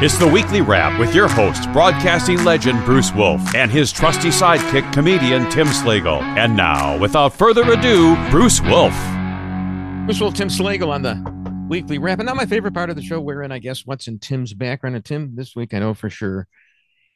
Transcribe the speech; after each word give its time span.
It's 0.00 0.16
the 0.16 0.28
weekly 0.28 0.60
wrap 0.60 1.00
with 1.00 1.12
your 1.12 1.26
host, 1.26 1.72
broadcasting 1.72 2.44
legend 2.44 2.84
Bruce 2.84 3.12
Wolf, 3.12 3.40
and 3.56 3.68
his 3.68 3.90
trusty 3.90 4.28
sidekick, 4.28 4.92
comedian 4.92 5.50
Tim 5.50 5.66
Slagle. 5.66 6.22
And 6.22 6.56
now, 6.56 6.96
without 6.98 7.32
further 7.32 7.72
ado, 7.72 8.14
Bruce 8.30 8.60
Wolf. 8.60 8.94
Bruce 10.04 10.20
Wolf, 10.20 10.34
Tim 10.34 10.50
Slagle 10.50 10.90
on 10.90 11.02
the 11.02 11.66
weekly 11.68 11.98
wrap. 11.98 12.20
And 12.20 12.26
now 12.26 12.34
my 12.34 12.46
favorite 12.46 12.74
part 12.74 12.90
of 12.90 12.94
the 12.94 13.02
show, 13.02 13.20
wherein 13.20 13.50
I 13.50 13.58
guess 13.58 13.84
what's 13.84 14.06
in 14.06 14.20
Tim's 14.20 14.54
background. 14.54 14.94
And 14.94 15.04
Tim, 15.04 15.34
this 15.34 15.56
week, 15.56 15.74
I 15.74 15.80
know 15.80 15.94
for 15.94 16.08
sure, 16.08 16.46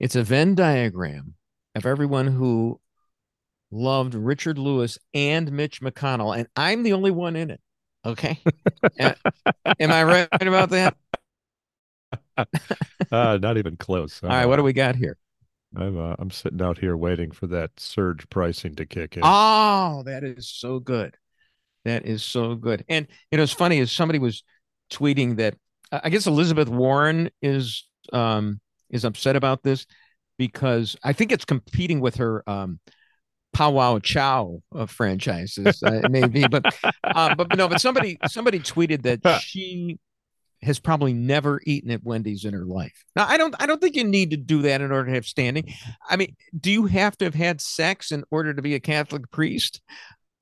it's 0.00 0.16
a 0.16 0.24
Venn 0.24 0.56
diagram 0.56 1.34
of 1.76 1.86
everyone 1.86 2.26
who 2.26 2.80
loved 3.70 4.16
Richard 4.16 4.58
Lewis 4.58 4.98
and 5.14 5.52
Mitch 5.52 5.80
McConnell. 5.82 6.36
And 6.36 6.48
I'm 6.56 6.82
the 6.82 6.94
only 6.94 7.12
one 7.12 7.36
in 7.36 7.52
it. 7.52 7.60
Okay. 8.04 8.40
Am 8.98 9.14
I 9.92 10.02
right 10.02 10.28
about 10.32 10.70
that? 10.70 10.96
uh, 13.12 13.38
not 13.40 13.56
even 13.58 13.76
close. 13.76 14.22
All 14.22 14.28
right, 14.28 14.46
what 14.46 14.56
do 14.56 14.62
we 14.62 14.72
got 14.72 14.96
here? 14.96 15.16
I'm 15.76 15.98
uh, 15.98 16.16
I'm 16.18 16.30
sitting 16.30 16.60
out 16.60 16.78
here 16.78 16.96
waiting 16.96 17.30
for 17.30 17.46
that 17.48 17.70
surge 17.78 18.28
pricing 18.28 18.74
to 18.76 18.86
kick 18.86 19.16
in. 19.16 19.22
Oh, 19.24 20.02
that 20.04 20.24
is 20.24 20.48
so 20.48 20.78
good. 20.78 21.16
That 21.84 22.06
is 22.06 22.22
so 22.22 22.54
good. 22.54 22.84
And 22.88 23.06
you 23.30 23.38
know, 23.38 23.42
it's 23.44 23.52
funny 23.52 23.80
as 23.80 23.90
somebody 23.90 24.18
was 24.18 24.44
tweeting 24.90 25.36
that 25.36 25.54
I 25.90 26.10
guess 26.10 26.26
Elizabeth 26.26 26.68
Warren 26.68 27.30
is 27.40 27.86
um 28.12 28.60
is 28.90 29.04
upset 29.04 29.36
about 29.36 29.62
this 29.62 29.86
because 30.38 30.96
I 31.02 31.12
think 31.12 31.32
it's 31.32 31.44
competing 31.44 32.00
with 32.00 32.16
her 32.16 32.48
um 32.48 32.80
Wow 33.58 33.98
Chow 33.98 34.62
of 34.72 34.90
franchises. 34.90 35.82
Uh, 35.92 36.08
maybe, 36.08 36.46
but 36.46 36.64
uh, 37.04 37.34
but 37.34 37.56
no, 37.56 37.68
but 37.68 37.80
somebody 37.80 38.16
somebody 38.26 38.60
tweeted 38.60 39.02
that 39.02 39.40
she 39.42 39.98
has 40.62 40.78
probably 40.78 41.12
never 41.12 41.60
eaten 41.66 41.90
at 41.90 42.04
Wendy's 42.04 42.44
in 42.44 42.54
her 42.54 42.64
life. 42.64 43.04
Now, 43.16 43.26
I 43.26 43.36
don't 43.36 43.54
I 43.60 43.66
don't 43.66 43.80
think 43.80 43.96
you 43.96 44.04
need 44.04 44.30
to 44.30 44.36
do 44.36 44.62
that 44.62 44.80
in 44.80 44.92
order 44.92 45.06
to 45.06 45.14
have 45.14 45.26
standing. 45.26 45.74
I 46.08 46.16
mean, 46.16 46.36
do 46.58 46.70
you 46.70 46.86
have 46.86 47.16
to 47.18 47.24
have 47.24 47.34
had 47.34 47.60
sex 47.60 48.12
in 48.12 48.24
order 48.30 48.54
to 48.54 48.62
be 48.62 48.74
a 48.74 48.80
Catholic 48.80 49.30
priest? 49.30 49.80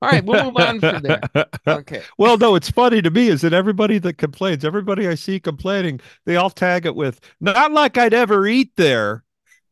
All 0.01 0.09
right, 0.09 0.25
we'll 0.25 0.45
move 0.45 0.57
on 0.57 0.79
from 0.79 1.01
there. 1.01 1.21
Okay. 1.67 2.01
well, 2.17 2.37
no, 2.37 2.55
it's 2.55 2.71
funny 2.71 3.03
to 3.03 3.11
me 3.11 3.27
is 3.27 3.41
that 3.41 3.53
everybody 3.53 3.99
that 3.99 4.17
complains, 4.17 4.65
everybody 4.65 5.07
I 5.07 5.13
see 5.13 5.39
complaining, 5.39 6.01
they 6.25 6.35
all 6.35 6.49
tag 6.49 6.87
it 6.87 6.95
with 6.95 7.19
not 7.39 7.71
like 7.71 7.97
I'd 7.99 8.13
ever 8.13 8.47
eat 8.47 8.71
there, 8.77 9.23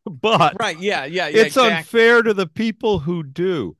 but 0.06 0.56
right, 0.60 0.78
yeah, 0.78 1.04
yeah, 1.04 1.26
yeah 1.26 1.42
it's 1.42 1.56
exactly. 1.56 1.72
unfair 1.72 2.22
to 2.22 2.32
the 2.32 2.46
people 2.46 3.00
who 3.00 3.24
do. 3.24 3.76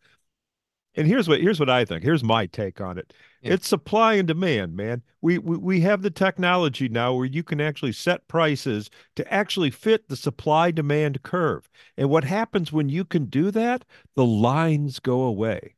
And 0.97 1.07
here's 1.07 1.29
what 1.29 1.41
here's 1.41 1.61
what 1.61 1.71
I 1.71 1.85
think. 1.85 2.03
Here's 2.03 2.25
my 2.25 2.47
take 2.47 2.81
on 2.81 2.99
it. 2.99 3.13
Yeah. 3.43 3.55
It's 3.55 3.69
supply 3.69 4.15
and 4.15 4.27
demand, 4.29 4.75
man. 4.77 5.03
We, 5.21 5.39
we 5.39 5.57
we 5.59 5.81
have 5.81 6.03
the 6.03 6.11
technology 6.11 6.89
now 6.89 7.15
where 7.15 7.27
you 7.27 7.43
can 7.43 7.61
actually 7.61 7.93
set 7.93 8.29
prices 8.29 8.91
to 9.17 9.33
actually 9.33 9.71
fit 9.71 10.09
the 10.09 10.17
supply 10.17 10.71
demand 10.71 11.23
curve. 11.23 11.69
And 11.99 12.09
what 12.11 12.25
happens 12.25 12.73
when 12.73 12.89
you 12.89 13.05
can 13.05 13.27
do 13.27 13.51
that? 13.51 13.85
The 14.15 14.25
lines 14.27 15.01
go 15.01 15.23
away. 15.23 15.75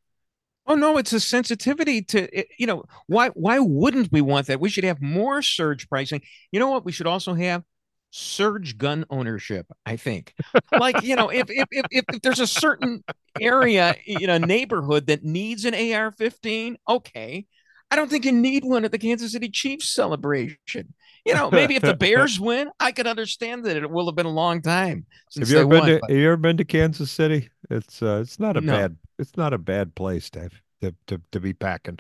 Oh 0.67 0.75
no, 0.77 0.97
it's 0.97 1.13
a 1.13 1.21
sensitivity 1.21 2.03
to 2.03 2.29
you 2.59 2.67
know 2.67 2.85
why 3.07 3.29
why 3.31 3.59
wouldn't 3.59 4.13
we 4.13 4.21
want 4.21 4.47
that? 4.47 4.61
We 4.61 4.71
should 4.71 4.85
have 4.85 5.01
more 5.03 5.43
surge 5.43 5.89
pricing. 5.89 6.23
You 6.53 6.61
know 6.61 6.71
what 6.71 6.85
we 6.85 6.93
should 6.93 7.07
also 7.07 7.35
have? 7.35 7.65
Surge 8.13 8.77
gun 8.77 9.05
ownership 9.11 9.67
i 9.87 9.97
think. 9.97 10.35
Like 10.71 11.03
you 11.03 11.17
know 11.17 11.31
if, 11.31 11.47
if 11.49 11.67
if 11.71 12.05
if 12.13 12.23
there's 12.23 12.41
a 12.41 12.47
certain 12.47 13.03
area 13.41 13.97
in 14.07 14.31
a 14.31 14.39
neighborhood 14.39 15.07
that 15.07 15.25
needs 15.25 15.65
an 15.65 15.75
ar-15 15.75 16.77
okay. 16.89 17.47
I 17.91 17.97
don't 17.97 18.09
think 18.09 18.25
you 18.25 18.33
need 18.33 18.65
one 18.65 18.85
at 18.85 18.93
the 18.93 18.99
kansas 18.99 19.33
city 19.33 19.49
chiefs 19.49 19.89
celebration. 19.89 20.95
You 21.25 21.35
know 21.35 21.51
maybe 21.51 21.75
if 21.77 21.83
the 21.83 21.95
bears 22.07 22.39
win 22.39 22.71
i 22.79 22.93
could 22.93 23.07
understand 23.07 23.65
that 23.65 23.77
it 23.77 23.91
will 23.91 24.07
have 24.07 24.15
been 24.15 24.27
a 24.27 24.31
long 24.31 24.61
time 24.61 25.07
have 25.39 25.49
you 25.49 25.59
ever 25.59 25.69
been 25.69 25.79
won, 25.79 25.89
to, 25.89 25.99
but... 26.01 26.11
have 26.11 26.19
you 26.19 26.27
ever 26.27 26.37
been 26.37 26.59
to 26.59 26.65
kansas 26.65 27.11
city? 27.11 27.49
It's 27.71 28.03
uh 28.03 28.21
it's 28.23 28.39
not 28.39 28.57
a 28.57 28.61
no. 28.61 28.73
bad 28.73 28.97
it's 29.19 29.37
not 29.37 29.55
a 29.55 29.59
bad 29.59 29.95
place 29.95 30.29
to, 30.31 30.51
to 30.83 30.95
to, 31.07 31.21
to 31.33 31.41
be 31.41 31.55
packing 31.55 31.99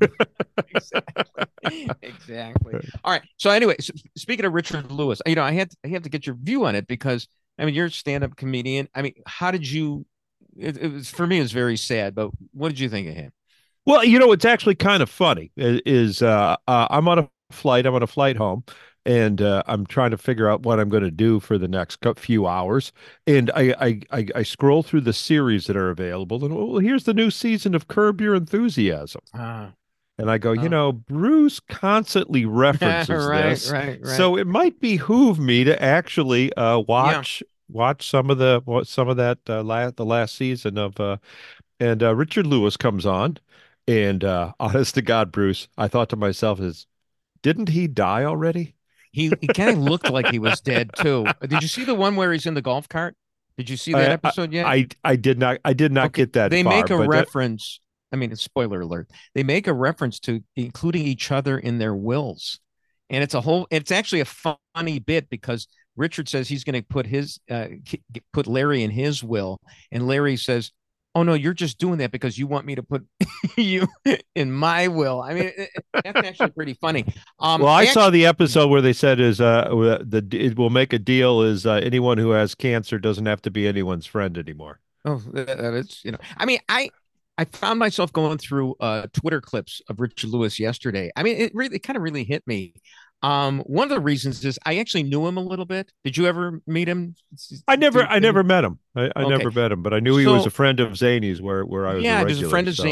exactly. 0.00 1.88
exactly. 2.02 2.74
All 3.04 3.12
right. 3.12 3.22
So 3.36 3.50
anyway, 3.50 3.76
so 3.80 3.92
speaking 4.16 4.44
of 4.44 4.52
Richard 4.52 4.90
Lewis, 4.90 5.20
you 5.26 5.34
know, 5.34 5.42
I 5.42 5.52
had 5.52 5.70
to, 5.70 5.76
I 5.84 5.88
have 5.88 6.02
to 6.02 6.08
get 6.08 6.26
your 6.26 6.36
view 6.36 6.66
on 6.66 6.74
it 6.74 6.86
because 6.86 7.28
I 7.58 7.64
mean, 7.64 7.74
you're 7.74 7.86
a 7.86 7.90
stand-up 7.90 8.36
comedian. 8.36 8.88
I 8.94 9.02
mean, 9.02 9.14
how 9.26 9.50
did 9.50 9.70
you? 9.70 10.06
It, 10.56 10.76
it 10.76 10.92
was 10.92 11.10
for 11.10 11.26
me, 11.26 11.40
it's 11.40 11.52
very 11.52 11.76
sad. 11.76 12.14
But 12.14 12.30
what 12.52 12.68
did 12.68 12.80
you 12.80 12.88
think 12.88 13.08
of 13.08 13.14
him? 13.14 13.32
Well, 13.86 14.04
you 14.04 14.18
know, 14.18 14.32
it's 14.32 14.44
actually 14.44 14.76
kind 14.76 15.02
of 15.02 15.10
funny. 15.10 15.52
Is 15.56 16.22
uh, 16.22 16.56
uh, 16.66 16.86
I'm 16.90 17.08
on 17.08 17.18
a 17.18 17.28
flight. 17.50 17.86
I'm 17.86 17.94
on 17.94 18.02
a 18.02 18.06
flight 18.06 18.36
home, 18.36 18.64
and 19.04 19.42
uh, 19.42 19.62
I'm 19.66 19.86
trying 19.86 20.10
to 20.12 20.18
figure 20.18 20.48
out 20.48 20.62
what 20.62 20.80
I'm 20.80 20.88
going 20.88 21.02
to 21.02 21.10
do 21.10 21.38
for 21.38 21.58
the 21.58 21.68
next 21.68 22.04
few 22.16 22.46
hours. 22.46 22.92
And 23.26 23.50
I, 23.54 23.74
I, 23.78 24.00
I 24.10 24.26
I 24.36 24.42
scroll 24.42 24.82
through 24.82 25.02
the 25.02 25.12
series 25.12 25.66
that 25.66 25.76
are 25.76 25.90
available, 25.90 26.44
and 26.44 26.54
well, 26.54 26.78
here's 26.78 27.04
the 27.04 27.14
new 27.14 27.30
season 27.30 27.74
of 27.74 27.88
Curb 27.88 28.20
Your 28.20 28.34
Enthusiasm. 28.34 29.20
Ah. 29.34 29.72
And 30.16 30.30
I 30.30 30.38
go, 30.38 30.50
oh. 30.50 30.52
you 30.52 30.68
know, 30.68 30.92
Bruce 30.92 31.60
constantly 31.60 32.44
references 32.44 33.26
right, 33.26 33.50
this, 33.50 33.70
right, 33.70 34.00
right. 34.02 34.16
so 34.16 34.36
it 34.36 34.46
might 34.46 34.80
behoove 34.80 35.38
me 35.38 35.64
to 35.64 35.82
actually 35.82 36.52
uh, 36.54 36.78
watch 36.78 37.42
yeah. 37.42 37.48
watch 37.68 38.08
some 38.08 38.30
of 38.30 38.38
the 38.38 38.62
some 38.84 39.08
of 39.08 39.16
that 39.16 39.38
uh, 39.48 39.62
last 39.62 39.96
the 39.96 40.04
last 40.04 40.36
season 40.36 40.78
of, 40.78 40.98
uh, 41.00 41.16
and 41.80 42.02
uh, 42.02 42.14
Richard 42.14 42.46
Lewis 42.46 42.76
comes 42.76 43.06
on, 43.06 43.38
and 43.88 44.22
uh, 44.22 44.52
honest 44.60 44.94
to 44.94 45.02
God, 45.02 45.32
Bruce, 45.32 45.68
I 45.76 45.88
thought 45.88 46.10
to 46.10 46.16
myself, 46.16 46.60
is 46.60 46.86
didn't 47.42 47.70
he 47.70 47.88
die 47.88 48.24
already? 48.24 48.76
He 49.10 49.32
he 49.40 49.46
kind 49.48 49.70
of 49.70 49.78
looked 49.78 50.10
like 50.10 50.28
he 50.28 50.38
was 50.38 50.60
dead 50.60 50.90
too. 50.96 51.26
Did 51.40 51.62
you 51.62 51.68
see 51.68 51.84
the 51.84 51.94
one 51.94 52.16
where 52.16 52.32
he's 52.32 52.46
in 52.46 52.54
the 52.54 52.62
golf 52.62 52.88
cart? 52.88 53.16
Did 53.56 53.70
you 53.70 53.76
see 53.76 53.92
that 53.92 54.10
I, 54.10 54.14
episode 54.14 54.52
yet? 54.52 54.66
I 54.66 54.88
I 55.04 55.16
did 55.16 55.38
not. 55.38 55.58
I 55.64 55.72
did 55.72 55.92
not 55.92 56.06
okay. 56.06 56.22
get 56.22 56.32
that. 56.32 56.50
They 56.50 56.62
far, 56.62 56.72
make 56.72 56.90
a 56.90 56.98
reference 57.06 57.78
I 58.14 58.16
mean, 58.16 58.34
spoiler 58.36 58.80
alert. 58.80 59.10
They 59.34 59.42
make 59.42 59.66
a 59.66 59.72
reference 59.72 60.20
to 60.20 60.40
including 60.54 61.04
each 61.04 61.32
other 61.32 61.58
in 61.58 61.78
their 61.78 61.96
wills, 61.96 62.60
and 63.10 63.24
it's 63.24 63.34
a 63.34 63.40
whole. 63.40 63.66
It's 63.72 63.90
actually 63.90 64.20
a 64.20 64.56
funny 64.76 65.00
bit 65.00 65.28
because 65.28 65.66
Richard 65.96 66.28
says 66.28 66.46
he's 66.46 66.62
going 66.62 66.80
to 66.80 66.86
put 66.86 67.06
his 67.06 67.40
uh, 67.50 67.66
put 68.32 68.46
Larry 68.46 68.84
in 68.84 68.92
his 68.92 69.24
will, 69.24 69.60
and 69.90 70.06
Larry 70.06 70.36
says, 70.36 70.70
"Oh 71.16 71.24
no, 71.24 71.34
you're 71.34 71.54
just 71.54 71.78
doing 71.78 71.98
that 71.98 72.12
because 72.12 72.38
you 72.38 72.46
want 72.46 72.66
me 72.66 72.76
to 72.76 72.84
put 72.84 73.04
you 73.56 73.88
in 74.36 74.52
my 74.52 74.86
will." 74.86 75.20
I 75.20 75.34
mean, 75.34 75.52
that's 75.92 76.28
actually 76.28 76.50
pretty 76.50 76.74
funny. 76.74 77.04
Um, 77.40 77.62
well, 77.62 77.72
I 77.72 77.82
actually, 77.82 77.94
saw 77.94 78.10
the 78.10 78.26
episode 78.26 78.68
where 78.68 78.80
they 78.80 78.92
said 78.92 79.18
is 79.18 79.40
uh 79.40 79.64
the 80.04 80.24
it 80.30 80.56
will 80.56 80.70
make 80.70 80.92
a 80.92 81.00
deal 81.00 81.42
is 81.42 81.66
uh, 81.66 81.80
anyone 81.82 82.18
who 82.18 82.30
has 82.30 82.54
cancer 82.54 83.00
doesn't 83.00 83.26
have 83.26 83.42
to 83.42 83.50
be 83.50 83.66
anyone's 83.66 84.06
friend 84.06 84.38
anymore. 84.38 84.78
Oh, 85.04 85.20
that 85.32 85.74
is 85.74 86.00
you 86.04 86.12
know. 86.12 86.18
I 86.36 86.46
mean, 86.46 86.60
I 86.68 86.90
I 87.36 87.44
found 87.44 87.78
myself 87.78 88.12
going 88.12 88.38
through 88.38 88.76
uh, 88.80 89.06
Twitter 89.12 89.40
clips 89.40 89.82
of 89.88 90.00
Richard 90.00 90.30
Lewis 90.30 90.58
yesterday. 90.58 91.10
I 91.16 91.22
mean, 91.22 91.36
it 91.36 91.52
really, 91.54 91.76
it 91.76 91.80
kind 91.80 91.96
of 91.96 92.02
really 92.02 92.24
hit 92.24 92.46
me. 92.46 92.74
Um, 93.22 93.60
one 93.60 93.84
of 93.84 93.90
the 93.90 94.00
reasons 94.00 94.44
is 94.44 94.58
I 94.66 94.78
actually 94.78 95.04
knew 95.04 95.26
him 95.26 95.38
a 95.38 95.42
little 95.42 95.64
bit. 95.64 95.90
Did 96.04 96.16
you 96.16 96.26
ever 96.26 96.60
meet 96.66 96.88
him? 96.88 97.16
I 97.66 97.76
never, 97.76 98.02
I 98.04 98.18
never 98.18 98.44
met 98.44 98.64
him. 98.64 98.78
I, 98.94 99.04
I 99.16 99.22
okay. 99.22 99.28
never 99.28 99.50
met 99.50 99.72
him, 99.72 99.82
but 99.82 99.94
I 99.94 100.00
knew 100.00 100.16
he 100.16 100.24
so, 100.24 100.34
was 100.34 100.46
a 100.46 100.50
friend 100.50 100.78
of 100.78 100.92
Zanies, 100.92 101.40
where 101.40 101.64
where 101.64 101.86
I 101.86 101.94
was. 101.94 102.04
Yeah, 102.04 102.18
he 102.18 102.26
was 102.26 102.42
a 102.42 102.50
friend 102.50 102.68
of 102.68 102.76
so. 102.76 102.84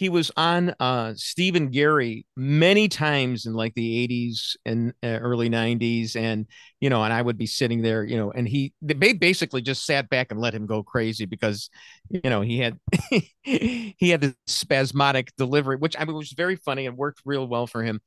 He 0.00 0.08
was 0.08 0.32
on 0.34 0.74
uh 0.80 1.12
Steve 1.14 1.56
and 1.56 1.70
Garry 1.70 2.24
many 2.34 2.88
times 2.88 3.44
in 3.44 3.52
like 3.52 3.74
the 3.74 4.08
80s 4.08 4.56
and 4.64 4.94
uh, 5.02 5.08
early 5.08 5.50
90s 5.50 6.16
and 6.16 6.46
you 6.80 6.88
know 6.88 7.04
and 7.04 7.12
I 7.12 7.20
would 7.20 7.36
be 7.36 7.44
sitting 7.44 7.82
there 7.82 8.02
you 8.02 8.16
know 8.16 8.30
and 8.30 8.48
he 8.48 8.72
they 8.80 9.12
basically 9.12 9.60
just 9.60 9.84
sat 9.84 10.08
back 10.08 10.28
and 10.30 10.40
let 10.40 10.54
him 10.54 10.64
go 10.64 10.82
crazy 10.82 11.26
because 11.26 11.68
you 12.08 12.22
know 12.30 12.40
he 12.40 12.58
had 12.58 12.78
he 13.42 14.08
had 14.08 14.22
this 14.22 14.34
spasmodic 14.46 15.36
delivery 15.36 15.76
which 15.76 15.94
I 15.98 16.06
mean 16.06 16.16
was 16.16 16.32
very 16.32 16.56
funny 16.56 16.86
and 16.86 16.96
worked 16.96 17.20
real 17.26 17.46
well 17.46 17.66
for 17.66 17.82
him. 17.82 18.00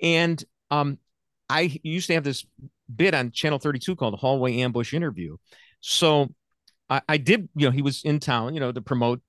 And 0.00 0.42
um 0.70 0.98
I 1.50 1.80
used 1.82 2.06
to 2.06 2.14
have 2.14 2.22
this 2.22 2.46
bit 2.94 3.12
on 3.12 3.32
channel 3.32 3.58
32 3.58 3.96
called 3.96 4.12
the 4.12 4.18
hallway 4.18 4.58
ambush 4.58 4.94
interview. 4.94 5.36
So 5.80 6.32
I, 6.90 7.02
I 7.08 7.16
did 7.16 7.48
you 7.56 7.66
know 7.66 7.70
he 7.72 7.82
was 7.82 8.02
in 8.04 8.20
town 8.20 8.54
you 8.54 8.60
know 8.60 8.72
to 8.72 8.80
promote 8.80 9.20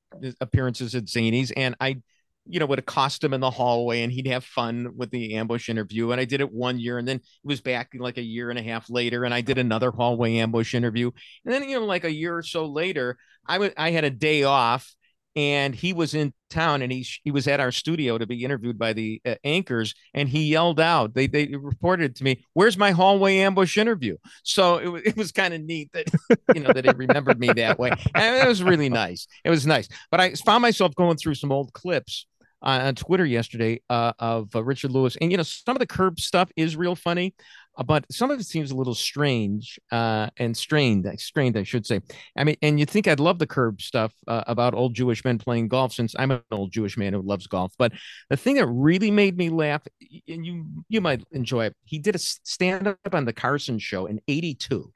appearances 0.41 0.95
at 0.95 1.05
Zanies, 1.05 1.51
and 1.55 1.75
I, 1.79 2.01
you 2.47 2.59
know, 2.59 2.65
would 2.67 2.79
accost 2.79 3.23
him 3.23 3.33
in 3.33 3.41
the 3.41 3.49
hallway, 3.49 4.03
and 4.03 4.11
he'd 4.11 4.27
have 4.27 4.43
fun 4.43 4.95
with 4.95 5.11
the 5.11 5.35
ambush 5.35 5.69
interview. 5.69 6.11
And 6.11 6.21
I 6.21 6.25
did 6.25 6.41
it 6.41 6.51
one 6.51 6.79
year, 6.79 6.97
and 6.97 7.07
then 7.07 7.17
it 7.17 7.23
was 7.43 7.61
back 7.61 7.91
like 7.97 8.17
a 8.17 8.23
year 8.23 8.49
and 8.49 8.59
a 8.59 8.63
half 8.63 8.89
later, 8.89 9.25
and 9.25 9.33
I 9.33 9.41
did 9.41 9.57
another 9.57 9.91
hallway 9.91 10.37
ambush 10.37 10.73
interview. 10.73 11.11
And 11.43 11.53
then 11.53 11.67
you 11.67 11.79
know, 11.79 11.85
like 11.85 12.03
a 12.03 12.13
year 12.13 12.37
or 12.37 12.43
so 12.43 12.65
later, 12.65 13.17
I 13.47 13.71
I 13.77 13.91
had 13.91 14.03
a 14.03 14.09
day 14.09 14.43
off, 14.43 14.93
and 15.35 15.75
he 15.75 15.93
was 15.93 16.13
in 16.13 16.33
town 16.49 16.81
and 16.81 16.91
he 16.91 17.05
he 17.23 17.31
was 17.31 17.47
at 17.47 17.59
our 17.59 17.71
studio 17.71 18.17
to 18.17 18.25
be 18.25 18.43
interviewed 18.43 18.77
by 18.77 18.93
the 18.93 19.21
uh, 19.25 19.35
anchors 19.43 19.93
and 20.13 20.29
he 20.29 20.45
yelled 20.45 20.79
out 20.79 21.13
they 21.13 21.27
they 21.27 21.47
reported 21.47 22.15
to 22.15 22.23
me 22.23 22.43
where's 22.53 22.77
my 22.77 22.91
hallway 22.91 23.37
ambush 23.37 23.77
interview? 23.77 24.17
So 24.43 24.95
it, 24.95 25.05
it 25.07 25.17
was 25.17 25.31
kind 25.31 25.53
of 25.53 25.61
neat 25.61 25.91
that 25.93 26.07
you 26.53 26.61
know 26.61 26.73
that 26.73 26.85
it 26.85 26.97
remembered 26.97 27.39
me 27.39 27.51
that 27.53 27.79
way. 27.79 27.91
And 28.15 28.43
it 28.43 28.47
was 28.47 28.63
really 28.63 28.89
nice. 28.89 29.27
It 29.43 29.49
was 29.49 29.67
nice. 29.67 29.87
But 30.09 30.19
i 30.21 30.33
found 30.33 30.61
myself 30.61 30.95
going 30.95 31.17
through 31.17 31.35
some 31.35 31.51
old 31.51 31.73
clips 31.73 32.27
on, 32.61 32.81
on 32.81 32.95
Twitter 32.95 33.25
yesterday 33.25 33.81
uh, 33.89 34.13
of 34.19 34.55
uh, 34.55 34.63
Richard 34.63 34.91
Lewis, 34.91 35.17
and 35.21 35.31
you 35.31 35.37
know 35.37 35.43
some 35.43 35.75
of 35.75 35.79
the 35.79 35.87
curb 35.87 36.19
stuff 36.19 36.49
is 36.55 36.75
real 36.75 36.95
funny, 36.95 37.33
uh, 37.37 37.64
but 37.85 38.05
some 38.11 38.31
of 38.31 38.39
it 38.39 38.45
seems 38.45 38.71
a 38.71 38.75
little 38.75 38.95
strange 38.95 39.79
uh, 39.91 40.29
and 40.37 40.55
strained. 40.55 41.07
Strained, 41.19 41.57
I 41.57 41.63
should 41.63 41.85
say. 41.85 42.01
I 42.37 42.43
mean, 42.43 42.55
and 42.61 42.79
you 42.79 42.85
think 42.85 43.07
I'd 43.07 43.19
love 43.19 43.39
the 43.39 43.47
curb 43.47 43.81
stuff 43.81 44.13
uh, 44.27 44.43
about 44.47 44.73
old 44.73 44.93
Jewish 44.93 45.23
men 45.25 45.37
playing 45.37 45.67
golf, 45.67 45.93
since 45.93 46.15
I'm 46.17 46.31
an 46.31 46.41
old 46.51 46.71
Jewish 46.71 46.97
man 46.97 47.13
who 47.13 47.21
loves 47.21 47.47
golf. 47.47 47.73
But 47.77 47.91
the 48.29 48.37
thing 48.37 48.55
that 48.55 48.67
really 48.67 49.11
made 49.11 49.37
me 49.37 49.49
laugh, 49.49 49.83
and 50.27 50.45
you 50.45 50.65
you 50.89 51.01
might 51.01 51.23
enjoy 51.31 51.65
it, 51.65 51.75
he 51.83 51.99
did 51.99 52.15
a 52.15 52.19
stand 52.19 52.87
up 52.87 52.99
on 53.13 53.25
the 53.25 53.33
Carson 53.33 53.79
Show 53.79 54.05
in 54.05 54.21
'82 54.27 54.91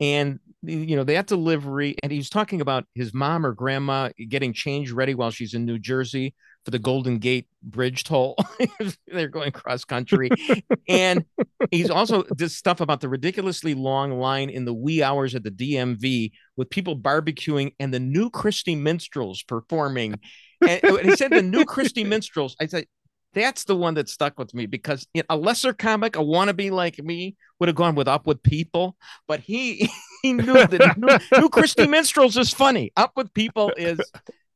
and 0.00 0.40
you 0.62 0.96
know 0.96 1.04
that 1.04 1.26
delivery 1.26 1.96
and 2.02 2.10
he's 2.10 2.28
talking 2.30 2.60
about 2.60 2.84
his 2.94 3.14
mom 3.14 3.46
or 3.46 3.52
grandma 3.52 4.10
getting 4.28 4.52
change 4.52 4.90
ready 4.90 5.14
while 5.14 5.30
she's 5.30 5.54
in 5.54 5.64
new 5.64 5.78
jersey 5.78 6.34
for 6.64 6.70
the 6.70 6.78
golden 6.78 7.18
gate 7.18 7.46
bridge 7.62 8.04
toll. 8.04 8.36
They're 9.06 9.28
going 9.28 9.52
cross 9.52 9.84
country. 9.84 10.30
And 10.86 11.24
he's 11.70 11.88
also 11.88 12.24
this 12.24 12.54
stuff 12.54 12.80
about 12.80 13.00
the 13.00 13.08
ridiculously 13.08 13.74
long 13.74 14.18
line 14.18 14.50
in 14.50 14.66
the 14.66 14.74
wee 14.74 15.02
hours 15.02 15.34
at 15.34 15.42
the 15.42 15.50
dmv 15.50 16.30
with 16.56 16.68
people 16.68 16.94
barbecuing 16.94 17.72
and 17.80 17.92
the 17.92 18.00
new 18.00 18.28
christy 18.28 18.74
minstrels 18.74 19.42
performing. 19.42 20.20
And, 20.60 20.84
and 20.84 21.08
he 21.08 21.16
said 21.16 21.30
the 21.30 21.40
new 21.40 21.64
christy 21.64 22.04
minstrels 22.14 22.54
i 22.60 22.66
said 22.66 22.86
that's 23.34 23.64
the 23.64 23.76
one 23.76 23.94
that 23.94 24.08
stuck 24.08 24.38
with 24.38 24.54
me 24.54 24.66
because 24.66 25.06
a 25.28 25.36
lesser 25.36 25.72
comic, 25.72 26.16
a 26.16 26.20
wannabe 26.20 26.70
like 26.70 27.02
me, 27.02 27.36
would 27.58 27.68
have 27.68 27.76
gone 27.76 27.96
with 27.96 28.08
Up 28.08 28.26
with 28.26 28.42
People, 28.42 28.96
but 29.26 29.40
he 29.40 29.90
he 30.22 30.32
knew 30.32 30.54
that 30.54 30.96
new, 30.96 31.40
new 31.40 31.48
Christy 31.48 31.86
Minstrels 31.86 32.36
is 32.36 32.52
funny. 32.52 32.92
Up 32.96 33.12
with 33.16 33.34
People 33.34 33.72
is 33.76 33.98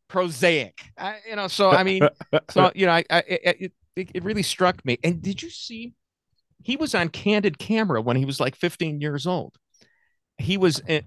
prosaic, 0.08 0.80
I, 0.96 1.16
you 1.28 1.36
know. 1.36 1.48
So 1.48 1.70
I 1.70 1.82
mean, 1.82 2.08
so 2.50 2.70
you 2.74 2.86
know, 2.86 2.92
I, 2.92 3.04
I 3.10 3.22
it, 3.28 3.72
it, 3.96 4.24
really 4.24 4.42
struck 4.42 4.84
me. 4.84 4.98
And 5.04 5.22
did 5.22 5.42
you 5.42 5.50
see? 5.50 5.94
He 6.64 6.76
was 6.76 6.94
on 6.94 7.08
candid 7.08 7.58
camera 7.58 8.02
when 8.02 8.16
he 8.16 8.24
was 8.24 8.40
like 8.40 8.56
15 8.56 9.00
years 9.00 9.26
old. 9.26 9.56
He 10.38 10.56
was. 10.56 10.82
Eh, 10.88 11.02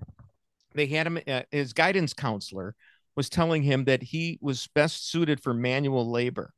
they 0.73 0.85
had 0.85 1.07
him. 1.07 1.19
Uh, 1.27 1.41
his 1.51 1.73
guidance 1.73 2.13
counselor 2.13 2.75
was 3.15 3.29
telling 3.29 3.63
him 3.63 3.85
that 3.85 4.01
he 4.01 4.39
was 4.41 4.67
best 4.73 5.09
suited 5.09 5.41
for 5.41 5.53
manual 5.53 6.09
labor 6.09 6.53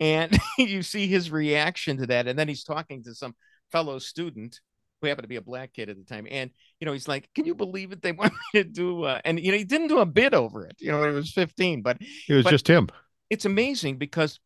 and 0.00 0.38
you 0.58 0.82
see 0.82 1.06
his 1.06 1.30
reaction 1.30 1.96
to 1.96 2.06
that 2.06 2.26
and 2.26 2.38
then 2.38 2.48
he's 2.48 2.64
talking 2.64 3.02
to 3.02 3.14
some 3.14 3.34
fellow 3.72 3.98
student 3.98 4.60
who 5.00 5.08
happened 5.08 5.24
to 5.24 5.28
be 5.28 5.36
a 5.36 5.42
black 5.42 5.72
kid 5.72 5.88
at 5.88 5.96
the 5.96 6.04
time 6.04 6.26
and 6.30 6.50
you 6.80 6.86
know 6.86 6.92
he's 6.92 7.08
like 7.08 7.28
can 7.34 7.44
you 7.44 7.54
believe 7.54 7.92
it 7.92 8.02
they 8.02 8.12
want 8.12 8.32
me 8.32 8.62
to 8.62 8.64
do 8.64 9.04
uh, 9.04 9.20
and 9.24 9.40
you 9.40 9.50
know 9.50 9.58
he 9.58 9.64
didn't 9.64 9.88
do 9.88 9.98
a 9.98 10.06
bit 10.06 10.34
over 10.34 10.64
it 10.64 10.76
you 10.78 10.90
know 10.90 11.06
he 11.06 11.14
was 11.14 11.32
15 11.32 11.82
but 11.82 11.98
it 12.28 12.34
was 12.34 12.44
but 12.44 12.50
just 12.50 12.68
him 12.68 12.88
it's 13.30 13.44
amazing 13.44 13.96
because 13.96 14.40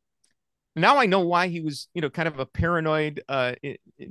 now 0.76 0.99
i 0.99 1.06
know 1.06 1.20
why 1.20 1.49
he 1.49 1.61
was 1.61 1.88
you 1.94 2.02
know 2.02 2.11
kind 2.11 2.29
of 2.29 2.38
a 2.38 2.47
paranoid 2.47 3.23
uh, 3.29 3.55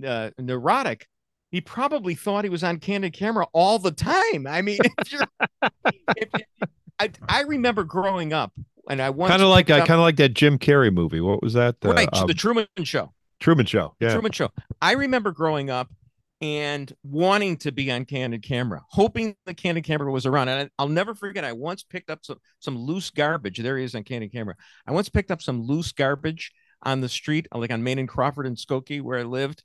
uh 0.05 0.29
neurotic 0.37 1.07
he 1.51 1.61
probably 1.61 2.13
thought 2.15 2.43
he 2.43 2.49
was 2.49 2.63
on 2.63 2.77
candid 2.77 3.13
camera 3.13 3.45
all 3.53 3.79
the 3.79 3.91
time 3.91 4.47
i 4.47 4.61
mean 4.61 4.79
if 4.99 5.11
you're 5.11 5.23
if, 6.15 6.29
I, 6.99 7.09
I 7.29 7.41
remember 7.43 7.85
growing 7.85 8.33
up 8.33 8.51
and 8.89 9.01
I 9.01 9.11
kind 9.11 9.41
of 9.41 9.49
like 9.49 9.67
kind 9.67 9.89
of 9.89 9.99
like 9.99 10.17
that 10.17 10.33
Jim 10.33 10.57
Carrey 10.57 10.91
movie. 10.91 11.21
What 11.21 11.41
was 11.43 11.53
that? 11.53 11.75
Right, 11.83 12.09
um, 12.11 12.27
the 12.27 12.33
Truman 12.33 12.67
Show. 12.83 13.13
Truman 13.39 13.65
Show. 13.65 13.95
Yeah, 13.99 14.13
Truman 14.13 14.31
Show. 14.31 14.49
I 14.81 14.93
remember 14.93 15.31
growing 15.31 15.69
up 15.69 15.89
and 16.41 16.93
wanting 17.03 17.57
to 17.57 17.71
be 17.71 17.91
on 17.91 18.05
candid 18.05 18.43
camera, 18.43 18.81
hoping 18.89 19.35
the 19.45 19.53
candid 19.53 19.83
camera 19.83 20.11
was 20.11 20.25
around. 20.25 20.47
And 20.49 20.69
I, 20.77 20.83
will 20.83 20.89
never 20.89 21.13
forget. 21.13 21.43
I 21.43 21.51
once 21.51 21.83
picked 21.83 22.09
up 22.09 22.19
some 22.23 22.39
some 22.59 22.77
loose 22.77 23.09
garbage. 23.09 23.59
There 23.59 23.77
he 23.77 23.83
is 23.83 23.95
on 23.95 24.03
candid 24.03 24.31
camera. 24.31 24.55
I 24.87 24.91
once 24.91 25.09
picked 25.09 25.31
up 25.31 25.41
some 25.41 25.61
loose 25.61 25.91
garbage 25.91 26.51
on 26.83 27.01
the 27.01 27.09
street, 27.09 27.47
like 27.53 27.71
on 27.71 27.83
Main 27.83 27.99
and 27.99 28.07
Crawford 28.07 28.47
and 28.47 28.57
Skokie, 28.57 29.01
where 29.01 29.19
I 29.19 29.23
lived, 29.23 29.63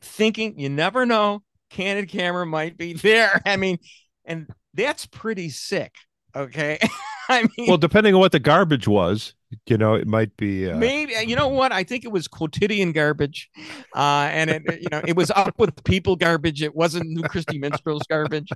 thinking 0.00 0.58
you 0.58 0.68
never 0.68 1.06
know, 1.06 1.42
candid 1.70 2.08
camera 2.08 2.46
might 2.46 2.76
be 2.76 2.92
there. 2.94 3.42
I 3.44 3.56
mean, 3.56 3.78
and 4.24 4.48
that's 4.74 5.06
pretty 5.06 5.50
sick. 5.50 5.92
Okay. 6.34 6.78
I 7.28 7.42
mean, 7.56 7.66
well, 7.68 7.78
depending 7.78 8.14
on 8.14 8.20
what 8.20 8.30
the 8.30 8.38
garbage 8.38 8.86
was, 8.86 9.34
you 9.66 9.78
know, 9.78 9.94
it 9.94 10.06
might 10.06 10.36
be 10.36 10.70
uh... 10.70 10.76
maybe. 10.76 11.14
You 11.26 11.36
know 11.36 11.48
what? 11.48 11.72
I 11.72 11.84
think 11.84 12.04
it 12.04 12.12
was 12.12 12.28
quotidian 12.28 12.92
garbage, 12.92 13.50
uh, 13.94 14.28
and 14.30 14.50
it, 14.50 14.62
you 14.80 14.88
know, 14.90 15.00
it 15.06 15.16
was 15.16 15.30
up 15.30 15.58
with 15.58 15.82
people 15.84 16.16
garbage. 16.16 16.62
It 16.62 16.74
wasn't 16.74 17.08
New 17.08 17.22
Christy 17.22 17.58
Minstrels 17.58 18.02
garbage. 18.08 18.50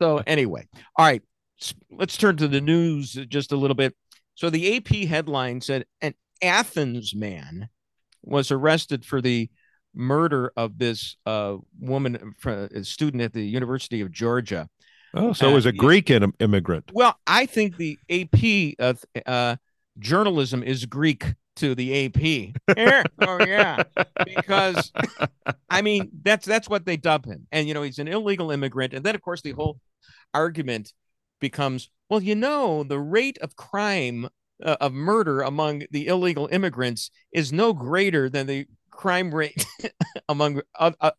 So 0.00 0.22
anyway, 0.26 0.66
all 0.96 1.06
right, 1.06 1.22
let's 1.90 2.16
turn 2.16 2.36
to 2.38 2.48
the 2.48 2.60
news 2.60 3.12
just 3.28 3.52
a 3.52 3.56
little 3.56 3.76
bit. 3.76 3.94
So 4.34 4.50
the 4.50 4.76
AP 4.76 5.08
headline 5.08 5.60
said 5.60 5.84
an 6.00 6.14
Athens 6.42 7.14
man 7.14 7.68
was 8.22 8.50
arrested 8.50 9.04
for 9.04 9.20
the 9.20 9.50
murder 9.94 10.52
of 10.56 10.78
this 10.78 11.16
uh, 11.26 11.56
woman, 11.78 12.34
a 12.44 12.82
student 12.84 13.22
at 13.22 13.32
the 13.32 13.44
University 13.44 14.00
of 14.00 14.10
Georgia. 14.10 14.68
Oh, 15.14 15.32
so 15.32 15.46
uh, 15.46 15.50
it 15.50 15.54
was 15.54 15.66
a 15.66 15.72
Greek 15.72 16.10
Im- 16.10 16.34
immigrant. 16.40 16.90
Well, 16.94 17.14
I 17.26 17.46
think 17.46 17.76
the 17.76 17.98
AP 18.08 18.74
uh, 18.78 18.94
uh, 19.26 19.56
journalism 19.98 20.62
is 20.62 20.86
Greek 20.86 21.34
to 21.56 21.74
the 21.74 22.06
AP. 22.06 23.06
oh 23.20 23.44
yeah, 23.44 23.82
because 24.24 24.92
I 25.68 25.82
mean 25.82 26.10
that's 26.22 26.46
that's 26.46 26.68
what 26.68 26.86
they 26.86 26.96
dub 26.96 27.26
him, 27.26 27.46
and 27.52 27.68
you 27.68 27.74
know 27.74 27.82
he's 27.82 27.98
an 27.98 28.08
illegal 28.08 28.50
immigrant, 28.50 28.94
and 28.94 29.04
then 29.04 29.14
of 29.14 29.22
course 29.22 29.42
the 29.42 29.52
whole 29.52 29.78
argument 30.34 30.92
becomes, 31.40 31.90
well, 32.08 32.22
you 32.22 32.34
know, 32.34 32.84
the 32.84 32.98
rate 32.98 33.38
of 33.38 33.56
crime 33.56 34.28
uh, 34.64 34.76
of 34.80 34.92
murder 34.92 35.42
among 35.42 35.82
the 35.90 36.06
illegal 36.06 36.48
immigrants 36.52 37.10
is 37.32 37.52
no 37.52 37.72
greater 37.72 38.30
than 38.30 38.46
the 38.46 38.66
crime 38.90 39.34
rate 39.34 39.66
among 40.28 40.62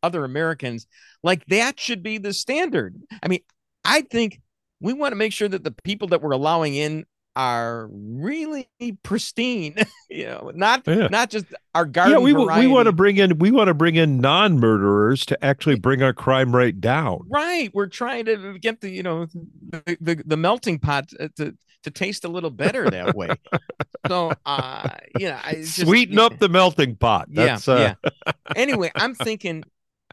other 0.01 0.23
Americans. 0.23 0.87
Like 1.21 1.45
that 1.47 1.79
should 1.79 2.01
be 2.01 2.17
the 2.17 2.33
standard. 2.33 2.95
I 3.21 3.27
mean, 3.27 3.41
I 3.83 4.01
think 4.01 4.41
we 4.79 4.93
want 4.93 5.11
to 5.11 5.17
make 5.17 5.33
sure 5.33 5.49
that 5.49 5.63
the 5.63 5.75
people 5.83 6.07
that 6.09 6.21
we're 6.21 6.31
allowing 6.31 6.75
in 6.75 7.05
are 7.35 7.89
really 7.91 8.69
pristine, 9.03 9.75
you 10.09 10.25
know, 10.25 10.51
not 10.53 10.83
yeah. 10.85 11.07
not 11.07 11.29
just 11.29 11.45
our 11.73 11.85
garden. 11.85 12.13
Yeah, 12.13 12.19
we 12.19 12.33
variety. 12.33 12.67
we 12.67 12.73
want 12.73 12.85
to 12.85 12.91
bring 12.91 13.17
in 13.17 13.39
we 13.39 13.51
want 13.51 13.67
to 13.67 13.73
bring 13.73 13.95
in 13.95 14.19
non 14.19 14.59
murderers 14.59 15.25
to 15.27 15.43
actually 15.43 15.75
bring 15.75 16.03
our 16.03 16.13
crime 16.13 16.55
rate 16.55 16.79
down. 16.79 17.21
Right, 17.27 17.71
we're 17.73 17.87
trying 17.87 18.25
to 18.25 18.57
get 18.59 18.81
the 18.81 18.89
you 18.89 19.03
know 19.03 19.25
the 19.69 19.97
the, 19.99 20.23
the 20.25 20.37
melting 20.37 20.79
pot 20.79 21.09
to 21.37 21.55
to 21.83 21.91
taste 21.91 22.25
a 22.25 22.27
little 22.27 22.49
better 22.49 22.89
that 22.89 23.15
way. 23.15 23.29
so, 24.07 24.31
uh, 24.45 24.89
you 25.19 25.27
know, 25.27 25.39
I 25.43 25.55
just, 25.55 25.81
sweeten 25.81 26.17
up 26.17 26.39
the 26.39 26.49
melting 26.49 26.95
pot. 26.95 27.27
That's, 27.29 27.67
yeah, 27.67 27.73
uh... 27.73 27.95
yeah. 28.25 28.31
Anyway, 28.55 28.91
I'm 28.95 29.15
thinking 29.15 29.63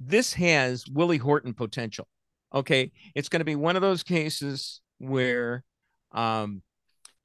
this 0.01 0.33
has 0.35 0.87
Willie 0.89 1.19
Horton 1.19 1.55
potential. 1.55 2.07
Okay, 2.55 2.91
it's 3.15 3.29
going 3.29 3.41
to 3.41 3.45
be 3.45 3.55
one 3.55 3.77
of 3.77 3.83
those 3.83 4.03
cases 4.03 4.81
where, 4.99 5.63
um, 6.13 6.63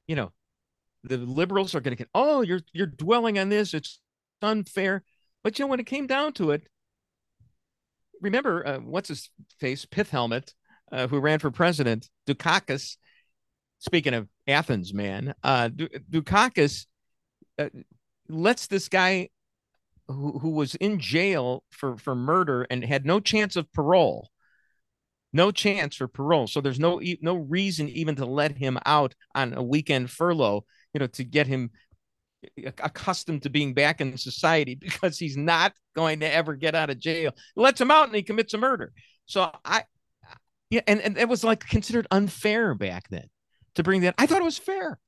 you 0.07 0.15
know, 0.15 0.31
the 1.03 1.17
liberals 1.17 1.75
are 1.75 1.81
going 1.81 1.95
to 1.95 1.97
get, 1.97 2.09
oh, 2.15 2.41
you're 2.41 2.62
you're 2.74 2.88
dwelling 2.88 3.38
on 3.38 3.50
this. 3.50 3.74
It's 3.74 4.00
unfair. 4.41 5.03
But 5.43 5.57
you 5.57 5.65
know, 5.65 5.69
when 5.69 5.79
it 5.79 5.85
came 5.85 6.07
down 6.07 6.33
to 6.33 6.51
it, 6.51 6.63
remember 8.21 8.65
uh, 8.65 8.79
what's 8.79 9.09
his 9.09 9.29
face, 9.59 9.85
Pith 9.85 10.09
Helmet, 10.09 10.53
uh, 10.91 11.07
who 11.07 11.19
ran 11.19 11.39
for 11.39 11.51
president, 11.51 12.09
Dukakis. 12.27 12.97
Speaking 13.79 14.13
of 14.13 14.27
Athens, 14.47 14.93
man, 14.93 15.35
uh, 15.43 15.69
Dukakis 15.69 16.85
uh, 17.59 17.69
lets 18.29 18.67
this 18.67 18.89
guy 18.89 19.29
who, 20.07 20.39
who 20.39 20.51
was 20.51 20.75
in 20.75 21.00
jail 21.00 21.63
for 21.71 21.97
for 21.97 22.15
murder 22.15 22.65
and 22.69 22.83
had 22.83 23.05
no 23.05 23.19
chance 23.19 23.55
of 23.55 23.71
parole 23.74 24.29
no 25.35 25.51
chance 25.51 25.97
for 25.97 26.07
parole. 26.07 26.47
So 26.47 26.61
there's 26.61 26.79
no 26.79 27.01
no 27.21 27.35
reason 27.35 27.89
even 27.89 28.15
to 28.15 28.25
let 28.25 28.57
him 28.57 28.79
out 28.85 29.13
on 29.35 29.53
a 29.53 29.61
weekend 29.61 30.09
furlough, 30.09 30.65
you 30.93 30.99
know, 30.99 31.07
to 31.07 31.23
get 31.25 31.45
him 31.45 31.71
eh, 32.57 32.71
accustomed 32.81 33.43
to 33.43 33.49
being 33.49 33.73
back 33.73 33.99
in 33.99 34.17
society 34.17 34.75
because 34.79 35.19
he's 35.19 35.35
not 35.35 35.73
going 35.95 36.21
to 36.21 36.33
ever 36.33 36.55
get 36.55 36.73
out 36.73 36.89
of 36.89 36.99
jail. 36.99 37.35
Lets 37.55 37.81
him 37.81 37.91
out 37.91 38.07
and 38.07 38.15
he 38.15 38.23
commits 38.23 38.53
a 38.53 38.57
murder. 38.57 38.93
So 39.25 39.51
I 39.65 39.83
yeah, 40.69 40.81
and, 40.87 41.01
and 41.01 41.17
it 41.17 41.29
was 41.29 41.43
like 41.43 41.67
considered 41.67 42.07
unfair 42.09 42.73
back 42.73 43.09
then 43.09 43.27
to 43.75 43.83
bring 43.83 44.01
that. 44.01 44.15
I 44.17 44.25
thought 44.25 44.41
it 44.41 44.45
was 44.45 44.57
fair. 44.57 44.99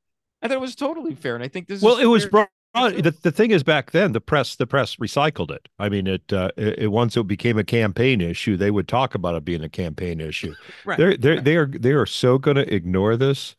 I 0.41 0.47
thought 0.47 0.57
it 0.57 0.61
was 0.61 0.75
totally 0.75 1.15
fair. 1.15 1.35
And 1.35 1.43
I 1.43 1.47
think 1.47 1.67
this 1.67 1.81
well, 1.81 1.97
it 1.97 2.05
was 2.05 2.27
brought 2.27 2.49
the, 2.89 3.15
the 3.21 3.31
thing 3.31 3.51
is 3.51 3.63
back 3.63 3.91
then 3.91 4.11
the 4.11 4.21
press 4.21 4.55
the 4.55 4.67
press 4.67 4.95
recycled 4.97 5.51
it. 5.51 5.67
I 5.79 5.89
mean 5.89 6.07
it, 6.07 6.31
uh, 6.31 6.51
it, 6.57 6.91
once 6.91 7.17
it 7.17 7.27
became 7.27 7.57
a 7.57 7.63
campaign 7.63 8.21
issue 8.21 8.57
they 8.57 8.71
would 8.71 8.87
talk 8.87 9.15
about 9.15 9.35
it 9.35 9.45
being 9.45 9.63
a 9.63 9.69
campaign 9.69 10.19
issue. 10.19 10.53
Right, 10.85 10.97
they're, 10.97 11.17
they're 11.17 11.35
right. 11.35 11.43
they 11.43 11.55
are 11.55 11.65
they 11.65 11.91
are 11.91 12.05
so 12.05 12.37
going 12.37 12.55
to 12.55 12.73
ignore 12.73 13.17
this. 13.17 13.55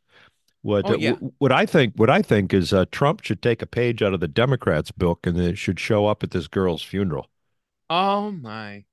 What 0.62 0.88
oh, 0.88 0.96
yeah. 0.96 1.12
uh, 1.12 1.28
what 1.38 1.52
i 1.52 1.66
think 1.66 1.94
what 1.96 2.10
i 2.10 2.22
think 2.22 2.52
is 2.52 2.72
uh, 2.72 2.87
trump 2.90 3.22
should 3.22 3.42
take 3.42 3.62
a 3.62 3.66
page 3.66 4.02
out 4.02 4.12
of 4.12 4.20
the 4.20 4.28
democrats 4.28 4.90
book 4.90 5.26
and 5.26 5.38
it 5.38 5.56
should 5.56 5.78
show 5.78 6.06
up 6.06 6.22
at 6.22 6.30
this 6.30 6.48
girl's 6.48 6.82
funeral. 6.82 7.28
Oh 7.90 8.30
my. 8.30 8.84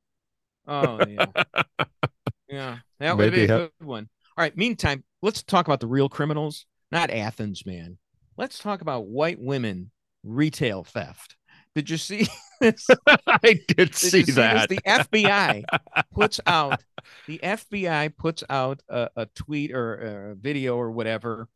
Oh 0.68 1.00
yeah. 1.08 1.26
Yeah. 2.48 2.78
That 3.00 3.18
would 3.18 3.34
be 3.34 3.46
a 3.46 3.48
good 3.48 3.72
one. 3.80 4.08
All 4.38 4.44
right 4.44 4.56
meantime 4.56 5.04
let's 5.22 5.44
talk 5.44 5.68
about 5.68 5.80
the 5.80 5.88
real 5.88 6.10
criminals. 6.10 6.66
Not 6.92 7.10
athens 7.10 7.66
man. 7.66 7.98
Let's 8.38 8.60
talk 8.60 8.82
about 8.82 9.08
white 9.08 9.40
women 9.40 9.92
retail 10.26 10.84
theft. 10.84 11.36
Did 11.76 11.90
you 11.90 11.98
see 11.98 12.28
this? 12.62 12.88
I 13.28 13.60
did, 13.68 13.76
Did 13.76 13.96
see, 13.96 14.22
that. 14.24 14.70
This? 14.70 14.80
The 14.80 14.90
FBI 14.90 15.64
puts 16.14 16.40
out 16.48 16.82
the 17.28 17.40
FBI 17.44 18.16
puts 18.18 18.44
out 18.50 18.82
a, 18.90 19.10
a 19.16 19.26
tweet 19.36 19.72
or 19.72 20.32
a 20.32 20.36
video 20.36 20.76
or 20.78 20.92
whatever. 20.92 21.48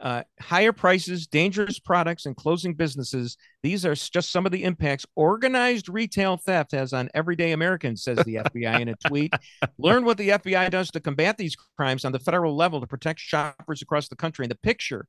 Uh, 0.00 0.24
higher 0.40 0.72
prices, 0.72 1.28
dangerous 1.28 1.78
products, 1.78 2.26
and 2.26 2.34
closing 2.34 2.74
businesses. 2.74 3.36
These 3.62 3.86
are 3.86 3.94
just 3.94 4.32
some 4.32 4.44
of 4.44 4.50
the 4.50 4.64
impacts 4.64 5.06
organized 5.14 5.88
retail 5.88 6.36
theft 6.36 6.72
has 6.72 6.92
on 6.92 7.08
everyday 7.14 7.52
Americans, 7.52 8.02
says 8.02 8.18
the 8.18 8.34
FBI 8.34 8.80
in 8.80 8.88
a 8.88 8.96
tweet. 9.06 9.32
Learn 9.78 10.04
what 10.04 10.18
the 10.18 10.30
FBI 10.30 10.70
does 10.70 10.90
to 10.90 11.00
combat 11.00 11.38
these 11.38 11.54
crimes 11.76 12.04
on 12.04 12.10
the 12.10 12.18
federal 12.18 12.56
level 12.56 12.80
to 12.80 12.86
protect 12.88 13.20
shoppers 13.20 13.80
across 13.80 14.08
the 14.08 14.16
country. 14.16 14.44
And 14.44 14.50
the 14.50 14.56
picture 14.56 15.06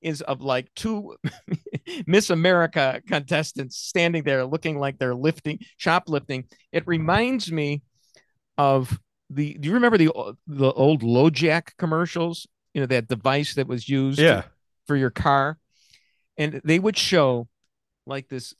is 0.00 0.22
of 0.22 0.40
like 0.40 0.72
two 0.74 1.16
Miss 2.06 2.30
America 2.30 3.00
contestants 3.06 3.76
standing 3.76 4.22
there 4.22 4.44
looking 4.44 4.78
like 4.78 4.98
they're 4.98 5.14
lifting, 5.14 5.58
shoplifting. 5.76 6.44
It 6.72 6.86
reminds 6.86 7.50
me 7.50 7.82
of 8.58 8.98
the 9.30 9.54
do 9.54 9.68
you 9.68 9.74
remember 9.74 9.98
the 9.98 10.10
the 10.46 10.72
old 10.72 11.02
LoJack 11.02 11.76
commercials? 11.78 12.46
You 12.74 12.82
know, 12.82 12.86
that 12.86 13.08
device 13.08 13.54
that 13.54 13.66
was 13.66 13.88
used 13.88 14.18
yeah. 14.18 14.42
for 14.86 14.96
your 14.96 15.10
car. 15.10 15.58
And 16.36 16.60
they 16.64 16.78
would 16.78 16.98
show 16.98 17.48
like 18.06 18.28
this 18.28 18.54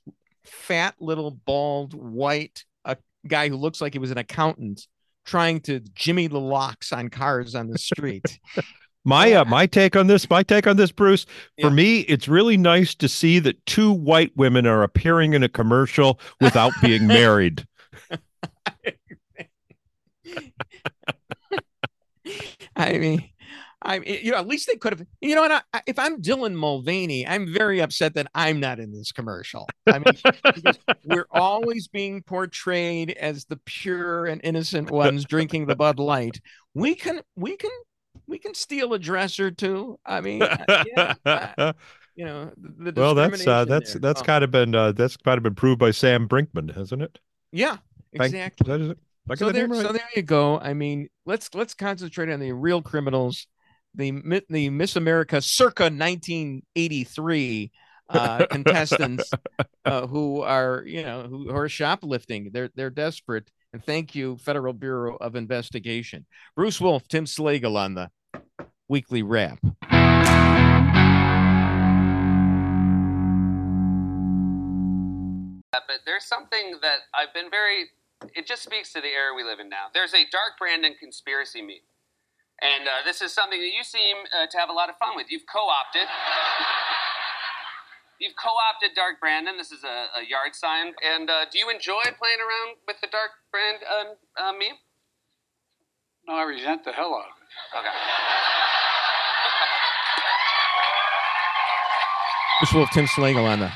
fat 0.45 0.95
little 1.01 1.31
bald 1.31 1.93
white 1.93 2.65
a 2.85 2.97
guy 3.27 3.49
who 3.49 3.57
looks 3.57 3.81
like 3.81 3.93
he 3.93 3.99
was 3.99 4.11
an 4.11 4.19
accountant 4.19 4.87
trying 5.25 5.61
to 5.61 5.81
jimmy 5.81 6.29
the 6.29 6.41
locks 6.41 6.93
on 6.93 7.11
cars 7.11 7.55
on 7.55 7.69
the 7.69 7.79
street. 7.79 8.39
My 9.07 9.27
Yeah. 9.29 9.43
uh, 9.43 9.45
my 9.45 9.67
take 9.67 9.95
on 9.95 10.09
this, 10.09 10.29
my 10.29 10.43
take 10.43 10.67
on 10.67 10.77
this, 10.77 10.91
Bruce. 10.91 11.25
For 11.61 11.69
Yeah. 11.69 11.75
me, 11.75 12.01
it's 12.01 12.27
really 12.27 12.57
nice 12.57 12.93
to 12.97 13.09
see 13.09 13.39
that 13.39 13.65
two 13.65 13.93
white 13.93 14.37
women 14.37 14.67
are 14.67 14.83
appearing 14.83 15.33
in 15.33 15.45
a 15.45 15.49
commercial 15.49 16.19
without 16.41 16.73
being 16.83 17.07
married. 17.07 17.65
I 22.75 22.99
mean, 22.99 23.31
I 23.81 24.01
mean, 24.01 24.19
you 24.23 24.33
know, 24.33 24.39
at 24.39 24.49
least 24.49 24.67
they 24.67 24.77
could 24.77 24.99
have. 24.99 25.07
You 25.21 25.37
know, 25.37 25.45
and 25.45 25.53
I, 25.53 25.83
if 25.87 25.99
I'm 25.99 26.21
Dylan 26.21 26.55
Mulvaney, 26.55 27.27
I'm 27.27 27.53
very 27.53 27.81
upset 27.81 28.15
that 28.15 28.27
I'm 28.35 28.59
not 28.59 28.81
in 28.81 28.93
this 28.93 29.13
commercial. 29.13 29.69
I 29.87 30.01
mean, 30.01 30.15
because 30.43 30.79
we're 31.05 31.29
always 31.31 31.87
being 31.87 32.23
portrayed 32.23 33.13
as 33.13 33.45
the 33.45 33.59
pure 33.65 34.27
and 34.27 34.41
innocent 34.43 34.91
ones 34.91 35.25
drinking 35.25 35.67
the 35.67 35.77
Bud 35.77 36.01
Light. 36.01 36.41
We 36.75 36.97
can, 36.97 37.21
we 37.37 37.57
can, 37.57 37.71
we 38.27 38.39
can 38.39 38.55
steal 38.55 38.93
a 38.95 38.99
dress 38.99 39.39
or 39.41 39.51
two. 39.51 39.99
I 40.05 40.21
mean, 40.21 40.51
yeah, 40.83 41.15
uh, 41.25 41.73
you 42.17 42.25
know, 42.25 42.53
the, 42.57 42.93
the 42.93 43.01
well, 43.01 43.15
that's 43.15 43.47
uh, 43.47 43.65
that's 43.65 43.95
there. 43.95 44.01
that's 44.01 44.23
Oh, 44.23 44.25
kind 44.25 44.45
of 44.45 44.51
been 44.51 44.75
uh, 44.75 44.93
that's 44.93 45.17
kind 45.17 45.37
of 45.37 45.43
been 45.43 45.55
proved 45.55 45.79
by 45.79 45.91
Sam 45.91 46.29
Brinkman, 46.29 46.75
hasn't 46.75 47.03
it? 47.03 47.19
yeah, 47.53 47.79
exactly. 48.13 48.65
Is 48.65 48.69
that, 48.69 48.81
is 48.81 48.91
it? 48.91 48.99
Did 49.29 49.39
so 49.39 49.51
there, 49.53 49.69
right? 49.69 49.83
so 49.83 49.93
there 49.93 50.09
you 50.15 50.23
go. 50.23 50.59
I 50.61 50.75
mean, 50.75 51.09
let's 51.25 51.55
let's 51.55 51.75
concentrate 51.75 52.31
on 52.31 52.41
the 52.41 52.53
real 52.53 52.83
criminals, 52.83 53.47
the 53.95 54.43
the 54.49 54.71
Miss 54.71 54.97
America 54.97 55.41
circa 55.41 55.85
1983 55.85 57.73
uh, 58.09 58.47
contestants 58.47 59.31
uh, 59.85 60.07
who 60.07 60.43
are 60.43 60.85
you 60.87 61.03
know 61.03 61.23
who, 61.23 61.51
who 61.51 61.57
are 61.57 61.69
shoplifting. 61.69 62.51
They're 62.53 62.71
they're 62.75 62.91
desperate. 62.91 63.51
And 63.77 63.85
thank 63.85 64.15
you, 64.15 64.39
Federal 64.39 64.73
Bureau 64.73 65.17
of 65.17 65.37
Investigation. 65.37 66.25
Bruce 66.55 66.81
Wolf, 66.81 67.07
Tim 67.09 67.27
Slagle 67.27 67.77
on 67.77 67.93
the 67.93 68.11
weekly 68.89 69.23
wrap. 69.23 69.59
Uh, 69.63 69.71
but 75.87 76.01
there's 76.07 76.25
something 76.25 76.79
that 76.81 77.01
I've 77.13 77.35
been 77.35 77.51
very. 77.51 77.91
It 78.35 78.47
just 78.47 78.63
speaks 78.63 78.95
to 78.95 79.03
the 79.03 79.09
era 79.09 79.35
we 79.37 79.45
live 79.45 79.61
in 79.61 79.69
now. 79.69 79.89
There's 79.93 80.15
a 80.15 80.25
Dark 80.33 80.53
Brandon 80.59 80.95
conspiracy 80.99 81.61
meme, 81.61 81.77
and 82.63 82.89
uh, 82.89 83.05
this 83.05 83.21
is 83.21 83.35
something 83.35 83.61
that 83.61 83.75
you 83.77 83.85
seem 83.85 84.17
uh, 84.41 84.47
to 84.47 84.57
have 84.57 84.71
a 84.71 84.73
lot 84.73 84.89
of 84.89 84.97
fun 84.97 85.17
with. 85.17 85.27
You've 85.31 85.45
co-opted. 85.53 86.09
You've 88.19 88.35
co-opted 88.37 88.97
Dark 88.97 89.21
Brandon. 89.21 89.57
This 89.59 89.71
is 89.73 89.85
a, 89.85 90.21
a 90.21 90.25
yard 90.27 90.55
sign, 90.55 90.95
and 91.05 91.29
uh, 91.29 91.45
do 91.51 91.59
you 91.59 91.69
enjoy 91.69 92.03
playing 92.19 92.39
around 92.41 92.77
with 92.87 92.97
the 93.01 93.09
Dark 93.09 93.31
Brand 93.51 93.79
um, 93.85 94.15
uh, 94.39 94.53
meme? 94.53 94.79
No, 96.27 96.35
I 96.35 96.45
resent 96.45 96.85
the 96.85 96.93
hell 96.93 97.15
out 97.15 97.27
of 97.27 97.37
it. 97.37 97.79
Okay. 97.79 97.89
Bruce 102.61 102.73
Wolf, 102.73 102.91
Tim 102.91 103.07
Slagle 103.07 103.45
on 103.45 103.61
the 103.61 103.71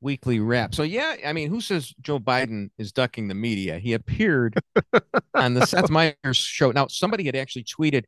weekly 0.00 0.40
wrap. 0.40 0.74
So 0.74 0.82
yeah, 0.82 1.16
I 1.26 1.34
mean, 1.34 1.50
who 1.50 1.60
says 1.60 1.92
Joe 2.00 2.18
Biden 2.18 2.70
is 2.78 2.90
ducking 2.90 3.28
the 3.28 3.34
media? 3.34 3.78
He 3.78 3.92
appeared 3.92 4.58
on 5.34 5.54
the 5.54 5.66
Seth 5.66 5.90
Meyers 5.90 6.36
show. 6.36 6.70
Now, 6.70 6.86
somebody 6.86 7.24
had 7.24 7.36
actually 7.36 7.64
tweeted, 7.64 8.04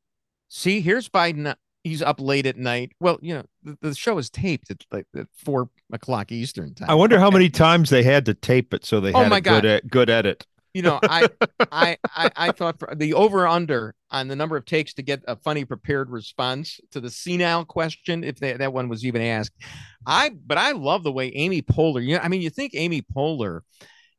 "See, 0.49 0.80
here's 0.80 1.11
Biden. 1.11 1.54
He's 1.87 2.02
up 2.02 2.21
late 2.21 2.47
at 2.47 2.57
night." 2.57 2.93
Well, 3.00 3.19
you 3.23 3.35
know, 3.35 3.45
the, 3.62 3.78
the 3.81 3.95
show 3.95 4.19
is 4.19 4.31
taped 4.31 4.71
at 4.71 4.85
like 4.90 5.07
at 5.16 5.26
four 5.37 5.69
o'clock 5.93 6.33
Eastern 6.33 6.75
time. 6.75 6.90
I 6.90 6.95
wonder 6.95 7.19
how 7.19 7.31
many 7.31 7.49
times 7.50 7.90
they 7.90 8.02
had 8.02 8.26
to 8.26 8.35
tape 8.35 8.75
it 8.75 8.85
so 8.85 9.00
they 9.00 9.12
Oh 9.12 9.21
had 9.23 9.31
my 9.31 9.38
a 9.38 9.40
good 9.40 9.62
God. 9.62 9.64
e- 9.64 9.88
good 9.88 10.11
edit. 10.11 10.47
you 10.75 10.83
know, 10.83 10.99
I, 11.02 11.28
I, 11.73 11.97
I, 12.14 12.31
I 12.37 12.52
thought 12.52 12.78
for 12.78 12.95
the 12.95 13.14
over 13.14 13.47
under 13.47 13.95
on 14.11 14.28
the 14.28 14.37
number 14.37 14.57
of 14.57 14.64
takes 14.66 14.93
to 14.95 15.02
get 15.02 15.23
a 15.26 15.37
funny 15.37 15.64
prepared 15.64 16.11
response 16.11 16.78
to 16.90 17.00
the 17.00 17.11
senile 17.11 17.64
question, 17.64 18.23
if 18.25 18.37
that, 18.40 18.59
that 18.59 18.73
one 18.73 18.88
was 18.88 19.05
even 19.05 19.23
asked. 19.23 19.52
I, 20.07 20.31
but 20.47 20.59
I 20.59 20.73
love 20.73 21.02
the 21.02 21.12
way 21.12 21.28
Amy 21.35 21.62
Poehler, 21.62 22.05
you 22.05 22.16
know, 22.16 22.21
I 22.23 22.28
mean, 22.28 22.43
you 22.43 22.50
think 22.50 22.73
Amy 22.75 23.02
Poehler 23.02 23.61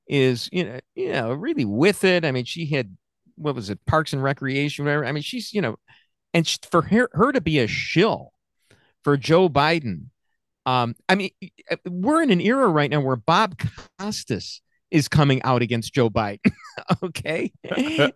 is, 0.07 0.49
you 0.51 0.63
know, 0.65 0.79
you 0.95 1.11
know, 1.11 1.33
really 1.33 1.65
with 1.65 2.03
it. 2.03 2.25
I 2.25 2.31
mean, 2.31 2.45
she 2.45 2.65
had, 2.65 2.95
what 3.35 3.55
was 3.55 3.69
it, 3.69 3.79
Parks 3.85 4.13
and 4.13 4.23
Recreation, 4.23 4.85
whatever. 4.85 5.05
I 5.05 5.11
mean, 5.11 5.23
she's, 5.23 5.53
you 5.53 5.61
know, 5.61 5.77
and 6.33 6.47
for 6.69 6.83
her, 6.83 7.09
her 7.13 7.31
to 7.31 7.41
be 7.41 7.59
a 7.59 7.67
shill 7.67 8.31
for 9.03 9.17
Joe 9.17 9.49
Biden. 9.49 10.07
Um, 10.65 10.95
I 11.07 11.15
mean, 11.15 11.31
we're 11.87 12.21
in 12.21 12.29
an 12.31 12.41
era 12.41 12.67
right 12.67 12.89
now 12.91 12.99
where 12.99 13.15
Bob 13.15 13.57
Costas 13.99 14.61
is 14.91 15.07
coming 15.07 15.41
out 15.43 15.61
against 15.61 15.93
Joe 15.93 16.09
Biden. 16.09 16.39
okay. 17.03 17.51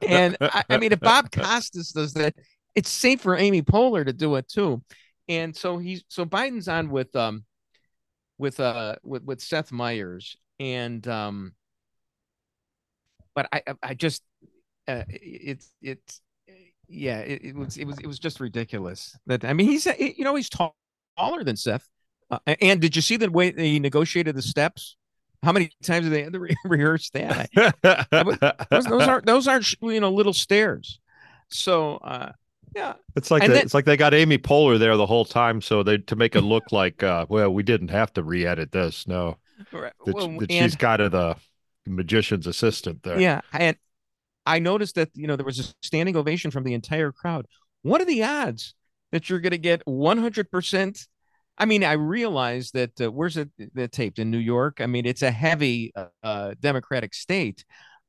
And 0.01 0.37
I, 0.41 0.63
I 0.69 0.77
mean, 0.77 0.91
if 0.91 0.99
Bob 0.99 1.31
Costas 1.31 1.91
does 1.91 2.13
that, 2.13 2.35
it's 2.75 2.89
safe 2.89 3.21
for 3.21 3.37
Amy 3.37 3.61
Poehler 3.61 4.05
to 4.05 4.13
do 4.13 4.35
it 4.35 4.47
too. 4.47 4.83
And 5.27 5.55
so 5.55 5.77
he's 5.77 6.03
so 6.09 6.25
Biden's 6.25 6.67
on 6.67 6.89
with 6.89 7.15
um 7.15 7.45
with 8.37 8.59
uh 8.59 8.95
with, 9.03 9.23
with 9.23 9.41
Seth 9.41 9.71
Meyers 9.71 10.35
and 10.59 11.05
um 11.07 11.53
but 13.35 13.47
I 13.51 13.61
I- 13.67 13.75
I 13.83 13.93
just 13.93 14.23
uh, 14.87 15.03
it's 15.09 15.71
it's 15.81 16.21
yeah 16.91 17.19
it, 17.19 17.41
it 17.43 17.55
was 17.55 17.77
it 17.77 17.85
was 17.85 17.97
it 17.99 18.07
was 18.07 18.19
just 18.19 18.39
ridiculous 18.39 19.17
that 19.25 19.45
I 19.45 19.53
mean 19.53 19.67
he's 19.67 19.85
you 19.85 20.23
know 20.23 20.35
he's 20.35 20.49
tall, 20.49 20.75
taller 21.17 21.43
than 21.43 21.55
Seth 21.55 21.87
uh, 22.29 22.39
and 22.61 22.81
did 22.81 22.95
you 22.95 23.01
see 23.01 23.17
the 23.17 23.29
way 23.31 23.51
they 23.51 23.79
negotiated 23.79 24.35
the 24.35 24.41
steps 24.41 24.97
how 25.43 25.51
many 25.51 25.71
times 25.81 26.05
did 26.05 26.13
they 26.13 26.23
had 26.23 26.33
to 26.33 26.39
re- 26.39 26.55
rehearse 26.65 27.09
that 27.11 27.49
those, 28.69 28.85
those 28.85 29.07
aren't 29.07 29.25
those 29.25 29.47
aren't 29.47 29.71
you 29.81 29.99
know 29.99 30.11
little 30.11 30.33
stairs 30.33 30.99
so 31.49 31.95
uh 31.97 32.31
yeah 32.75 32.93
It's 33.15 33.31
like 33.31 33.41
they, 33.41 33.47
then- 33.49 33.63
it's 33.63 33.73
like 33.73 33.85
they 33.85 33.97
got 33.97 34.13
Amy 34.13 34.37
Poehler 34.37 34.79
there 34.79 34.95
the 34.95 35.05
whole 35.05 35.25
time, 35.25 35.61
so 35.61 35.83
they 35.83 35.97
to 35.97 36.15
make 36.15 36.35
it 36.35 36.41
look 36.41 36.71
like 36.71 37.03
uh, 37.03 37.25
well, 37.27 37.53
we 37.53 37.63
didn't 37.63 37.89
have 37.89 38.13
to 38.13 38.23
re-edit 38.23 38.71
this. 38.71 39.05
No, 39.07 39.37
right. 39.73 39.91
that, 40.05 40.15
Well, 40.15 40.37
that 40.39 40.49
she's 40.51 40.75
kind 40.77 41.01
of 41.01 41.11
the 41.11 41.35
magician's 41.85 42.47
assistant 42.47 43.03
there. 43.03 43.19
Yeah, 43.19 43.41
and 43.51 43.75
I 44.45 44.59
noticed 44.59 44.95
that 44.95 45.09
you 45.13 45.27
know 45.27 45.35
there 45.35 45.45
was 45.45 45.59
a 45.59 45.73
standing 45.81 46.15
ovation 46.15 46.51
from 46.51 46.63
the 46.63 46.73
entire 46.73 47.11
crowd. 47.11 47.45
What 47.83 48.01
are 48.01 48.05
the 48.05 48.23
odds 48.23 48.73
that 49.11 49.29
you're 49.29 49.39
going 49.39 49.51
to 49.51 49.57
get 49.57 49.85
100%? 49.85 51.07
I 51.57 51.65
mean, 51.65 51.83
I 51.83 51.93
realize 51.93 52.71
that 52.71 52.99
uh, 53.01 53.11
where's 53.11 53.37
it 53.37 53.49
that 53.75 53.91
taped 53.91 54.19
in 54.19 54.31
New 54.31 54.37
York? 54.37 54.79
I 54.79 54.87
mean, 54.87 55.05
it's 55.05 55.21
a 55.21 55.31
heavy 55.31 55.91
uh, 55.95 56.05
uh, 56.23 56.53
Democratic 56.59 57.13
state, 57.13 57.65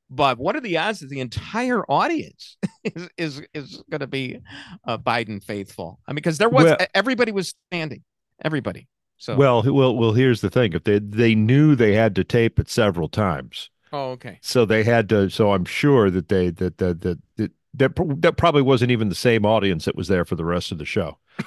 but 0.09 0.39
what 0.39 0.57
are 0.57 0.61
the 0.61 0.79
odds 0.79 1.01
that 1.01 1.09
the 1.09 1.21
entire 1.21 1.83
audience 1.91 2.57
is 2.85 3.09
is 3.19 3.43
is 3.53 3.83
going 3.91 4.01
to 4.01 4.07
be 4.07 4.39
uh, 4.87 4.99
Biden 4.99 5.43
faithful? 5.43 6.01
I 6.07 6.13
mean, 6.13 6.17
because 6.17 6.39
there 6.39 6.49
was 6.49 6.65
Well- 6.65 6.87
everybody 6.95 7.33
was 7.33 7.55
standing, 7.71 8.03
everybody. 8.43 8.89
So 9.19 9.37
Well, 9.37 9.63
well, 9.63 9.95
well. 9.97 10.13
Here's 10.13 10.41
the 10.41 10.51
thing: 10.51 10.73
if 10.73 10.85
they 10.85 10.99
they 10.99 11.35
knew 11.35 11.77
they 11.77 11.95
had 11.95 12.15
to 12.17 12.25
tape 12.25 12.59
it 12.59 12.69
several 12.69 13.09
times, 13.09 13.71
oh, 13.93 14.11
okay. 14.13 14.39
so 14.43 14.65
they 14.65 14.85
had 14.85 15.09
to. 15.11 15.31
So 15.31 15.53
I'm 15.53 15.65
sure 15.65 16.11
that 16.11 16.29
they 16.29 16.51
that 16.51 16.79
that 16.79 17.01
that 17.03 17.19
that 17.37 17.53
that, 17.75 18.21
that 18.23 18.37
probably 18.37 18.63
wasn't 18.63 18.91
even 18.91 19.09
the 19.09 19.15
same 19.15 19.47
audience 19.47 19.85
that 19.87 19.97
was 19.97 20.09
there 20.09 20.25
for 20.25 20.35
the 20.37 20.45
rest 20.45 20.73
of 20.73 20.79
the 20.79 20.85
show. 20.85 21.19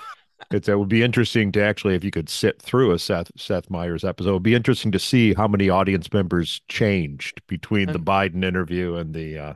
It's, 0.51 0.67
it 0.67 0.77
would 0.77 0.89
be 0.89 1.01
interesting 1.01 1.51
to 1.53 1.63
actually, 1.63 1.95
if 1.95 2.03
you 2.03 2.11
could 2.11 2.27
sit 2.29 2.61
through 2.61 2.91
a 2.91 2.99
Seth 2.99 3.31
Seth 3.37 3.69
Meyers 3.69 4.03
episode, 4.03 4.29
it 4.29 4.33
would 4.33 4.43
be 4.43 4.53
interesting 4.53 4.91
to 4.91 4.99
see 4.99 5.33
how 5.33 5.47
many 5.47 5.69
audience 5.69 6.11
members 6.11 6.61
changed 6.67 7.41
between 7.47 7.91
the 7.91 7.99
Biden 7.99 8.43
interview 8.43 8.95
and 8.95 9.13
the 9.13 9.39
uh, 9.39 9.53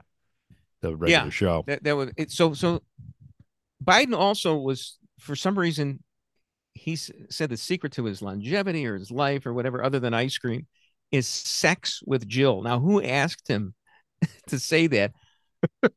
the 0.81 0.95
regular 0.95 1.25
Yeah. 1.25 1.29
show. 1.29 1.63
that 1.67 1.83
that 1.83 1.95
was 1.97 2.11
it 2.15 2.31
so 2.31 2.53
so 2.53 2.81
biden 3.83 4.15
also 4.17 4.55
was 4.55 4.97
for 5.19 5.35
some 5.35 5.59
reason 5.59 6.01
he 6.73 6.93
s- 6.93 7.11
said 7.29 7.49
the 7.49 7.57
secret 7.57 7.91
to 7.93 8.05
his 8.05 8.21
longevity 8.21 8.87
or 8.87 8.97
his 8.97 9.11
life 9.11 9.45
or 9.45 9.53
whatever, 9.53 9.83
other 9.83 9.99
than 9.99 10.13
ice 10.13 10.37
cream, 10.37 10.65
is 11.11 11.27
sex 11.27 12.01
with 12.05 12.27
Jill. 12.27 12.61
Now, 12.61 12.79
who 12.79 13.01
asked 13.01 13.47
him 13.47 13.73
to 14.47 14.59
say 14.59 14.87
that? 14.87 15.13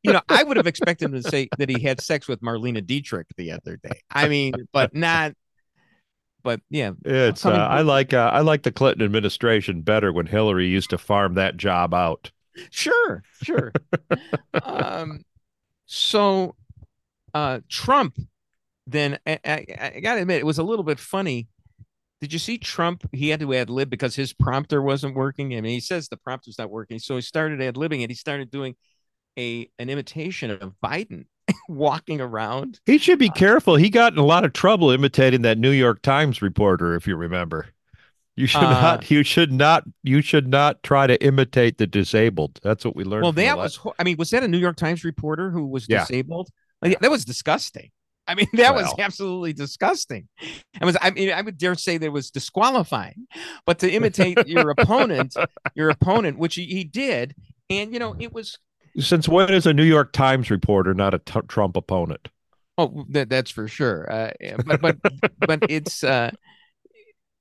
You 0.02 0.12
know, 0.12 0.23
I 0.28 0.42
would 0.42 0.57
have 0.57 0.66
expected 0.66 1.07
him 1.07 1.23
to 1.23 1.28
say 1.28 1.49
that 1.59 1.69
he 1.69 1.81
had 1.81 2.00
sex 2.00 2.26
with 2.26 2.40
Marlene 2.40 2.85
Dietrich 2.85 3.28
the 3.37 3.52
other 3.52 3.76
day. 3.76 4.00
I 4.11 4.28
mean, 4.28 4.54
but 4.73 4.95
not. 4.95 5.35
But 6.42 6.61
yeah, 6.71 6.92
It's 7.04 7.47
uh, 7.47 7.50
I 7.50 7.83
like 7.83 8.12
uh, 8.12 8.31
I 8.33 8.40
like 8.40 8.64
the 8.64 8.73
Clinton 8.73 9.04
administration 9.04 9.83
better 9.83 10.12
when 10.12 10.26
Hillary 10.26 10.66
used 10.66 10.90
to 10.90 10.99
farm 10.99 11.35
that 11.35 11.57
job 11.57 11.95
out. 11.95 12.33
Sure, 12.71 13.23
sure. 13.42 13.73
um, 14.64 15.23
so 15.87 16.57
uh, 17.35 17.61
Trump, 17.69 18.16
then 18.87 19.19
I, 19.26 19.38
I, 19.45 19.66
I 19.95 20.00
got 20.00 20.14
to 20.14 20.23
admit, 20.23 20.40
it 20.40 20.47
was 20.47 20.59
a 20.59 20.62
little 20.62 20.85
bit 20.85 20.99
funny. 20.99 21.49
Did 22.22 22.32
you 22.32 22.38
see 22.38 22.56
Trump? 22.56 23.04
He 23.10 23.30
had 23.30 23.40
to 23.40 23.52
ad 23.52 23.68
lib 23.68 23.90
because 23.90 24.14
his 24.14 24.32
prompter 24.32 24.80
wasn't 24.80 25.16
working. 25.16 25.56
I 25.56 25.60
mean, 25.60 25.72
he 25.72 25.80
says 25.80 26.08
the 26.08 26.16
prompter's 26.16 26.56
not 26.56 26.70
working, 26.70 27.00
so 27.00 27.16
he 27.16 27.20
started 27.20 27.60
ad 27.60 27.74
libbing 27.74 28.02
and 28.02 28.10
he 28.10 28.14
started 28.14 28.48
doing 28.48 28.76
a 29.36 29.68
an 29.80 29.90
imitation 29.90 30.52
of 30.52 30.72
Biden 30.82 31.24
walking 31.68 32.20
around. 32.20 32.78
He 32.86 32.98
should 32.98 33.18
be 33.18 33.28
careful. 33.28 33.74
He 33.74 33.90
got 33.90 34.12
in 34.12 34.20
a 34.20 34.24
lot 34.24 34.44
of 34.44 34.52
trouble 34.52 34.92
imitating 34.92 35.42
that 35.42 35.58
New 35.58 35.72
York 35.72 36.00
Times 36.00 36.40
reporter, 36.40 36.94
if 36.94 37.08
you 37.08 37.16
remember. 37.16 37.66
You 38.36 38.46
should 38.46 38.62
Uh, 38.62 38.70
not. 38.70 39.10
You 39.10 39.24
should 39.24 39.50
not. 39.52 39.82
You 40.04 40.22
should 40.22 40.46
not 40.46 40.80
try 40.84 41.08
to 41.08 41.20
imitate 41.24 41.78
the 41.78 41.88
disabled. 41.88 42.60
That's 42.62 42.84
what 42.84 42.94
we 42.94 43.02
learned. 43.02 43.24
Well, 43.24 43.32
that 43.32 43.56
was. 43.58 43.80
I 43.98 44.04
mean, 44.04 44.16
was 44.16 44.30
that 44.30 44.44
a 44.44 44.48
New 44.48 44.58
York 44.58 44.76
Times 44.76 45.02
reporter 45.02 45.50
who 45.50 45.66
was 45.66 45.86
Yeah. 45.88 46.00
disabled? 46.00 46.50
Like, 46.80 47.00
that 47.00 47.10
was 47.10 47.24
disgusting. 47.24 47.90
I 48.26 48.34
mean, 48.34 48.46
that 48.54 48.74
was 48.74 48.92
absolutely 48.98 49.52
disgusting. 49.52 50.28
It 50.40 50.84
was. 50.84 50.96
I 51.00 51.10
mean, 51.10 51.32
I 51.32 51.42
would 51.42 51.58
dare 51.58 51.74
say 51.74 51.98
that 51.98 52.06
it 52.06 52.12
was 52.12 52.30
disqualifying. 52.30 53.26
But 53.66 53.78
to 53.80 53.90
imitate 53.90 54.46
your 54.46 54.70
opponent, 54.78 55.34
your 55.74 55.90
opponent, 55.90 56.38
which 56.38 56.54
he, 56.54 56.66
he 56.66 56.84
did, 56.84 57.34
and 57.70 57.92
you 57.92 57.98
know, 57.98 58.14
it 58.18 58.32
was. 58.32 58.58
Since 58.98 59.28
when 59.28 59.50
is 59.52 59.66
a 59.66 59.72
New 59.72 59.84
York 59.84 60.12
Times 60.12 60.50
reporter 60.50 60.92
not 60.92 61.14
a 61.14 61.18
t- 61.18 61.40
Trump 61.48 61.76
opponent? 61.76 62.28
Oh, 62.76 63.06
that, 63.08 63.30
that's 63.30 63.50
for 63.50 63.66
sure. 63.66 64.10
Uh, 64.10 64.32
but 64.64 64.80
but 64.80 64.96
but 65.40 65.58
it's. 65.70 66.04
Uh, 66.04 66.30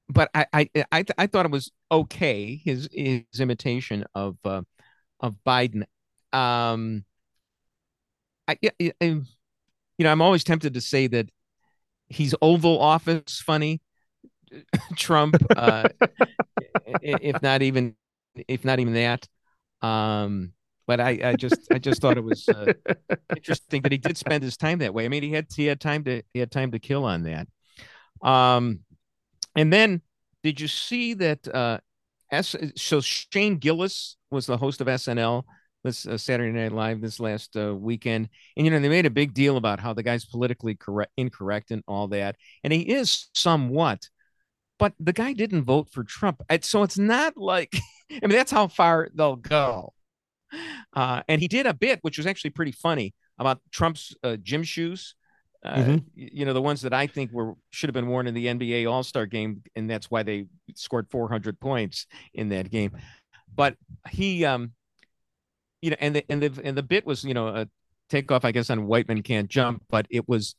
but 0.09 0.29
I, 0.33 0.45
I 0.51 0.69
I 0.91 1.05
I 1.17 1.27
thought 1.27 1.45
it 1.45 1.51
was 1.51 1.71
okay 1.91 2.61
his 2.63 2.89
his 2.91 3.39
imitation 3.39 4.05
of 4.13 4.37
uh, 4.43 4.61
of 5.19 5.35
Biden. 5.45 5.83
Um, 6.33 7.05
I, 8.47 8.57
I, 8.63 8.91
I 9.01 9.21
you 10.01 10.03
know 10.03 10.11
I'm 10.11 10.21
always 10.23 10.43
tempted 10.43 10.73
to 10.73 10.81
say 10.81 11.05
that 11.05 11.29
he's 12.09 12.33
Oval 12.41 12.79
Office 12.79 13.39
funny, 13.39 13.81
Trump, 14.95 15.35
uh, 15.55 15.89
if 17.03 17.39
not 17.43 17.61
even 17.61 17.95
if 18.35 18.65
not 18.65 18.79
even 18.79 18.93
that. 18.93 19.27
Um, 19.83 20.53
but 20.87 20.99
I, 20.99 21.19
I 21.23 21.33
just 21.35 21.67
I 21.71 21.77
just 21.77 22.01
thought 22.01 22.17
it 22.17 22.23
was 22.23 22.49
uh, 22.49 22.73
interesting 23.35 23.83
that 23.83 23.91
he 23.91 23.99
did 23.99 24.17
spend 24.17 24.43
his 24.43 24.57
time 24.57 24.79
that 24.79 24.91
way. 24.91 25.05
I 25.05 25.07
mean, 25.07 25.21
he 25.21 25.33
had 25.33 25.45
he 25.55 25.67
had 25.67 25.79
time 25.79 26.03
to 26.05 26.23
he 26.33 26.39
had 26.39 26.49
time 26.49 26.71
to 26.71 26.79
kill 26.79 27.05
on 27.05 27.21
that. 27.21 27.47
Um, 28.27 28.79
and 29.55 29.71
then 29.71 30.01
did 30.41 30.59
you 30.59 30.67
see 30.67 31.13
that? 31.13 31.47
Uh, 31.47 31.77
S 32.31 32.55
so 32.75 33.01
Shane 33.01 33.57
Gillis 33.57 34.15
was 34.31 34.47
the 34.47 34.57
host 34.57 34.81
of 34.81 34.87
SNL 34.87 35.43
this 35.83 36.05
uh, 36.05 36.17
Saturday 36.17 36.51
Night 36.51 36.71
Live 36.71 37.01
this 37.01 37.19
last 37.19 37.55
uh, 37.57 37.75
weekend, 37.75 38.29
and 38.55 38.65
you 38.65 38.71
know 38.71 38.79
they 38.79 38.89
made 38.89 39.05
a 39.05 39.09
big 39.11 39.33
deal 39.33 39.57
about 39.57 39.79
how 39.79 39.93
the 39.93 40.03
guy's 40.03 40.25
politically 40.25 40.75
correct, 40.75 41.11
incorrect, 41.17 41.71
and 41.71 41.83
all 41.87 42.07
that, 42.09 42.35
and 42.63 42.73
he 42.73 42.81
is 42.81 43.29
somewhat. 43.33 44.09
But 44.79 44.93
the 44.99 45.13
guy 45.13 45.33
didn't 45.33 45.63
vote 45.63 45.89
for 45.91 46.03
Trump, 46.03 46.41
so 46.61 46.83
it's 46.83 46.97
not 46.97 47.37
like 47.37 47.73
I 48.11 48.27
mean 48.27 48.37
that's 48.37 48.51
how 48.51 48.67
far 48.67 49.09
they'll 49.13 49.35
go. 49.35 49.93
Uh, 50.93 51.21
and 51.27 51.41
he 51.41 51.47
did 51.47 51.65
a 51.65 51.73
bit, 51.73 51.99
which 52.01 52.17
was 52.17 52.27
actually 52.27 52.51
pretty 52.51 52.71
funny, 52.71 53.13
about 53.39 53.59
Trump's 53.71 54.15
uh, 54.23 54.37
gym 54.37 54.63
shoes. 54.63 55.15
Uh, 55.63 55.75
Mhm. 55.75 56.03
You 56.15 56.45
know, 56.45 56.53
the 56.53 56.61
ones 56.61 56.81
that 56.81 56.93
I 56.93 57.05
think 57.07 57.31
were 57.31 57.53
should 57.69 57.87
have 57.87 57.93
been 57.93 58.07
worn 58.07 58.27
in 58.27 58.33
the 58.33 58.47
NBA 58.47 58.91
All 58.91 59.03
Star 59.03 59.25
game, 59.25 59.61
and 59.75 59.89
that's 59.89 60.09
why 60.09 60.23
they 60.23 60.47
scored 60.75 61.07
400 61.11 61.59
points 61.59 62.07
in 62.33 62.49
that 62.49 62.71
game. 62.71 62.91
But 63.53 63.75
he, 64.09 64.43
um, 64.43 64.71
you 65.81 65.89
know, 65.91 65.97
and 65.99 66.15
the 66.15 66.25
and 66.29 66.41
the 66.41 66.61
and 66.63 66.77
the 66.77 66.83
bit 66.83 67.05
was, 67.05 67.23
you 67.23 67.33
know, 67.33 67.47
a 67.47 67.67
takeoff, 68.09 68.45
I 68.45 68.51
guess, 68.51 68.69
on 68.69 68.87
White 68.87 69.07
Men 69.07 69.23
Can't 69.23 69.49
Jump, 69.49 69.83
but 69.89 70.05
it 70.09 70.27
was 70.27 70.55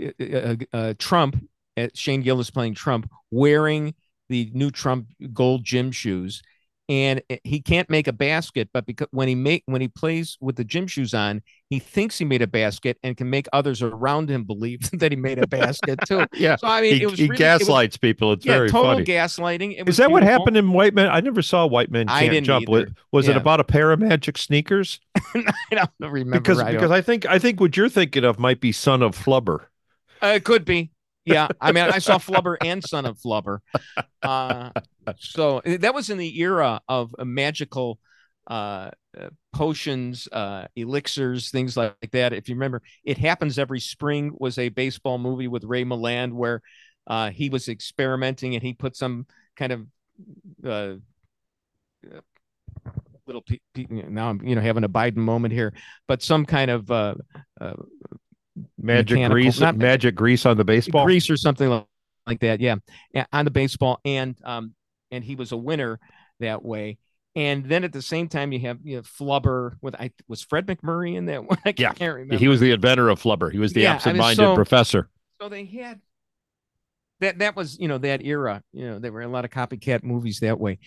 uh, 0.00 0.10
uh, 0.20 0.56
uh, 0.72 0.94
Trump, 0.98 1.42
uh, 1.76 1.88
Shane 1.94 2.22
Gillis 2.22 2.50
playing 2.50 2.74
Trump, 2.74 3.10
wearing 3.30 3.94
the 4.28 4.50
new 4.54 4.70
Trump 4.70 5.08
gold 5.32 5.64
gym 5.64 5.92
shoes, 5.92 6.42
and 6.90 7.22
he 7.44 7.60
can't 7.60 7.88
make 7.88 8.08
a 8.08 8.12
basket, 8.12 8.68
but 8.74 8.84
because 8.84 9.06
when 9.12 9.28
he 9.28 9.36
make 9.36 9.62
when 9.66 9.80
he 9.80 9.86
plays 9.88 10.36
with 10.40 10.56
the 10.56 10.64
gym 10.64 10.86
shoes 10.88 11.14
on, 11.14 11.40
he 11.68 11.78
thinks 11.78 12.18
he 12.18 12.24
made 12.24 12.42
a 12.42 12.48
basket 12.48 12.98
and 13.04 13.16
can 13.16 13.30
make 13.30 13.46
others 13.52 13.80
around 13.80 14.28
him 14.28 14.42
believe 14.44 14.90
that 14.98 15.12
he 15.12 15.16
made 15.16 15.38
a 15.38 15.46
basket 15.46 15.98
too. 16.06 16.26
Yeah, 16.34 16.56
So 16.56 16.66
I 16.66 16.80
mean, 16.80 16.96
he, 16.96 17.02
it 17.02 17.06
was 17.10 17.18
he 17.18 17.24
really, 17.28 17.28
it 17.28 17.30
was- 17.30 17.38
gaslights 17.60 17.96
people. 17.96 18.32
It's 18.32 18.44
yeah, 18.44 18.54
very 18.56 18.70
total 18.70 18.94
funny. 18.94 19.04
gaslighting. 19.04 19.78
It 19.78 19.86
was 19.86 19.94
Is 19.94 19.96
that 19.98 20.10
what 20.10 20.22
happened 20.24 20.56
in 20.56 20.72
White 20.72 20.92
Men? 20.94 21.08
I 21.08 21.20
never 21.20 21.42
saw 21.42 21.64
White 21.66 21.90
Men 21.92 22.08
Can't 22.08 22.22
I 22.22 22.28
didn't 22.28 22.44
Jump. 22.44 22.68
Was, 22.68 22.82
either. 22.82 22.92
was 23.12 23.28
it 23.28 23.36
about 23.36 23.60
a 23.60 23.64
pair 23.64 23.92
of 23.92 24.00
magic 24.00 24.36
sneakers? 24.36 24.98
I 25.16 25.52
don't 25.70 25.90
remember. 26.00 26.40
Because 26.40 26.58
I 26.58 26.64
don't- 26.72 26.74
because 26.80 26.90
I 26.90 27.00
think 27.02 27.24
I 27.26 27.38
think 27.38 27.60
what 27.60 27.76
you're 27.76 27.88
thinking 27.88 28.24
of 28.24 28.38
might 28.40 28.60
be 28.60 28.72
Son 28.72 29.00
of 29.02 29.16
Flubber. 29.16 29.66
Uh, 30.22 30.32
it 30.34 30.44
could 30.44 30.64
be. 30.64 30.90
Yeah. 31.30 31.48
I 31.60 31.72
mean, 31.72 31.84
I 31.84 31.98
saw 31.98 32.18
Flubber 32.18 32.56
and 32.62 32.82
Son 32.84 33.06
of 33.06 33.18
Flubber. 33.18 33.58
Uh, 34.22 34.70
so 35.18 35.62
that 35.64 35.94
was 35.94 36.10
in 36.10 36.18
the 36.18 36.40
era 36.40 36.80
of 36.88 37.14
magical 37.18 37.98
uh, 38.48 38.90
uh, 39.18 39.28
potions, 39.52 40.28
uh, 40.32 40.66
elixirs, 40.76 41.50
things 41.50 41.76
like 41.76 42.10
that. 42.12 42.32
If 42.32 42.48
you 42.48 42.54
remember, 42.54 42.82
It 43.04 43.18
Happens 43.18 43.58
Every 43.58 43.80
Spring 43.80 44.32
was 44.38 44.58
a 44.58 44.68
baseball 44.68 45.18
movie 45.18 45.48
with 45.48 45.64
Ray 45.64 45.84
Milland 45.84 46.32
where 46.32 46.62
uh, 47.06 47.30
he 47.30 47.48
was 47.48 47.68
experimenting 47.68 48.54
and 48.54 48.62
he 48.62 48.72
put 48.72 48.96
some 48.96 49.26
kind 49.56 49.72
of 49.72 49.86
uh, 50.64 50.94
little 53.26 53.42
pe- 53.42 53.58
pe- 53.74 53.86
now 53.88 54.28
I'm 54.30 54.44
you 54.46 54.54
know 54.54 54.60
having 54.60 54.84
a 54.84 54.88
Biden 54.88 55.16
moment 55.16 55.54
here, 55.54 55.72
but 56.08 56.22
some 56.22 56.44
kind 56.44 56.70
of 56.70 56.90
uh, 56.90 57.14
uh, 57.60 57.74
Magic 58.82 59.30
grease, 59.30 59.60
not- 59.60 59.76
magic 59.76 60.14
grease 60.14 60.46
on 60.46 60.56
the 60.56 60.64
baseball. 60.64 61.04
grease 61.04 61.28
or 61.30 61.36
something 61.36 61.68
like, 61.68 61.86
like 62.26 62.40
that. 62.40 62.60
Yeah, 62.60 62.76
yeah, 63.12 63.26
on 63.32 63.44
the 63.44 63.50
baseball, 63.50 64.00
and 64.04 64.36
um, 64.44 64.74
and 65.10 65.22
he 65.24 65.34
was 65.34 65.52
a 65.52 65.56
winner 65.56 65.98
that 66.40 66.64
way. 66.64 66.98
And 67.36 67.64
then 67.64 67.84
at 67.84 67.92
the 67.92 68.02
same 68.02 68.28
time, 68.28 68.50
you 68.52 68.58
have 68.60 68.78
you 68.82 68.96
know, 68.96 69.02
Flubber 69.02 69.74
with 69.80 69.94
I 69.94 70.10
was 70.26 70.42
Fred 70.42 70.66
MacMurray 70.66 71.14
in 71.16 71.26
that 71.26 71.44
one. 71.48 71.58
I 71.64 71.74
Yeah. 71.76 71.92
can't 71.92 72.14
remember. 72.14 72.36
He 72.36 72.48
was 72.48 72.58
the 72.60 72.72
inventor 72.72 73.08
of 73.08 73.20
Flubber. 73.22 73.52
He 73.52 73.58
was 73.58 73.72
the 73.72 73.82
Yeah, 73.82 73.90
I 73.90 73.92
mean, 73.92 73.96
absent-minded 74.20 74.36
so- 74.36 74.54
professor. 74.56 75.08
so 75.40 75.48
they 75.48 75.64
had 75.64 76.00
that. 77.20 77.38
That 77.38 77.54
was 77.56 77.78
you 77.78 77.88
know 77.88 77.98
that 77.98 78.24
era. 78.24 78.62
You 78.72 78.86
know 78.86 78.98
there 78.98 79.12
were 79.12 79.22
a 79.22 79.28
lot 79.28 79.44
of 79.44 79.50
copycat 79.50 80.02
movies 80.02 80.40
that 80.40 80.58
way. 80.58 80.78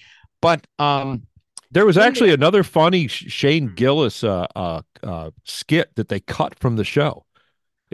But 0.41 0.67
um, 0.79 1.23
There 1.71 1.86
was 1.86 1.97
actually 1.97 2.29
the- 2.32 2.36
another 2.36 2.63
funny 2.63 3.08
Shane 3.08 3.73
Gillis 3.73 4.23
uh, 4.23 4.47
uh, 4.56 4.82
uh, 5.01 5.32
skit 5.45 5.91
that 5.95 6.10
they 6.10 6.19
cut 6.19 6.60
from 6.60 6.75
the 6.75 6.84
show. 6.84 7.25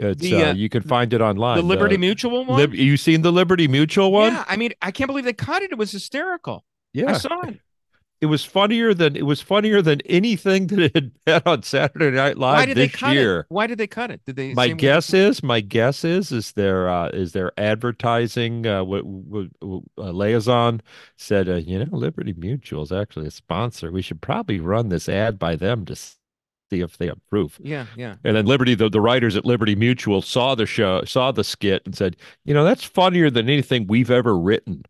It's 0.00 0.20
The, 0.22 0.34
uh, 0.34 0.50
uh, 0.50 0.54
you 0.54 0.68
can 0.68 0.82
find 0.82 1.12
it 1.12 1.20
online. 1.20 1.56
the 1.58 1.62
Liberty 1.62 1.96
Uh, 1.96 1.98
Mutual 1.98 2.44
one. 2.44 2.56
Lib- 2.58 2.74
you 2.74 2.96
seen 2.96 3.22
the 3.22 3.30
Liberty 3.32 3.68
Mutual 3.68 4.10
one? 4.12 4.32
Yeah, 4.32 4.44
I 4.48 4.56
mean, 4.56 4.72
I 4.82 4.90
can't 4.90 5.08
believe 5.08 5.24
they 5.24 5.32
cut 5.32 5.62
it. 5.62 5.70
It 5.72 5.78
was 5.78 5.92
hysterical. 5.92 6.64
Yeah, 6.92 7.10
I 7.10 7.12
saw 7.18 7.42
it. 7.42 7.60
it 8.20 8.26
was 8.26 8.44
funnier 8.44 8.92
than 8.92 9.14
it 9.16 9.24
was 9.24 9.40
funnier 9.40 9.80
than 9.80 10.00
anything 10.02 10.66
that 10.70 10.78
it 10.80 10.94
had 10.94 11.12
been 11.24 11.42
on 11.46 11.62
Saturday 11.62 12.14
Night 12.16 12.36
Live 12.36 12.58
Why 12.58 12.66
did 12.66 12.76
they 12.76 12.86
this 12.88 12.96
cut 12.96 13.14
year. 13.14 13.40
it? 13.40 13.46
Why 13.48 13.66
did 13.66 13.78
they 13.78 13.86
cut 13.86 14.10
it? 14.10 14.20
Did 14.26 14.36
they? 14.36 14.52
My 14.54 14.68
guess 14.68 15.14
is, 15.14 15.42
my 15.42 15.60
guess 15.60 16.04
is, 16.04 16.32
is 16.32 16.52
their 16.52 16.88
uh, 16.88 17.08
is 17.10 17.32
their 17.32 17.52
advertising 17.58 18.66
uh, 18.66 18.84
what, 18.84 19.04
what, 19.06 19.48
uh, 19.62 20.10
liaison 20.10 20.80
said, 21.16 21.48
uh, 21.48 21.54
you 21.56 21.78
know, 21.78 21.96
Liberty 21.96 22.34
Mutual 22.36 22.82
is 22.82 22.92
actually 22.92 23.26
a 23.28 23.30
sponsor. 23.30 23.90
We 23.92 24.02
should 24.02 24.20
probably 24.20 24.60
run 24.60 24.88
this 24.88 25.08
ad 25.08 25.38
by 25.38 25.56
them 25.56 25.84
to 25.86 25.96
see 26.70 26.80
if 26.80 26.96
they 26.98 27.08
approve. 27.08 27.58
Yeah, 27.62 27.86
yeah. 27.96 28.14
And 28.24 28.36
then 28.36 28.46
Liberty, 28.46 28.74
the, 28.74 28.88
the 28.88 29.00
writers 29.00 29.36
at 29.36 29.44
Liberty 29.44 29.74
Mutual 29.74 30.22
saw 30.22 30.54
the 30.54 30.66
show, 30.66 31.02
saw 31.04 31.32
the 31.32 31.44
skit, 31.44 31.82
and 31.84 31.96
said, 31.96 32.16
you 32.44 32.54
know, 32.54 32.64
that's 32.64 32.84
funnier 32.84 33.28
than 33.30 33.48
anything 33.48 33.86
we've 33.86 34.10
ever 34.10 34.38
written. 34.38 34.84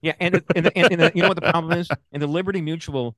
Yeah, 0.00 0.14
and 0.20 0.34
the- 0.34 0.44
and, 0.56 0.66
the- 0.66 0.78
and, 0.78 0.92
and 0.92 1.00
the- 1.00 1.12
you 1.14 1.22
know 1.22 1.28
what 1.28 1.40
the 1.40 1.50
problem 1.50 1.78
is? 1.78 1.88
And 2.12 2.22
the 2.22 2.26
Liberty 2.26 2.60
Mutual 2.60 3.16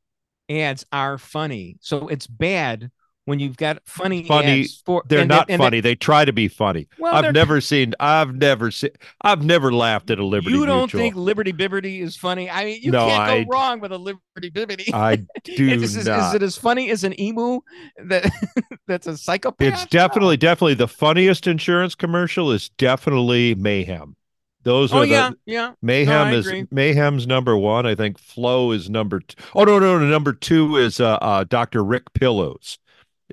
ads 0.49 0.85
are 0.93 1.19
funny, 1.19 1.77
so 1.81 2.09
it's 2.09 2.27
bad 2.27 2.91
when 3.27 3.39
you've 3.39 3.57
got 3.57 3.79
funny. 3.85 4.25
Funny, 4.25 4.67
for 4.85 5.03
They're 5.09 5.25
not 5.25 5.51
and 5.51 5.61
funny. 5.61 5.81
They 5.81 5.95
try 5.95 6.25
to 6.25 6.33
be 6.33 6.49
funny. 6.49 6.89
Well, 6.99 7.15
I've 7.15 7.33
never 7.33 7.61
seen. 7.61 7.95
I've 7.99 8.35
never 8.35 8.71
seen. 8.71 8.91
I've 9.23 9.43
never 9.43 9.73
laughed 9.73 10.11
at 10.11 10.19
a 10.19 10.25
Liberty 10.25 10.55
you 10.57 10.67
don't 10.67 10.81
Mutual. 10.93 11.01
think 11.01 11.17
Liberty 11.17 11.53
Bibberty 11.53 12.01
is 12.01 12.17
funny? 12.17 12.51
I 12.51 12.65
mean, 12.65 12.81
you 12.83 12.91
No, 12.93 13.07
can't 13.07 13.23
I- 13.23 13.45
go 13.45 13.51
wrong 13.51 13.81
with 13.81 13.93
a 13.93 13.99
Liberty 13.99 14.51
Bibberty. 14.51 14.91
I 14.95 15.17
do 15.45 15.69
is, 15.69 15.97
is, 15.97 16.07
it 16.07 16.43
as 16.43 16.57
funny 16.57 16.91
as 16.91 17.05
an 17.05 17.19
emu 17.21 17.61
that 18.05 18.31
that's 18.87 19.07
a 19.07 19.17
psychopath? 19.17 19.67
It's 19.73 19.87
definitely, 19.87 20.37
definitely 20.37 20.75
the 20.75 20.89
funniest 20.89 21.47
insurance 21.47 21.95
commercial 21.95 22.51
is 22.53 22.69
definitely 22.71 23.55
Mayhem. 23.55 24.17
Those 24.65 24.95
Oh 24.95 24.99
are 24.99 25.07
the 25.07 25.13
yeah, 25.13 25.31
yeah. 25.45 25.73
Mayhem 25.83 26.29
I 26.29 26.33
is 26.35 26.47
agree. 26.47 26.67
Mayhem's 26.71 27.27
number 27.27 27.55
one. 27.55 27.85
I 27.85 27.95
think 27.95 28.19
Flow 28.19 28.73
is 28.73 28.89
number 28.89 29.21
two. 29.21 29.37
Oh 29.55 29.65
no, 29.65 29.79
no, 29.79 29.99
no. 29.99 30.07
Number 30.07 30.33
two 30.33 30.77
is 30.79 31.01
uh, 31.01 31.19
uh 31.21 31.45
Dr. 31.45 31.85
Rick 31.85 32.15
Pillows 32.15 32.79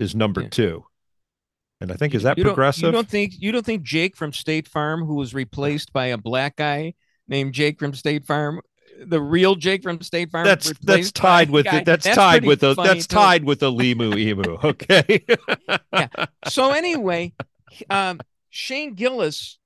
is 0.02 0.16
number 0.16 0.42
Yeah. 0.42 0.50
two. 0.50 0.86
And 1.80 1.92
I 1.92 1.96
think 1.96 2.14
is 2.14 2.24
that 2.24 2.38
you 2.38 2.44
progressive? 2.44 2.84
you 2.84 2.92
don't 2.92 3.10
think 3.10 3.34
you 3.40 3.52
don't 3.52 3.66
think 3.66 3.82
Jake 3.84 4.16
from 4.16 4.34
State 4.34 4.68
Farm, 4.68 5.04
who 5.06 5.16
was 5.16 5.34
replaced 5.34 5.92
by 5.94 6.08
a 6.08 6.18
black 6.18 6.56
guy 6.58 6.94
named 7.28 7.54
Jake 7.54 7.80
from 7.80 7.94
State 7.96 8.24
Farm, 8.26 8.62
the 9.04 9.20
real 9.22 9.56
Jake 9.56 9.82
from 9.82 10.00
State 10.02 10.30
Farm? 10.32 10.46
that's 10.46 10.72
that's 10.82 11.12
tied 11.12 11.50
with 11.50 11.66
guy- 11.66 11.78
it. 11.80 11.86
That's, 11.86 12.04
That's 12.06 12.16
tied 12.16 12.46
with 12.46 12.62
funny, 12.62 12.76
that's 12.88 13.08
too. 13.08 13.16
tied 13.16 13.44
with 13.46 13.64
a 13.64 13.68
Limu 13.72 14.16
Emu. 14.18 14.58
Okay. 14.64 15.26
yeah. 15.92 16.08
So 16.48 16.72
anyway, 16.82 17.34
um, 17.90 18.20
Shane 18.52 18.94
Gillis, 18.94 19.58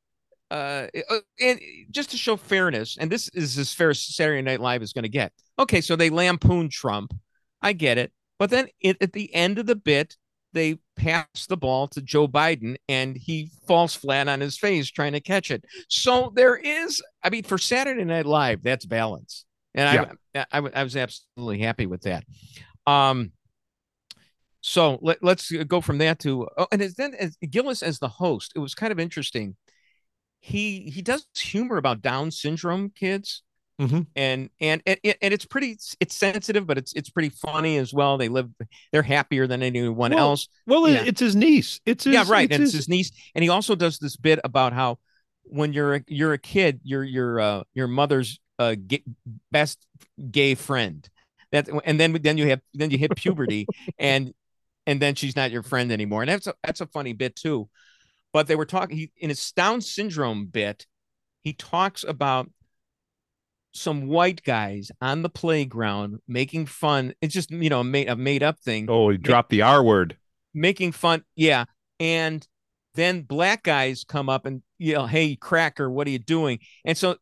uh, 0.52 0.88
uh, 1.10 1.18
and 1.42 1.60
just 1.92 2.12
to 2.12 2.18
show 2.18 2.38
fairness, 2.38 2.96
and 2.98 3.12
this 3.12 3.28
is 3.34 3.58
as 3.58 3.74
fair 3.74 3.90
as 3.90 4.00
Saturday 4.02 4.42
Night 4.42 4.62
Live 4.62 4.82
is 4.84 4.94
going 4.94 5.04
to 5.04 5.10
get. 5.10 5.34
Okay, 5.60 5.82
so 5.82 5.98
they 5.98 6.10
lampoon 6.10 6.70
Trump, 6.70 7.14
I 7.62 7.74
get 7.74 7.98
it, 7.98 8.14
but 8.40 8.52
then 8.52 8.68
it, 8.80 8.96
at 9.02 9.12
the 9.12 9.34
end 9.36 9.60
of 9.60 9.66
the 9.66 9.76
bit, 9.76 10.16
they 10.56 10.80
pass 10.96 11.46
the 11.48 11.58
ball 11.58 11.88
to 11.90 12.02
Joe 12.02 12.28
Biden, 12.28 12.78
and 12.90 13.16
he 13.16 13.52
falls 13.68 13.94
flat 13.94 14.28
on 14.28 14.40
his 14.42 14.58
face 14.58 14.90
trying 14.90 15.12
to 15.12 15.20
catch 15.20 15.52
it. 15.52 15.64
So 15.90 16.32
there 16.34 16.56
is, 16.56 17.04
I 17.22 17.30
mean, 17.30 17.44
for 17.44 17.60
Saturday 17.60 18.06
Night 18.06 18.26
Live, 18.26 18.64
that's 18.64 18.86
balance, 18.88 19.46
and 19.76 20.18
I, 20.34 20.46
I, 20.52 20.60
I 20.74 20.84
was 20.84 20.96
absolutely 20.96 21.60
happy 21.60 21.86
with 21.86 22.02
that. 22.04 22.24
Um, 22.88 23.34
so 24.62 24.98
let, 25.04 25.24
let's 25.24 25.52
go 25.52 25.82
from 25.82 26.00
that 26.00 26.18
to 26.20 26.48
oh, 26.58 26.68
and 26.72 26.82
as, 26.82 26.96
then 26.96 27.14
as 27.14 27.38
Gillis 27.38 27.84
as 27.84 28.00
the 28.00 28.08
host, 28.08 28.54
it 28.56 28.60
was 28.60 28.74
kind 28.74 28.92
of 28.92 29.00
interesting. 29.00 29.56
He 30.40 30.90
he 30.90 31.02
does 31.04 31.28
humor 31.36 31.78
about 31.78 32.02
Down 32.02 32.32
syndrome 32.32 32.92
kids, 32.96 33.44
Mhm. 33.80 34.08
and 34.16 34.50
and 34.62 34.82
and 34.86 34.98
and 35.04 35.34
it's 35.34 35.46
pretty 35.46 35.78
it's 36.00 36.16
sensitive, 36.16 36.66
but 36.66 36.78
it's 36.78 36.94
it's 36.94 37.10
pretty 37.10 37.30
funny 37.30 37.78
as 37.78 37.94
well. 37.94 38.18
They 38.18 38.30
live 38.30 38.50
they're 38.92 39.04
happier 39.04 39.48
than 39.48 39.62
anyone 39.62 40.12
Well, 40.12 40.20
else. 40.30 40.48
Well, 40.66 40.88
Yeah. 40.88 41.04
it's 41.06 41.20
his 41.20 41.36
niece. 41.36 41.82
It's 41.86 42.06
his, 42.06 42.14
yeah, 42.14 42.24
right. 42.28 42.46
It's 42.46 42.54
and 42.56 42.62
his, 42.62 42.70
it's 42.70 42.78
his 42.86 42.90
niece, 42.90 43.12
and 43.36 43.44
he 43.44 43.50
also 43.50 43.76
does 43.76 44.00
this 44.00 44.16
bit 44.16 44.40
about 44.46 44.72
how 44.74 44.98
when 45.44 45.74
you're 45.74 45.96
a, 45.96 46.04
you're 46.08 46.34
a 46.34 46.38
kid, 46.38 46.80
you're 46.84 47.04
your 47.04 47.40
uh, 47.40 47.64
your 47.74 47.88
mother's 47.88 48.40
uh, 48.60 48.76
best 49.52 49.86
gay 50.32 50.56
friend. 50.56 51.08
That 51.52 51.68
and 51.86 52.00
then 52.00 52.14
then 52.22 52.38
you 52.38 52.48
have 52.48 52.62
then 52.74 52.92
you 52.92 52.98
hit 52.98 53.16
puberty, 53.16 53.68
and 54.00 54.34
and 54.88 55.02
then 55.02 55.16
she's 55.16 55.36
not 55.36 55.52
your 55.52 55.64
friend 55.64 55.92
anymore. 55.92 56.22
And 56.22 56.30
that's 56.30 56.48
a 56.48 56.54
that's 56.64 56.82
a 56.82 56.88
funny 56.88 57.14
bit 57.14 57.36
too. 57.36 57.70
But 58.32 58.48
they 58.48 58.56
were 58.56 58.66
talking 58.66 58.98
he, 58.98 59.12
in 59.18 59.30
his 59.30 59.52
Down 59.52 59.82
syndrome 59.82 60.46
bit. 60.46 60.88
He 61.44 61.54
talks 61.54 62.04
about 62.04 62.50
some 63.76 64.08
white 64.08 64.42
guys 64.44 64.92
on 65.02 65.22
the 65.22 65.30
playground 65.30 66.20
making 66.28 66.66
fun. 66.66 67.14
It's 67.22 67.34
just 67.34 67.52
you 67.52 67.70
know 67.70 67.82
a 67.82 67.84
made 67.84 68.10
a 68.10 68.16
made 68.16 68.42
up 68.44 68.60
thing 68.60 68.88
Oh, 68.90 69.10
he 69.10 69.18
dropped 69.18 69.50
the 69.50 69.62
R 69.62 69.84
word. 69.84 70.18
making 70.54 70.94
fun. 70.94 71.24
Yeah. 71.36 71.66
And 72.00 72.48
then 72.96 73.22
black 73.24 73.64
guys 73.64 74.06
come 74.08 74.30
up 74.30 74.46
and 74.46 74.62
yell, 74.80 75.08
Hey, 75.08 75.36
cracker, 75.36 75.90
what 75.90 76.08
are 76.08 76.12
you 76.12 76.20
doing? 76.20 76.60
And 76.86 76.98
so, 76.98 77.18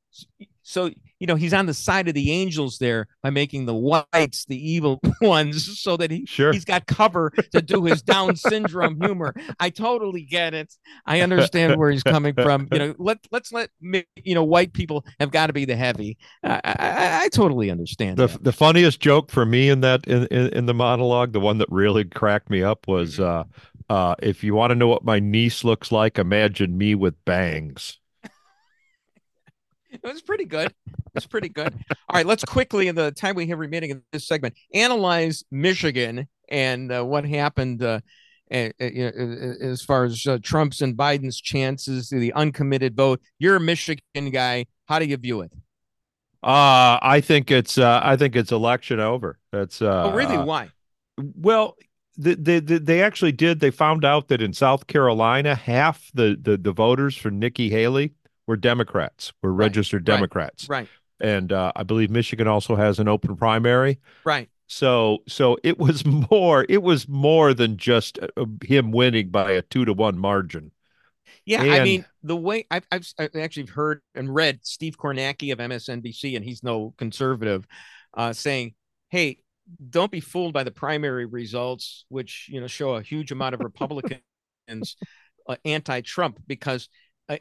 so, 0.61 0.91
you 1.23 1.27
know, 1.27 1.35
he's 1.35 1.53
on 1.53 1.67
the 1.67 1.73
side 1.73 2.09
of 2.09 2.13
the 2.15 2.31
angels 2.31 2.79
there 2.79 3.07
by 3.21 3.29
making 3.29 3.65
the 3.65 3.73
whites 3.73 4.43
the 4.43 4.57
evil 4.71 4.99
ones 5.21 5.79
so 5.79 5.95
that 5.95 6.11
he, 6.11 6.25
Sure. 6.25 6.51
he's 6.51 6.65
got 6.65 6.85
cover 6.85 7.31
to 7.53 7.61
do 7.61 7.85
his 7.85 8.01
Down 8.01 8.35
syndrome 8.51 8.99
humor. 9.01 9.33
I 9.57 9.69
totally 9.69 10.23
get 10.23 10.53
it. 10.53 10.73
I 11.05 11.21
understand 11.21 11.77
where 11.77 11.89
he's 11.91 12.03
coming 12.03 12.33
from. 12.33 12.67
You 12.73 12.79
know, 12.79 12.95
let, 12.97 13.19
let's 13.31 13.53
let, 13.53 13.69
me- 13.79 14.03
you 14.17 14.35
know, 14.35 14.43
white 14.43 14.73
people 14.73 15.05
have 15.21 15.31
got 15.31 15.47
to 15.47 15.53
be 15.53 15.63
the 15.63 15.77
heavy. 15.77 16.17
I, 16.43 16.59
I, 16.65 16.75
I- 16.77 17.19
I 17.23 17.27
totally 17.29 17.71
understand. 17.71 18.17
The 18.17 18.27
that. 18.27 18.43
the 18.43 18.51
funniest 18.51 18.99
joke 18.99 19.31
for 19.31 19.45
me 19.45 19.69
in 19.69 19.79
that 19.79 20.05
in, 20.07 20.25
in, 20.27 20.47
in 20.49 20.65
the 20.65 20.73
monologue, 20.73 21.31
the 21.31 21.39
one 21.39 21.57
that 21.59 21.69
really 21.71 22.03
cracked 22.03 22.49
me 22.49 22.61
up 22.63 22.85
was 22.85 23.17
uh 23.17 23.45
uh 23.89 24.15
if 24.21 24.43
you 24.43 24.55
want 24.55 24.71
to 24.71 24.75
know 24.75 24.87
what 24.89 25.05
my 25.05 25.19
niece 25.21 25.63
looks 25.63 25.89
like, 25.89 26.19
imagine 26.19 26.77
me 26.77 26.95
with 26.95 27.15
bangs. 27.23 27.99
It 29.93 30.03
was 30.03 30.21
pretty 30.21 30.45
good. 30.45 30.67
It 30.87 31.15
was 31.15 31.25
pretty 31.27 31.49
good. 31.49 31.73
All 32.09 32.15
right, 32.15 32.25
let's 32.25 32.43
quickly, 32.43 32.87
in 32.87 32.95
the 32.95 33.11
time 33.11 33.35
we 33.35 33.47
have 33.47 33.59
remaining 33.59 33.91
in 33.91 34.01
this 34.11 34.27
segment, 34.27 34.55
analyze 34.73 35.43
Michigan 35.51 36.27
and 36.49 36.91
uh, 36.91 37.03
what 37.03 37.25
happened 37.25 37.83
uh, 37.83 37.99
as 38.51 39.81
far 39.81 40.05
as 40.05 40.25
uh, 40.27 40.39
Trump's 40.41 40.81
and 40.81 40.97
Biden's 40.97 41.39
chances, 41.39 42.09
the 42.09 42.33
uncommitted 42.33 42.95
vote. 42.95 43.21
You're 43.39 43.55
a 43.55 43.59
Michigan 43.59 44.29
guy. 44.31 44.65
How 44.85 44.99
do 44.99 45.05
you 45.05 45.17
view 45.17 45.41
it? 45.41 45.51
Uh 46.43 46.99
I 47.01 47.21
think 47.21 47.51
it's 47.51 47.77
uh 47.77 48.01
I 48.03 48.17
think 48.17 48.35
it's 48.35 48.51
election 48.51 48.99
over. 48.99 49.39
That's 49.53 49.81
uh 49.81 50.11
oh, 50.11 50.11
really? 50.11 50.35
uh, 50.35 50.43
Why? 50.43 50.69
Well, 51.17 51.77
the, 52.17 52.35
the, 52.35 52.59
the, 52.59 52.79
they 52.79 53.01
actually 53.01 53.31
did. 53.31 53.61
They 53.61 53.71
found 53.71 54.03
out 54.03 54.27
that 54.27 54.41
in 54.41 54.51
South 54.51 54.87
Carolina, 54.87 55.55
half 55.55 56.11
the, 56.13 56.37
the, 56.39 56.57
the 56.57 56.73
voters 56.73 57.15
for 57.15 57.31
Nikki 57.31 57.69
Haley 57.69 58.13
were 58.47 58.57
Democrats, 58.57 59.33
were 59.41 59.53
Right, 59.59 59.67
registered 59.67 60.05
Democrats. 60.05 60.67
Right, 60.69 60.89
And 61.19 61.51
uh, 61.51 61.71
I 61.75 61.83
believe 61.83 62.09
Michigan 62.09 62.47
also 62.47 62.75
has 62.75 62.99
an 62.99 63.07
open 63.07 63.35
primary. 63.35 63.99
right. 64.25 64.49
So 64.67 65.19
so 65.27 65.57
it 65.63 65.77
was 65.79 66.05
more 66.31 66.65
it 66.69 66.81
was 66.83 67.07
more 67.07 67.53
than 67.53 67.77
just 67.77 68.19
uh, 68.19 68.45
him 68.63 68.91
winning 68.91 69.29
by 69.29 69.51
a 69.51 69.61
two 69.61 69.85
to 69.85 69.93
one 69.93 70.17
margin. 70.17 70.71
Yeah, 71.45 71.65
I 71.67 71.83
mean 71.83 72.05
the 72.23 72.35
way 72.35 72.65
I've, 72.71 72.85
I've 72.91 73.07
I've 73.19 73.35
actually 73.35 73.67
heard 73.67 74.01
and 74.15 74.33
read 74.33 74.59
Steve 74.63 74.97
Kornacki 74.97 75.51
of 75.51 75.59
MSNBC, 75.59 76.35
and 76.35 76.43
he's 76.45 76.63
no 76.63 76.93
conservative, 76.97 77.65
uh, 78.13 78.33
saying, 78.33 78.75
"Hey, 79.09 79.39
don't 79.89 80.11
be 80.11 80.19
fooled 80.19 80.53
by 80.53 80.63
the 80.63 80.71
primary 80.71 81.25
results, 81.25 82.05
which 82.09 82.47
you 82.49 82.61
know 82.61 82.67
show 82.67 82.95
a 82.95 83.01
huge 83.01 83.31
amount 83.31 83.55
of 83.55 83.61
Republicans 83.61 84.21
uh, 85.47 85.55
anti-Trump, 85.65 86.39
because 86.47 86.85
uh, 86.85 86.87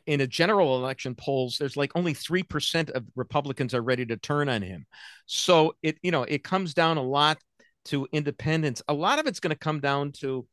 in 0.07 0.21
a 0.21 0.27
general 0.27 0.77
election 0.77 1.15
polls, 1.15 1.57
there's 1.59 1.77
like 1.77 1.93
only 1.95 2.15
three 2.15 2.43
percent 2.43 2.91
of 2.91 3.05
Republicans 3.17 3.75
are 3.75 3.83
ready 3.83 4.07
to 4.07 4.17
turn 4.17 4.49
on 4.49 4.63
him. 4.63 4.87
So 5.27 5.75
it 5.83 5.99
you 6.03 6.11
know 6.11 6.25
it 6.25 6.45
comes 6.45 6.75
down 6.75 6.99
a 6.99 7.03
lot 7.03 7.39
to 7.87 8.07
independents. 8.13 8.83
A 8.89 8.95
lot 8.95 9.19
of 9.19 9.27
it's 9.27 9.41
going 9.41 9.55
to 9.55 9.59
come 9.59 9.81
down 9.81 10.13
to 10.21 10.47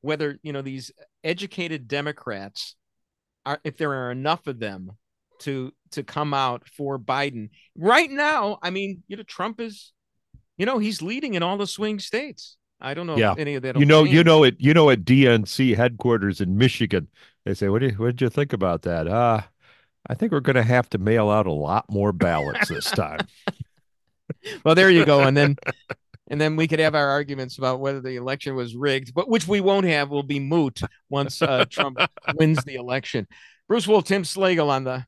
whether 0.00 0.38
you 0.42 0.52
know 0.52 0.62
these 0.62 0.92
educated 1.24 1.88
Democrats 1.88 2.76
are 3.44 3.60
if 3.64 3.76
there 3.76 3.92
are 3.92 4.10
enough 4.10 4.46
of 4.46 4.58
them 4.58 4.92
to 5.40 5.72
to 5.92 6.02
come 6.02 6.34
out 6.34 6.68
for 6.68 6.98
Biden. 6.98 7.50
Right 7.76 8.10
now, 8.10 8.58
I 8.62 8.70
mean, 8.70 9.02
you 9.08 9.16
know, 9.16 9.22
Trump 9.22 9.60
is, 9.60 9.92
you 10.56 10.66
know, 10.66 10.78
he's 10.78 11.02
leading 11.02 11.34
in 11.34 11.42
all 11.42 11.56
the 11.56 11.66
swing 11.66 11.98
states. 11.98 12.56
I 12.80 12.94
don't 12.94 13.06
know 13.06 13.16
Yeah. 13.16 13.34
any 13.38 13.54
of 13.54 13.62
that. 13.62 13.78
You 13.78 13.86
know, 13.86 14.04
you 14.04 14.22
know 14.22 14.44
it. 14.44 14.56
You 14.58 14.74
know 14.74 14.90
at 14.90 15.04
DNC 15.04 15.76
headquarters 15.76 16.40
in 16.40 16.58
Michigan, 16.58 17.08
they 17.44 17.54
say, 17.54 17.68
"What 17.68 17.80
do 17.80 17.86
you, 17.88 17.92
what 17.94 18.06
did 18.16 18.20
you 18.20 18.28
think 18.28 18.52
about 18.52 18.82
that?" 18.82 19.06
Uh 19.08 19.42
I 20.08 20.14
think 20.14 20.30
we're 20.30 20.38
going 20.40 20.54
to 20.54 20.62
have 20.62 20.88
to 20.90 20.98
mail 20.98 21.28
out 21.30 21.46
a 21.48 21.52
lot 21.52 21.90
more 21.90 22.12
ballots 22.12 22.68
this 22.68 22.90
time. 22.90 23.20
Well, 24.64 24.74
there 24.76 24.90
you 24.90 25.04
go, 25.04 25.20
and 25.22 25.36
then. 25.36 25.56
And 26.28 26.40
then 26.40 26.56
we 26.56 26.66
could 26.66 26.80
have 26.80 26.96
our 26.96 27.08
arguments 27.08 27.56
about 27.58 27.78
whether 27.78 28.00
the 28.00 28.16
election 28.16 28.56
was 28.56 28.74
rigged, 28.74 29.14
but 29.14 29.28
which 29.28 29.46
we 29.46 29.60
won't 29.60 29.86
have 29.86 30.10
will 30.10 30.24
be 30.24 30.40
moot 30.40 30.80
once 31.08 31.40
uh, 31.40 31.64
Trump 31.70 31.98
wins 32.34 32.64
the 32.64 32.74
election. 32.74 33.28
Bruce 33.68 33.86
Wolf, 33.86 34.04
Tim 34.04 34.24
Slagle 34.24 34.68
on 34.68 34.82
the 34.82 35.06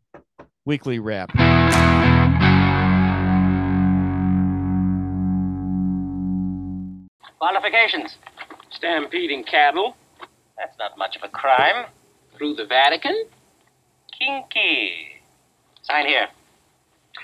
weekly 0.65 1.01
wrap. 1.01 1.31
Qualifications. 7.39 8.17
Stampeding 8.71 9.45
cattle 9.45 9.97
That's 10.57 10.77
not 10.79 10.99
much 10.99 11.17
of 11.17 11.23
a 11.23 11.29
crime. 11.29 11.87
through 12.37 12.55
the 12.55 12.67
Vatican. 12.67 13.25
Kinky. 14.17 15.23
Sign 15.83 16.07
here. 16.07 16.29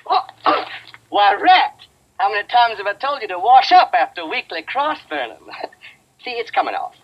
Oh, 0.08 0.20
Why, 1.10 1.34
Rat, 1.34 1.76
how 2.18 2.30
many 2.30 2.46
times 2.48 2.78
have 2.78 2.86
I 2.86 2.94
told 2.94 3.22
you 3.22 3.28
to 3.28 3.38
wash 3.38 3.72
up 3.72 3.92
after 3.94 4.26
weekly 4.26 4.62
cross 4.62 4.98
burning? 5.08 5.36
See, 6.24 6.30
it's 6.30 6.50
coming 6.50 6.74
off. 6.74 6.94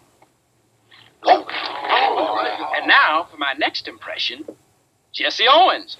Oh. 1.24 1.44
And 2.76 2.86
now 2.88 3.28
for 3.30 3.36
my 3.36 3.54
next 3.58 3.86
impression, 3.86 4.44
Jesse 5.12 5.44
Owens. 5.48 5.96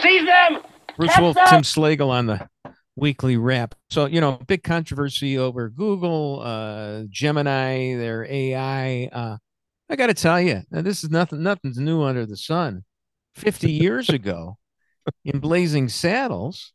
Seize 0.00 0.24
them! 0.24 0.62
Bruce 0.96 1.16
Wolf! 1.18 1.36
Tim 1.48 1.62
Slagle 1.62 2.08
on 2.08 2.26
the 2.26 2.48
weekly 2.98 3.36
wrap. 3.36 3.74
So, 3.90 4.06
you 4.06 4.20
know, 4.20 4.40
big 4.46 4.62
controversy 4.62 5.38
over 5.38 5.68
Google, 5.68 6.40
uh, 6.44 7.02
Gemini, 7.08 7.96
their 7.96 8.26
AI. 8.28 9.08
Uh, 9.12 9.36
I 9.88 9.96
got 9.96 10.08
to 10.08 10.14
tell 10.14 10.40
you, 10.40 10.62
this 10.70 11.04
is 11.04 11.10
nothing, 11.10 11.42
nothing's 11.42 11.78
new 11.78 12.02
under 12.02 12.26
the 12.26 12.36
sun. 12.36 12.84
50 13.34 13.70
years 13.72 14.08
ago 14.08 14.58
in 15.24 15.38
Blazing 15.38 15.88
Saddles, 15.88 16.72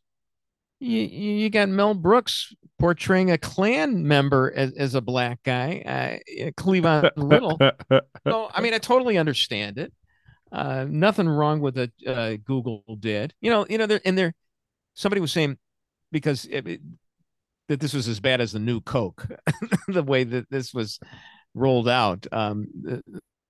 you, 0.80 1.00
you 1.02 1.50
got 1.50 1.68
Mel 1.68 1.94
Brooks 1.94 2.52
portraying 2.78 3.30
a 3.30 3.38
Klan 3.38 4.06
member 4.06 4.52
as, 4.54 4.72
as 4.72 4.94
a 4.94 5.00
black 5.00 5.40
guy, 5.44 5.82
uh, 5.86 6.50
Cleavon 6.56 7.10
Little. 7.16 7.58
So, 8.26 8.48
I 8.54 8.62
mean, 8.62 8.72
I 8.72 8.78
totally 8.78 9.18
understand 9.18 9.76
it. 9.76 9.92
Uh, 10.50 10.86
nothing 10.88 11.28
wrong 11.28 11.60
with 11.60 11.76
it. 11.76 11.92
Uh, 12.06 12.36
Google 12.42 12.82
did. 12.98 13.34
You 13.40 13.50
know. 13.50 13.66
You 13.68 13.76
know. 13.76 13.86
There 13.86 14.00
and 14.04 14.16
there. 14.16 14.32
Somebody 14.94 15.20
was 15.20 15.32
saying 15.32 15.58
because 16.14 16.44
it, 16.44 16.64
it, 16.68 16.80
that 17.68 17.80
this 17.80 17.92
was 17.92 18.06
as 18.06 18.20
bad 18.20 18.40
as 18.40 18.52
the 18.52 18.60
new 18.60 18.80
Coke, 18.80 19.26
the 19.88 20.04
way 20.04 20.22
that 20.22 20.48
this 20.48 20.72
was 20.72 21.00
rolled 21.54 21.88
out. 21.88 22.24
Um, 22.30 22.68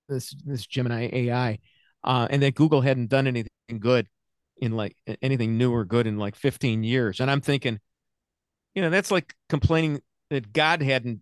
this 0.08 0.34
this 0.46 0.66
Gemini 0.66 1.10
AI, 1.12 1.58
uh, 2.02 2.26
and 2.30 2.42
that 2.42 2.54
Google 2.54 2.80
hadn't 2.80 3.10
done 3.10 3.26
anything 3.26 3.50
good 3.78 4.08
in 4.56 4.72
like 4.72 4.96
anything 5.20 5.58
new 5.58 5.74
or 5.74 5.84
good 5.84 6.06
in 6.06 6.16
like 6.16 6.36
15 6.36 6.82
years. 6.84 7.20
And 7.20 7.30
I'm 7.30 7.42
thinking, 7.42 7.80
you 8.74 8.80
know, 8.80 8.88
that's 8.88 9.10
like 9.10 9.34
complaining 9.50 10.00
that 10.30 10.50
God 10.54 10.80
hadn't 10.80 11.20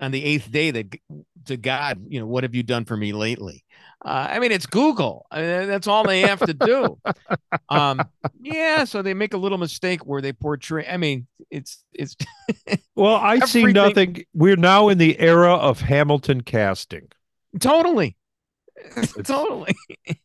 on 0.00 0.10
the 0.10 0.24
eighth 0.24 0.50
day 0.50 0.70
that 0.70 0.96
to 1.44 1.56
God, 1.56 2.04
you 2.08 2.18
know, 2.20 2.26
what 2.26 2.44
have 2.44 2.54
you 2.54 2.62
done 2.62 2.84
for 2.84 2.96
me 2.96 3.12
lately? 3.12 3.64
Uh, 4.02 4.28
I 4.30 4.38
mean, 4.38 4.50
it's 4.50 4.64
Google. 4.64 5.26
I 5.30 5.42
mean, 5.42 5.68
that's 5.68 5.86
all 5.86 6.04
they 6.04 6.22
have 6.22 6.40
to 6.40 6.54
do. 6.54 6.98
um, 7.68 8.00
yeah, 8.40 8.84
so 8.84 9.02
they 9.02 9.12
make 9.12 9.34
a 9.34 9.36
little 9.36 9.58
mistake 9.58 10.06
where 10.06 10.22
they 10.22 10.32
portray. 10.32 10.86
I 10.88 10.96
mean, 10.96 11.26
it's 11.50 11.84
it's. 11.92 12.16
well, 12.94 13.16
I 13.16 13.40
see 13.40 13.64
nothing. 13.64 14.24
We're 14.32 14.56
now 14.56 14.88
in 14.88 14.96
the 14.96 15.18
era 15.20 15.54
of 15.54 15.82
Hamilton 15.82 16.40
casting. 16.40 17.08
Totally, 17.58 18.16
totally. 19.24 19.76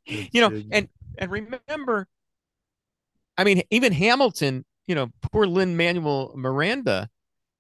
you 0.05 0.41
know, 0.41 0.63
and 0.71 0.87
and 1.17 1.31
remember, 1.31 2.07
I 3.37 3.43
mean, 3.43 3.61
even 3.71 3.91
Hamilton. 3.91 4.65
You 4.87 4.93
know, 4.93 5.09
poor 5.31 5.47
Lin 5.47 5.75
Manuel 5.75 6.31
Miranda 6.35 7.09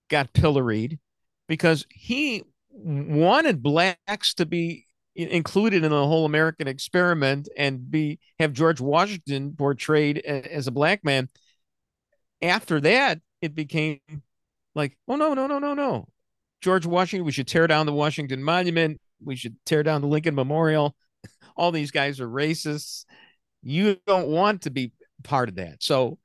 got 0.09 0.31
pilloried 0.31 0.99
because 1.47 1.85
he 1.89 2.43
wanted 2.71 3.63
blacks 3.63 4.33
to 4.35 4.45
be 4.45 4.85
included 5.15 5.83
in 5.83 5.91
the 5.91 6.07
whole 6.07 6.25
American 6.25 6.67
experiment 6.67 7.47
and 7.57 7.89
be 7.89 8.19
have 8.39 8.53
George 8.53 8.81
Washington 8.81 9.55
portrayed 9.55 10.17
as 10.19 10.67
a 10.67 10.71
black 10.71 11.03
man. 11.03 11.29
After 12.41 12.81
that, 12.81 13.21
it 13.41 13.55
became 13.55 13.99
like, 14.73 14.97
oh 15.07 15.15
no, 15.15 15.33
no, 15.33 15.47
no, 15.47 15.59
no, 15.59 15.73
no. 15.73 16.07
George 16.61 16.85
Washington, 16.85 17.25
we 17.25 17.31
should 17.31 17.47
tear 17.47 17.67
down 17.67 17.85
the 17.85 17.93
Washington 17.93 18.43
Monument. 18.43 18.99
We 19.23 19.35
should 19.35 19.55
tear 19.65 19.83
down 19.83 20.01
the 20.01 20.07
Lincoln 20.07 20.35
Memorial. 20.35 20.95
All 21.55 21.71
these 21.71 21.91
guys 21.91 22.19
are 22.19 22.27
racists. 22.27 23.05
You 23.63 23.97
don't 24.05 24.27
want 24.27 24.63
to 24.63 24.69
be 24.69 24.91
part 25.23 25.47
of 25.49 25.55
that. 25.55 25.81
So, 25.81 26.19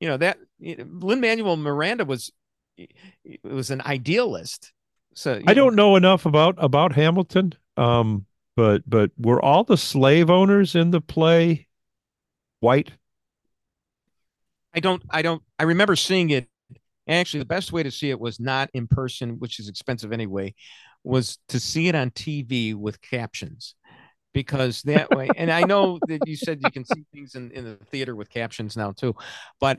you 0.00 0.08
know, 0.08 0.16
that 0.16 0.38
Lin 0.60 1.20
Manuel 1.20 1.56
Miranda 1.56 2.04
was 2.04 2.32
it 2.76 3.40
was 3.42 3.70
an 3.70 3.82
idealist. 3.82 4.72
So 5.14 5.40
I 5.46 5.54
don't 5.54 5.74
know 5.74 5.96
enough 5.96 6.26
about 6.26 6.54
about 6.58 6.92
Hamilton, 6.92 7.54
um, 7.76 8.26
but 8.56 8.82
but 8.88 9.10
were 9.18 9.42
all 9.42 9.64
the 9.64 9.76
slave 9.76 10.30
owners 10.30 10.74
in 10.74 10.90
the 10.90 11.00
play 11.00 11.66
white? 12.60 12.92
I 14.74 14.80
don't. 14.80 15.02
I 15.10 15.22
don't. 15.22 15.42
I 15.58 15.64
remember 15.64 15.96
seeing 15.96 16.30
it. 16.30 16.48
Actually, 17.08 17.40
the 17.40 17.46
best 17.46 17.72
way 17.72 17.82
to 17.82 17.90
see 17.90 18.10
it 18.10 18.20
was 18.20 18.40
not 18.40 18.70
in 18.74 18.86
person, 18.86 19.38
which 19.38 19.58
is 19.58 19.68
expensive 19.68 20.12
anyway, 20.12 20.54
was 21.04 21.38
to 21.48 21.58
see 21.60 21.88
it 21.88 21.94
on 21.94 22.10
TV 22.10 22.74
with 22.74 23.00
captions 23.02 23.74
because 24.32 24.82
that 24.82 25.10
way 25.10 25.28
and 25.36 25.50
i 25.50 25.62
know 25.62 25.98
that 26.08 26.20
you 26.26 26.36
said 26.36 26.60
you 26.62 26.70
can 26.70 26.84
see 26.84 27.04
things 27.12 27.34
in, 27.34 27.50
in 27.52 27.64
the 27.64 27.76
theater 27.86 28.16
with 28.16 28.30
captions 28.30 28.76
now 28.76 28.92
too 28.92 29.14
but 29.60 29.78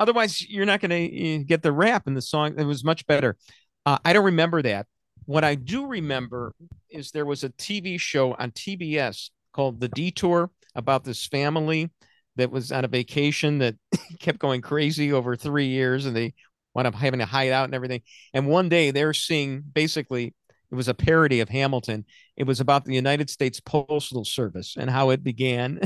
Otherwise, 0.00 0.48
you're 0.48 0.66
not 0.66 0.80
going 0.80 0.90
to 0.90 1.18
eh, 1.18 1.38
get 1.38 1.62
the 1.62 1.72
rap 1.72 2.06
in 2.06 2.14
the 2.14 2.22
song. 2.22 2.54
It 2.58 2.64
was 2.64 2.84
much 2.84 3.06
better. 3.06 3.36
Uh, 3.84 3.98
I 4.04 4.12
don't 4.12 4.24
remember 4.24 4.62
that. 4.62 4.86
What 5.24 5.44
I 5.44 5.54
do 5.54 5.86
remember 5.86 6.54
is 6.90 7.10
there 7.10 7.26
was 7.26 7.44
a 7.44 7.50
TV 7.50 8.00
show 8.00 8.34
on 8.34 8.50
TBS 8.52 9.30
called 9.52 9.80
The 9.80 9.88
Detour 9.88 10.50
about 10.74 11.04
this 11.04 11.26
family 11.26 11.90
that 12.36 12.50
was 12.50 12.70
on 12.72 12.84
a 12.84 12.88
vacation 12.88 13.58
that 13.58 13.74
kept 14.20 14.38
going 14.38 14.60
crazy 14.60 15.12
over 15.12 15.36
three 15.36 15.66
years 15.66 16.06
and 16.06 16.16
they 16.16 16.34
wound 16.74 16.86
up 16.86 16.94
having 16.94 17.18
to 17.18 17.26
hide 17.26 17.50
out 17.50 17.64
and 17.64 17.74
everything. 17.74 18.02
And 18.32 18.46
one 18.46 18.68
day 18.68 18.90
they're 18.90 19.12
seeing 19.12 19.60
basically 19.60 20.34
it 20.70 20.74
was 20.74 20.88
a 20.88 20.94
parody 20.94 21.40
of 21.40 21.48
Hamilton. 21.48 22.04
It 22.36 22.44
was 22.44 22.60
about 22.60 22.84
the 22.84 22.94
United 22.94 23.30
States 23.30 23.60
Postal 23.60 24.24
Service 24.24 24.76
and 24.78 24.88
how 24.88 25.10
it 25.10 25.24
began. 25.24 25.80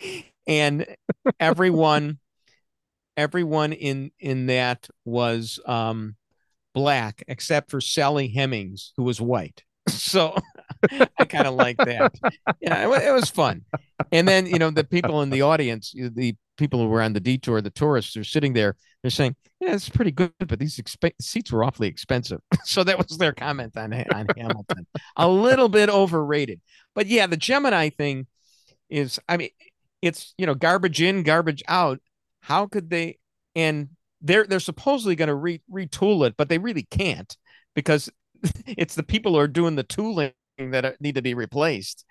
and 0.46 0.86
everyone 1.38 2.18
everyone 3.18 3.72
in 3.72 4.12
in 4.20 4.46
that 4.46 4.88
was 5.04 5.60
um, 5.66 6.16
black 6.72 7.24
except 7.26 7.70
for 7.70 7.80
Sally 7.80 8.28
Hemings, 8.28 8.92
who 8.96 9.02
was 9.02 9.20
white. 9.20 9.64
So 9.90 10.36
I 11.18 11.24
kind 11.24 11.46
of 11.46 11.54
like 11.54 11.76
that. 11.78 12.14
Yeah, 12.60 12.86
it, 12.86 13.02
it, 13.08 13.10
was 13.10 13.30
fun. 13.30 13.64
And 14.12 14.28
then 14.28 14.46
you 14.46 14.58
know 14.58 14.70
the 14.70 14.84
people 14.84 15.22
in 15.22 15.30
the 15.30 15.42
audience, 15.42 15.92
the 15.92 16.36
people 16.56 16.80
who 16.80 16.88
were 16.88 17.02
on 17.02 17.14
the 17.14 17.20
detour, 17.20 17.60
the 17.60 17.70
tourists, 17.70 18.16
are 18.16 18.22
sitting 18.22 18.52
there. 18.52 18.76
They're 19.02 19.10
saying, 19.10 19.34
"Yeah, 19.60 19.74
it's 19.74 19.88
pretty 19.88 20.12
good, 20.12 20.32
but 20.38 20.58
these 20.58 20.76
exp- 20.76 21.14
seats 21.20 21.50
were 21.50 21.64
awfully 21.64 21.88
expensive." 21.88 22.40
so 22.64 22.84
that 22.84 22.98
was 22.98 23.18
their 23.18 23.32
comment 23.32 23.76
on 23.76 23.92
on 23.92 24.26
Hamilton. 24.36 24.86
A 25.16 25.26
little 25.26 25.68
bit 25.68 25.88
overrated, 25.88 26.60
but 26.94 27.06
yeah, 27.06 27.26
the 27.26 27.36
Gemini 27.36 27.88
thing 27.88 28.26
is. 28.88 29.18
I 29.28 29.36
mean, 29.38 29.50
it's 30.00 30.34
you 30.38 30.46
know 30.46 30.54
garbage 30.54 31.02
in, 31.02 31.22
garbage 31.24 31.62
out 31.66 31.98
how 32.40 32.66
could 32.66 32.90
they? 32.90 33.18
And 33.54 33.90
they're 34.20 34.44
they're 34.44 34.60
supposedly 34.60 35.16
going 35.16 35.28
to 35.28 35.34
re, 35.34 35.60
retool 35.70 36.26
it, 36.26 36.34
but 36.36 36.48
they 36.48 36.58
really 36.58 36.86
can't 36.90 37.36
because 37.74 38.10
it's 38.66 38.94
the 38.94 39.02
people 39.02 39.32
who 39.32 39.38
are 39.38 39.48
doing 39.48 39.76
the 39.76 39.82
tooling 39.82 40.32
that 40.58 41.00
need 41.00 41.14
to 41.14 41.22
be 41.22 41.34
replaced. 41.34 42.04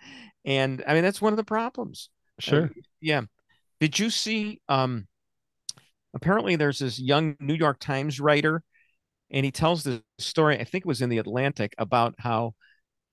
And 0.45 0.83
I 0.87 0.93
mean 0.93 1.03
that's 1.03 1.21
one 1.21 1.33
of 1.33 1.37
the 1.37 1.43
problems. 1.43 2.09
Sure. 2.39 2.65
Uh, 2.65 2.69
yeah. 3.01 3.21
Did 3.79 3.99
you 3.99 4.09
see? 4.09 4.61
Um, 4.69 5.07
apparently, 6.13 6.55
there's 6.55 6.79
this 6.79 6.99
young 6.99 7.35
New 7.39 7.53
York 7.53 7.79
Times 7.79 8.19
writer, 8.19 8.63
and 9.29 9.45
he 9.45 9.51
tells 9.51 9.83
the 9.83 10.03
story. 10.17 10.59
I 10.59 10.63
think 10.63 10.83
it 10.83 10.87
was 10.87 11.01
in 11.01 11.09
the 11.09 11.19
Atlantic 11.19 11.75
about 11.77 12.15
how 12.17 12.55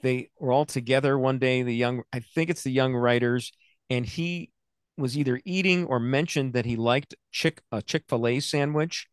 they 0.01 0.31
were 0.39 0.53
all 0.53 0.65
together 0.65 1.19
one 1.19 1.39
day. 1.39 1.63
The 1.63 1.75
young, 1.75 2.03
I 2.13 2.21
think 2.21 2.51
it's 2.51 2.63
the 2.63 2.73
young 2.73 2.95
writers, 2.95 3.53
and 3.91 4.07
he 4.07 4.51
was 4.97 5.17
either 5.17 5.41
eating 5.45 5.85
or 5.87 5.99
mentioned 5.99 6.53
that 6.53 6.65
he 6.65 6.77
liked 6.77 7.15
chick 7.33 7.63
a 7.73 7.83
Chick 7.83 8.05
Fil 8.09 8.27
A 8.27 8.41
sandwich, 8.41 9.09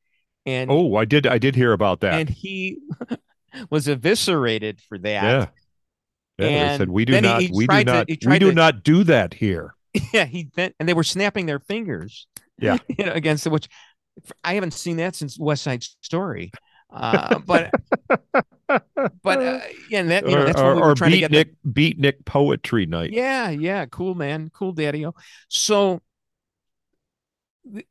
and 0.46 0.72
oh, 0.72 0.96
I 0.96 1.06
did 1.06 1.28
I 1.28 1.38
did 1.38 1.56
hear 1.56 1.74
about 1.74 2.02
that, 2.02 2.13
and 2.13 2.30
he 2.30 2.80
was 3.70 3.88
eviscerated 3.88 4.82
for 4.82 4.98
that. 5.00 5.24
Yeah, 5.24 5.48
yeah. 6.38 6.48
And 6.48 6.72
they 6.72 6.78
said 6.78 6.89
we 6.89 7.06
do 7.06 7.22
not, 7.22 7.44
we 7.54 7.67
do 7.67 7.84
not, 7.84 8.08
to, 8.08 8.30
we 8.30 8.39
do 8.39 8.50
to, 8.50 8.56
not 8.56 8.84
do 8.84 9.04
that 9.06 9.34
here. 9.34 9.76
Yeah, 10.13 10.24
he 10.24 10.50
and 10.58 10.88
they 10.88 10.94
were 10.94 11.04
snapping 11.04 11.48
their 11.48 11.60
fingers. 11.60 12.26
Yeah, 12.58 12.78
you 12.88 13.06
know, 13.06 13.12
against 13.12 13.46
which 13.48 13.67
I 14.44 14.54
haven't 14.54 14.74
seen 14.74 14.98
that 14.98 15.15
since 15.15 15.38
West 15.38 15.63
Side 15.63 15.84
Story. 16.02 16.52
Uh, 16.92 17.40
but 17.40 17.72
but 19.24 19.42
uh, 19.42 19.60
yeah, 19.90 20.00
and 20.00 20.12
that 20.12 20.28
you 20.28 20.36
know, 20.36 20.46
that's 20.46 20.60
or, 20.60 20.76
what 20.76 20.76
we 20.76 20.82
were 20.82 20.96
trying 20.96 21.12
to 21.12 21.20
get. 21.20 21.32
Nick, 21.32 21.54
the... 21.64 21.94
Beatnik 21.94 22.26
poetry 22.26 22.86
night. 22.86 23.12
Yeah, 23.12 23.50
yeah, 23.50 23.86
cool 23.86 24.16
man, 24.16 24.52
cool 24.54 24.74
daddy. 24.74 25.06
So, 25.48 26.02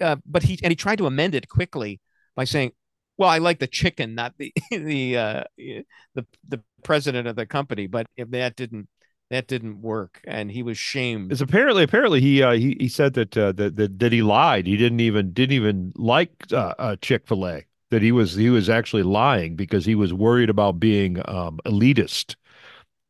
uh, 0.00 0.16
but 0.26 0.42
he 0.42 0.58
and 0.62 0.70
he 0.70 0.76
tried 0.76 0.98
to 0.98 1.06
amend 1.06 1.34
it 1.34 1.48
quickly 1.48 2.00
by 2.36 2.44
saying, 2.44 2.72
"Well, 3.16 3.28
I 3.28 3.38
like 3.38 3.58
the 3.58 3.66
chicken, 3.66 4.14
not 4.14 4.34
the 4.38 4.52
the 4.70 5.16
uh, 5.16 5.44
the 5.56 6.26
the 6.48 6.62
president 6.84 7.26
of 7.26 7.36
the 7.36 7.46
company." 7.46 7.86
But 7.86 8.06
if 8.16 8.30
that 8.30 8.56
didn't 8.56 8.88
that 9.30 9.46
didn't 9.46 9.80
work, 9.80 10.20
and 10.26 10.50
he 10.50 10.62
was 10.62 10.76
shamed. 10.76 11.32
It's 11.32 11.40
apparently 11.40 11.84
apparently 11.84 12.20
he 12.20 12.42
uh, 12.42 12.52
he 12.52 12.76
he 12.78 12.88
said 12.88 13.14
that 13.14 13.36
uh, 13.36 13.52
that, 13.52 13.76
that 13.76 13.98
that 13.98 14.12
he 14.12 14.22
lied. 14.22 14.66
He 14.66 14.76
didn't 14.76 15.00
even 15.00 15.32
didn't 15.32 15.54
even 15.54 15.92
like 15.96 16.32
uh, 16.52 16.74
uh 16.78 16.96
Chick 17.00 17.26
Fil 17.26 17.46
A 17.46 17.64
that 17.90 18.02
he 18.02 18.12
was 18.12 18.34
he 18.34 18.50
was 18.50 18.68
actually 18.68 19.02
lying 19.02 19.56
because 19.56 19.84
he 19.84 19.94
was 19.94 20.12
worried 20.12 20.50
about 20.50 20.80
being 20.80 21.18
um, 21.28 21.60
elitist. 21.64 22.36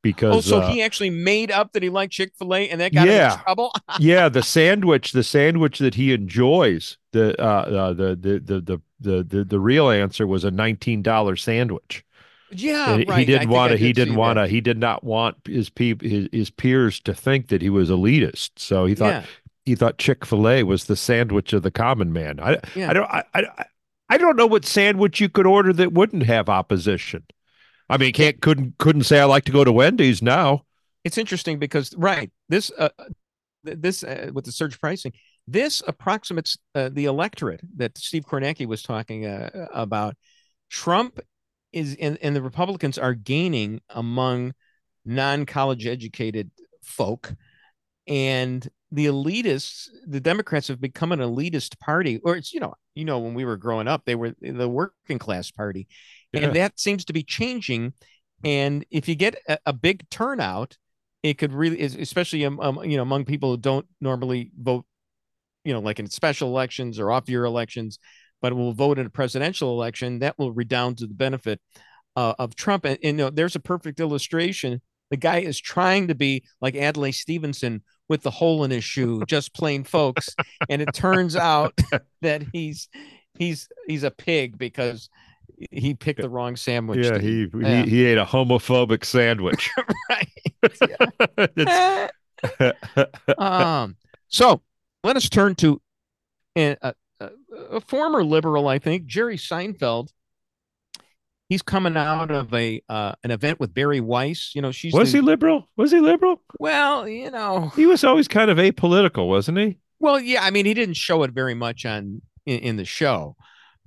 Because 0.02 0.36
oh, 0.36 0.40
so 0.40 0.60
uh, 0.60 0.72
he 0.72 0.82
actually 0.82 1.10
made 1.10 1.50
up 1.50 1.72
that 1.72 1.82
he 1.82 1.90
liked 1.90 2.14
Chick 2.14 2.32
Fil 2.34 2.54
A, 2.54 2.70
and 2.70 2.80
that 2.80 2.94
got 2.94 3.06
yeah, 3.06 3.32
him 3.32 3.38
in 3.38 3.44
trouble. 3.44 3.72
yeah, 3.98 4.30
the 4.30 4.42
sandwich, 4.42 5.12
the 5.12 5.22
sandwich 5.22 5.78
that 5.78 5.94
he 5.94 6.14
enjoys, 6.14 6.96
the 7.12 7.38
uh, 7.38 7.44
uh, 7.44 7.92
the, 7.92 8.16
the 8.16 8.38
the 8.38 8.60
the 8.60 8.80
the 8.98 9.22
the 9.22 9.44
the 9.44 9.60
real 9.60 9.90
answer 9.90 10.26
was 10.26 10.42
a 10.42 10.50
nineteen 10.50 11.02
dollar 11.02 11.36
sandwich. 11.36 12.02
Yeah, 12.50 12.96
he, 12.96 13.04
right. 13.04 13.18
he 13.18 13.24
didn't 13.26 13.50
want 13.50 13.72
to. 13.72 13.76
He 13.76 13.92
didn't 13.92 14.16
want 14.16 14.38
to. 14.38 14.46
He 14.46 14.62
did 14.62 14.78
not 14.78 15.04
want 15.04 15.36
his 15.44 15.68
people, 15.68 16.08
his, 16.08 16.28
his 16.32 16.50
peers, 16.50 16.98
to 17.00 17.12
think 17.12 17.48
that 17.48 17.60
he 17.60 17.68
was 17.68 17.90
elitist. 17.90 18.52
So 18.56 18.86
he 18.86 18.94
thought 18.94 19.12
yeah. 19.12 19.24
he 19.66 19.74
thought 19.74 19.98
Chick 19.98 20.24
Fil 20.24 20.48
A 20.48 20.62
was 20.62 20.84
the 20.84 20.96
sandwich 20.96 21.52
of 21.52 21.62
the 21.62 21.70
common 21.70 22.10
man. 22.10 22.40
I 22.40 22.58
yeah. 22.74 22.88
I 22.88 22.92
don't 22.94 23.10
I, 23.10 23.24
I 23.34 23.66
I 24.10 24.18
don't 24.18 24.36
know 24.36 24.46
what 24.46 24.64
sandwich 24.66 25.20
you 25.20 25.28
could 25.28 25.46
order 25.46 25.72
that 25.72 25.92
wouldn't 25.92 26.24
have 26.24 26.48
opposition. 26.48 27.24
I 27.88 27.96
mean, 27.96 28.12
can't 28.12 28.42
couldn't 28.42 28.76
couldn't 28.78 29.04
say 29.04 29.20
I 29.20 29.24
like 29.24 29.44
to 29.44 29.52
go 29.52 29.64
to 29.64 29.72
Wendy's 29.72 30.20
now. 30.20 30.64
It's 31.04 31.16
interesting 31.16 31.58
because 31.58 31.94
right 31.96 32.30
this 32.48 32.72
uh, 32.76 32.90
this 33.62 34.02
uh, 34.02 34.30
with 34.34 34.44
the 34.44 34.52
surge 34.52 34.80
pricing, 34.80 35.12
this 35.46 35.80
approximates 35.86 36.58
uh, 36.74 36.90
the 36.92 37.04
electorate 37.04 37.60
that 37.76 37.96
Steve 37.96 38.26
Kornacki 38.26 38.66
was 38.66 38.82
talking 38.82 39.26
uh, 39.26 39.68
about. 39.72 40.16
Trump 40.68 41.20
is 41.72 41.96
and, 42.00 42.18
and 42.20 42.34
the 42.34 42.42
Republicans 42.42 42.98
are 42.98 43.14
gaining 43.14 43.80
among 43.90 44.54
non-college 45.04 45.86
educated 45.86 46.50
folk 46.82 47.32
and 48.06 48.68
the 48.92 49.07
elitists, 49.07 49.88
the 50.07 50.20
Democrats 50.20 50.68
have 50.68 50.81
become 50.81 51.12
an 51.12 51.20
elitist 51.20 51.79
party, 51.79 52.20
or 52.24 52.37
it's 52.37 52.53
you 52.53 52.61
know, 52.61 52.74
you 52.94 53.05
know, 53.05 53.18
when 53.18 53.35
we 53.35 53.44
were 53.44 53.57
growing 53.57 53.88
up, 53.88 54.03
they 54.05 54.14
were 54.14 54.35
the 54.40 54.68
working 54.68 55.18
class 55.18 55.50
party, 55.50 55.87
Yeah. 56.33 56.40
and 56.40 56.57
that 56.57 56.79
seems 56.79 57.05
to 57.05 57.12
be 57.12 57.22
changing. 57.22 57.92
And 58.42 58.85
if 58.90 59.09
you 59.09 59.14
get 59.14 59.37
a, 59.48 59.59
a 59.66 59.72
big 59.72 60.09
turnout, 60.11 60.76
it 61.22 61.38
could 61.38 61.53
really, 61.53 61.83
especially 61.83 62.44
um, 62.44 62.81
you 62.85 62.96
know, 62.96 63.03
among 63.03 63.26
people 63.26 63.50
who 63.50 63.59
don't 63.59 63.87
normally 64.00 64.50
vote, 64.59 64.87
you 65.64 65.72
know, 65.72 65.81
like 65.81 65.98
in 66.00 66.09
special 66.09 66.48
elections 66.48 66.98
or 66.98 67.12
off-year 67.12 67.44
elections, 67.44 67.98
but 68.40 68.55
will 68.55 68.72
vote 68.72 68.98
in 68.98 69.07
a 69.07 69.11
presidential 69.11 69.70
election, 69.70 70.20
that 70.20 70.38
will 70.38 70.53
redound 70.53 70.98
to 70.98 71.07
the 71.07 71.14
benefit 71.14 71.61
uh, 72.16 72.33
of 72.38 72.57
Trump. 72.57 72.87
And, 72.87 72.98
and 73.05 73.18
you 73.18 73.24
know, 73.24 73.31
there's 73.31 73.57
a 73.57 73.61
perfect 73.61 74.00
illustration. 74.00 74.81
The 75.10 75.16
guy 75.16 75.40
is 75.40 75.58
trying 75.58 76.08
to 76.08 76.14
be 76.14 76.44
like 76.60 76.74
Adlai 76.76 77.10
Stevenson 77.10 77.82
with 78.08 78.22
the 78.22 78.30
hole 78.30 78.64
in 78.64 78.70
his 78.70 78.84
shoe, 78.84 79.22
just 79.26 79.54
plain 79.54 79.84
folks. 79.84 80.34
And 80.68 80.80
it 80.82 80.92
turns 80.94 81.36
out 81.36 81.78
that 82.22 82.44
he's 82.52 82.88
he's 83.38 83.68
he's 83.86 84.02
a 84.02 84.10
pig 84.10 84.56
because 84.58 85.08
he 85.70 85.94
picked 85.94 86.22
the 86.22 86.28
wrong 86.30 86.56
sandwich. 86.56 87.04
Yeah, 87.04 87.18
he. 87.18 87.46
Yeah. 87.54 87.82
he 87.84 87.90
he 87.90 88.04
ate 88.06 88.18
a 88.18 88.24
homophobic 88.24 89.04
sandwich. 89.04 89.70
It's- 91.56 92.10
um, 93.38 93.96
so 94.28 94.62
let 95.04 95.16
us 95.16 95.28
turn 95.28 95.54
to 95.56 95.80
a, 96.56 96.76
a, 96.82 96.94
a 97.70 97.80
former 97.80 98.24
liberal, 98.24 98.68
I 98.68 98.78
think, 98.78 99.06
Jerry 99.06 99.36
Seinfeld. 99.36 100.08
He's 101.50 101.62
coming 101.62 101.96
out 101.96 102.30
of 102.30 102.54
a 102.54 102.80
uh, 102.88 103.12
an 103.24 103.30
event 103.32 103.58
with 103.60 103.74
Bari 103.74 104.00
Weiss. 104.00 104.52
You 104.54 104.62
know, 104.62 104.70
she's 104.72 104.94
was 104.94 105.10
the- 105.12 105.18
he 105.18 105.22
liberal? 105.22 105.68
Was 105.76 105.90
he 105.90 106.00
liberal? 106.00 106.40
well, 106.58 107.06
you 107.08 107.30
know, 107.30 107.72
He 107.76 107.84
was 107.86 108.04
always 108.04 108.28
kind 108.28 108.50
of 108.50 108.56
apolitical, 108.56 109.28
wasn't 109.28 109.58
he? 109.58 109.78
well, 109.98 110.18
yeah. 110.18 110.42
I 110.44 110.50
mean, 110.50 110.64
he 110.64 110.72
didn't 110.74 110.94
show 110.94 111.24
it 111.24 111.32
very 111.32 111.54
much 111.54 111.84
on 111.84 112.22
in, 112.46 112.60
in 112.60 112.76
the 112.76 112.84
show, 112.84 113.34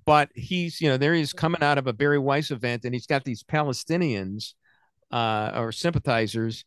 but 0.06 0.30
he's 0.36 0.82
you 0.82 0.90
know 0.90 0.98
there 0.98 1.14
he's 1.14 1.32
coming 1.34 1.64
out 1.64 1.78
of 1.78 1.88
a 1.88 1.94
Bari 1.94 2.20
Weiss 2.20 2.52
event, 2.52 2.84
and 2.84 2.94
he's 2.94 3.08
got 3.08 3.24
these 3.24 3.44
Palestinians 3.44 4.54
uh, 5.12 5.52
or 5.56 5.72
sympathizers 5.72 6.66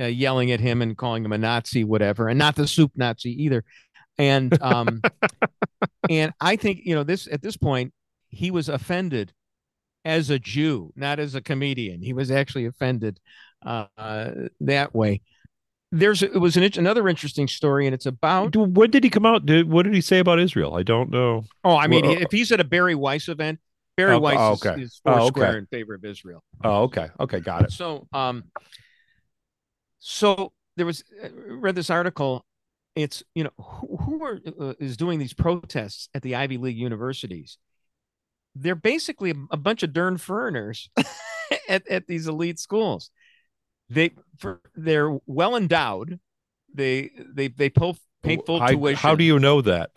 uh, 0.00 0.06
yelling 0.06 0.50
at 0.50 0.58
him 0.58 0.82
and 0.82 0.96
calling 0.96 1.24
him 1.24 1.32
a 1.32 1.38
Nazi, 1.38 1.84
whatever, 1.84 2.28
and 2.28 2.38
not 2.38 2.56
the 2.56 2.66
soup 2.66 2.90
Nazi 2.96 3.30
either. 3.44 3.62
And 4.18 4.60
um, 4.60 5.02
and 6.10 6.32
I 6.40 6.56
think 6.56 6.80
you 6.82 6.96
know 6.96 7.04
this 7.04 7.28
at 7.30 7.42
this 7.42 7.56
point 7.56 7.92
he 8.28 8.50
was 8.50 8.68
offended 8.68 9.32
as 10.04 10.30
a 10.30 10.38
Jew, 10.38 10.92
not 10.96 11.18
as 11.18 11.34
a 11.34 11.40
comedian. 11.40 12.02
He 12.02 12.12
was 12.12 12.30
actually 12.30 12.66
offended 12.66 13.20
uh, 13.64 13.86
uh, 13.96 14.30
that 14.60 14.94
way. 14.94 15.20
There's 15.94 16.22
it 16.22 16.40
was 16.40 16.56
an 16.56 16.64
another 16.78 17.06
interesting 17.08 17.46
story, 17.46 17.86
and 17.86 17.94
it's 17.94 18.06
about 18.06 18.56
When 18.56 18.90
did 18.90 19.04
he 19.04 19.10
come 19.10 19.26
out? 19.26 19.44
Did, 19.44 19.70
what 19.70 19.82
did 19.82 19.94
he 19.94 20.00
say 20.00 20.20
about 20.20 20.40
Israel? 20.40 20.74
I 20.74 20.82
don't 20.82 21.10
know. 21.10 21.44
oh, 21.64 21.76
I 21.76 21.86
mean, 21.86 22.06
Well, 22.06 22.16
if 22.22 22.30
he's 22.32 22.50
at 22.50 22.60
a 22.60 22.64
Bari 22.64 22.94
Weiss 22.94 23.28
event, 23.28 23.60
Bari 23.96 24.14
Oh, 24.14 24.18
Weiss 24.20 24.36
oh, 24.38 24.52
is- 24.54 24.66
okay. 24.66 24.82
is, 24.82 25.00
Oh, 25.04 25.12
four 25.12 25.20
okay. 25.20 25.28
square 25.28 25.58
in 25.58 25.66
favor 25.66 25.94
of 25.94 26.04
Israel. 26.04 26.42
Oh, 26.64 26.84
okay. 26.84 27.08
Okay, 27.20 27.40
got 27.40 27.64
it. 27.64 27.72
So, 27.72 28.06
um, 28.14 28.44
so 29.98 30.52
there 30.76 30.86
was 30.86 31.04
I 31.22 31.28
read 31.28 31.74
this 31.74 31.90
article. 31.90 32.44
It's 32.96 33.22
you 33.34 33.44
know 33.44 33.50
who, 33.58 33.96
who 33.98 34.24
are 34.24 34.40
uh, 34.60 34.74
is 34.78 34.96
doing 34.96 35.18
these 35.18 35.32
protests 35.34 36.08
at 36.14 36.22
the 36.22 36.36
Ivy 36.36 36.56
League 36.56 36.76
universities. 36.76 37.58
They're 38.54 38.74
basically 38.74 39.34
a, 39.50 39.56
bunch 39.56 39.82
of 39.82 39.92
darn 39.92 40.18
foreigners 40.18 40.90
at 41.68 41.86
at 41.88 42.06
these 42.06 42.26
elite 42.26 42.58
schools. 42.58 43.10
They 43.88 44.12
for 44.38 44.60
they're 44.74 45.18
well 45.26 45.56
endowed. 45.56 46.20
They 46.74 47.10
they 47.16 47.48
they 47.48 47.70
pull 47.70 47.96
pay 48.22 48.36
full 48.36 48.60
How- 48.60 48.68
tuition. 48.68 48.96
How 48.96 49.14
do 49.14 49.24
you 49.24 49.38
know 49.38 49.62
that? 49.62 49.90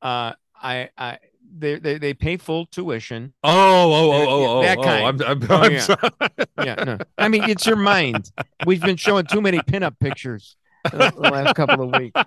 Uh, 0.00 0.32
I 0.60 0.90
I 0.98 1.18
they 1.56 1.76
they 1.76 1.98
they 1.98 2.14
pay 2.14 2.36
full 2.36 2.66
tuition. 2.66 3.34
Oh, 3.44 3.50
oh, 3.50 4.12
oh, 4.12 4.28
oh, 4.28 4.58
oh, 4.58 4.62
that 4.62 4.78
oh, 4.78 4.82
kind. 4.82 5.22
I'm, 5.22 5.42
I'm, 5.42 5.50
Oh, 5.50 5.56
I'm 5.56 5.72
yeah. 5.72 5.80
sorry. 5.80 6.10
Yeah, 6.64 6.74
no. 6.84 6.98
I 7.18 7.28
mean, 7.28 7.44
it's 7.44 7.66
your 7.66 7.76
mind. 7.76 8.30
We've 8.66 8.80
been 8.80 8.96
showing 8.96 9.26
too 9.26 9.40
many 9.40 9.58
pinup 9.58 9.98
pictures 9.98 10.56
the 10.90 11.12
last 11.16 11.56
couple 11.56 11.82
of 11.92 12.00
weeks. 12.00 12.20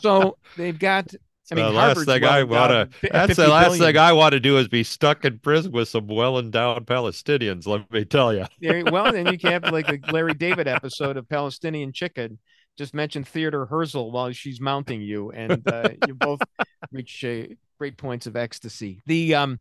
So 0.00 0.36
they've 0.56 0.78
got. 0.78 1.12
I 1.50 1.54
mean, 1.54 1.64
the 1.66 1.72
last 1.72 2.04
thing 2.04 2.22
well 2.22 2.32
I 2.32 2.42
want 2.42 2.92
to 3.00 3.08
that's 3.10 3.36
the 3.36 3.48
last 3.48 3.66
billion. 3.66 3.84
thing 3.84 3.96
I 3.98 4.12
want 4.12 4.32
to 4.32 4.40
do 4.40 4.58
is 4.58 4.66
be 4.66 4.82
stuck 4.82 5.24
in 5.24 5.38
prison 5.38 5.70
with 5.70 5.88
some 5.88 6.08
well-endowed 6.08 6.86
Palestinians. 6.86 7.66
Let 7.66 7.90
me 7.90 8.04
tell 8.04 8.34
you. 8.34 8.46
Well, 8.90 9.12
then 9.12 9.26
you 9.26 9.38
can 9.38 9.52
have 9.52 9.72
like 9.72 9.86
the 9.86 10.00
Larry 10.12 10.34
David 10.34 10.66
episode 10.66 11.16
of 11.16 11.28
Palestinian 11.28 11.92
Chicken. 11.92 12.38
Just 12.76 12.94
mention 12.94 13.22
Theodore 13.22 13.66
Herzl 13.66 14.10
while 14.10 14.32
she's 14.32 14.60
mounting 14.60 15.00
you, 15.00 15.30
and 15.30 15.66
uh, 15.66 15.90
you 16.06 16.14
both 16.14 16.40
reach 16.92 17.24
uh, 17.24 17.44
great 17.78 17.96
points 17.96 18.26
of 18.26 18.36
ecstasy. 18.36 19.00
The 19.06 19.34
um, 19.36 19.60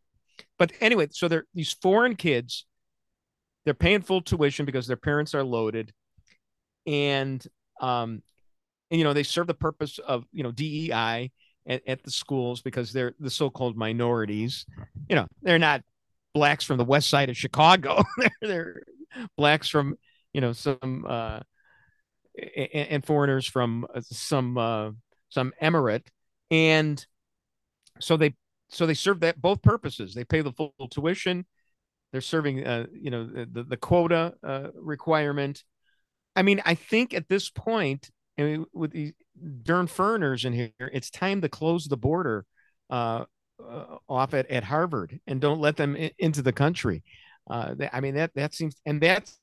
but 0.57 0.71
anyway, 0.81 1.07
so 1.11 1.27
they're 1.27 1.45
these 1.53 1.73
foreign 1.73 2.15
kids. 2.15 2.65
They're 3.63 3.73
paying 3.73 4.01
full 4.01 4.21
tuition 4.21 4.65
because 4.65 4.87
their 4.87 4.97
parents 4.97 5.33
are 5.33 5.43
loaded, 5.43 5.93
and 6.85 7.45
um, 7.79 8.21
and, 8.91 8.99
you 8.99 9.03
know 9.03 9.13
they 9.13 9.23
serve 9.23 9.47
the 9.47 9.53
purpose 9.53 9.99
of 9.99 10.25
you 10.31 10.43
know 10.43 10.51
DEI 10.51 11.31
at, 11.67 11.81
at 11.87 12.03
the 12.03 12.11
schools 12.11 12.61
because 12.61 12.93
they're 12.93 13.13
the 13.19 13.29
so-called 13.29 13.77
minorities. 13.77 14.65
You 15.09 15.15
know 15.15 15.27
they're 15.41 15.59
not 15.59 15.81
blacks 16.33 16.65
from 16.65 16.77
the 16.77 16.85
west 16.85 17.09
side 17.09 17.29
of 17.29 17.37
Chicago. 17.37 18.03
they're, 18.17 18.31
they're 18.41 18.83
blacks 19.37 19.69
from 19.69 19.95
you 20.33 20.41
know 20.41 20.53
some 20.53 21.05
uh, 21.07 21.39
and, 22.55 22.87
and 22.89 23.05
foreigners 23.05 23.47
from 23.47 23.87
uh, 23.93 24.01
some 24.01 24.57
uh, 24.57 24.91
some 25.29 25.53
emirate, 25.61 26.07
and 26.51 27.05
so 27.99 28.17
they 28.17 28.35
so 28.69 28.85
they 28.85 28.93
serve 28.93 29.21
that 29.21 29.41
both 29.41 29.61
purposes. 29.61 30.13
They 30.13 30.25
pay 30.25 30.41
the 30.41 30.51
full 30.51 30.73
tuition. 30.91 31.45
They're 32.11 32.21
serving 32.21 32.65
uh, 32.65 32.87
you 32.91 33.11
know 33.11 33.25
the 33.25 33.63
the 33.63 33.77
quota 33.77 34.33
uh, 34.43 34.67
requirement. 34.75 35.63
I 36.35 36.41
mean, 36.41 36.61
I 36.65 36.75
think 36.75 37.13
at 37.13 37.29
this 37.29 37.49
point, 37.49 38.09
I 38.37 38.43
mean, 38.43 38.65
with 38.73 38.91
these 38.91 39.13
darn 39.63 39.87
foreigners 39.87 40.45
in 40.45 40.53
here, 40.53 40.71
it's 40.79 41.09
time 41.09 41.41
to 41.41 41.49
close 41.49 41.85
the 41.85 41.97
border 41.97 42.45
uh, 42.89 43.25
uh, 43.65 43.97
off 44.09 44.33
at, 44.33 44.49
at 44.51 44.63
Harvard 44.63 45.19
and 45.27 45.39
don't 45.39 45.61
let 45.61 45.77
them 45.77 45.95
in, 45.95 46.11
into 46.19 46.41
the 46.41 46.51
country. 46.53 47.03
Uh, 47.49 47.75
I 47.93 48.01
mean 48.01 48.15
that 48.15 48.31
that 48.35 48.53
seems 48.53 48.75
and 48.85 48.99
that's 48.99 49.37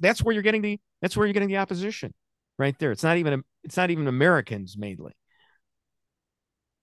that's 0.00 0.22
where 0.22 0.32
you're 0.34 0.42
getting 0.42 0.62
the 0.62 0.78
that's 1.00 1.16
where 1.16 1.26
you're 1.26 1.32
getting 1.32 1.48
the 1.48 1.58
opposition 1.58 2.12
right 2.58 2.76
there. 2.78 2.90
It's 2.90 3.04
not 3.04 3.16
even 3.16 3.44
it's 3.64 3.76
not 3.76 3.90
even 3.90 4.08
Americans 4.08 4.76
mainly. 4.76 5.12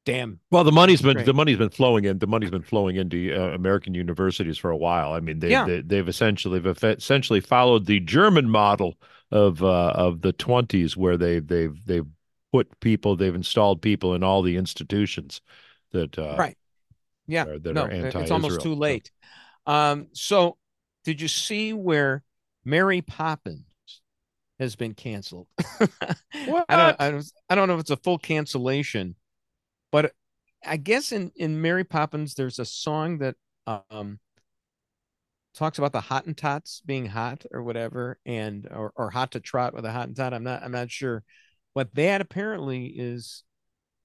Damn. 0.06 0.40
Well, 0.52 0.64
the 0.64 0.72
money's 0.72 1.02
been 1.02 1.16
Great. 1.16 1.26
the 1.26 1.34
money's 1.34 1.58
been 1.58 1.70
flowing 1.70 2.06
in. 2.06 2.20
The 2.20 2.28
money's 2.28 2.52
been 2.52 2.62
flowing 2.62 2.96
into 2.96 3.34
uh, 3.36 3.54
American 3.56 3.96
universities 3.96 4.58
for 4.58 4.70
a 4.70 4.78
while. 4.78 5.14
I 5.14 5.20
mean, 5.20 5.40
they, 5.40 5.50
Yeah. 5.50 5.66
they 5.66 5.82
they've 5.82 6.08
essentially 6.08 6.60
they've 6.60 6.84
essentially 6.84 7.40
followed 7.40 7.86
the 7.88 8.00
German 8.00 8.48
model 8.50 8.96
of 9.32 9.64
uh, 9.64 9.92
of 9.96 10.22
the 10.22 10.34
twenties, 10.34 10.96
where 10.96 11.18
they 11.18 11.40
they've 11.40 11.78
they've 11.86 12.06
put 12.52 12.80
people, 12.80 13.16
they've 13.16 13.36
installed 13.36 13.82
people 13.82 14.14
in 14.14 14.24
all 14.24 14.42
the 14.42 14.56
institutions 14.56 15.42
that 15.92 16.18
uh, 16.18 16.36
Right. 16.38 16.58
Yeah. 17.28 17.46
are- 17.46 17.60
that 17.60 17.74
no, 17.74 17.84
are 17.86 17.92
anti. 17.92 18.22
it's 18.22 18.32
almost 18.32 18.62
too 18.62 18.76
late. 18.76 19.12
Um, 19.66 20.08
so 20.14 20.58
did 21.04 21.22
you 21.22 21.28
see 21.28 21.74
where 21.74 22.24
Mary 22.64 23.02
Poppins 23.02 23.66
has 24.60 24.76
been 24.76 24.94
canceled? 24.94 25.48
What? 26.46 26.66
I 26.70 26.78
don't, 26.78 27.02
I 27.02 27.12
don't 27.12 27.32
I 27.50 27.56
don't 27.56 27.68
know 27.68 27.76
if 27.76 27.82
it's 27.82 27.90
a 27.90 27.98
full 27.98 28.18
cancellation, 28.18 29.16
but 29.92 30.14
I 30.66 30.78
guess 30.78 31.12
in 31.12 31.32
in 31.36 31.62
Mary 31.62 31.84
Poppins 31.84 32.36
there's 32.36 32.60
a 32.60 32.66
song 32.66 33.20
that 33.20 33.36
um 33.68 34.20
talks 35.56 35.78
about 35.78 35.94
the 35.94 36.02
Hottentots 36.02 36.82
being 36.86 37.06
hot 37.08 37.46
or 37.52 37.64
whatever, 37.64 38.20
and 38.26 38.68
or 38.72 38.92
or 38.96 39.10
hot 39.12 39.32
to 39.32 39.40
trot 39.40 39.74
with 39.74 39.86
a 39.86 39.90
Hottentot. 39.90 40.34
I'm 40.34 40.44
not 40.44 40.64
I'm 40.64 40.72
not 40.72 40.92
sure, 40.92 41.24
but 41.74 41.94
that 41.96 42.22
apparently 42.22 42.86
is 42.88 43.44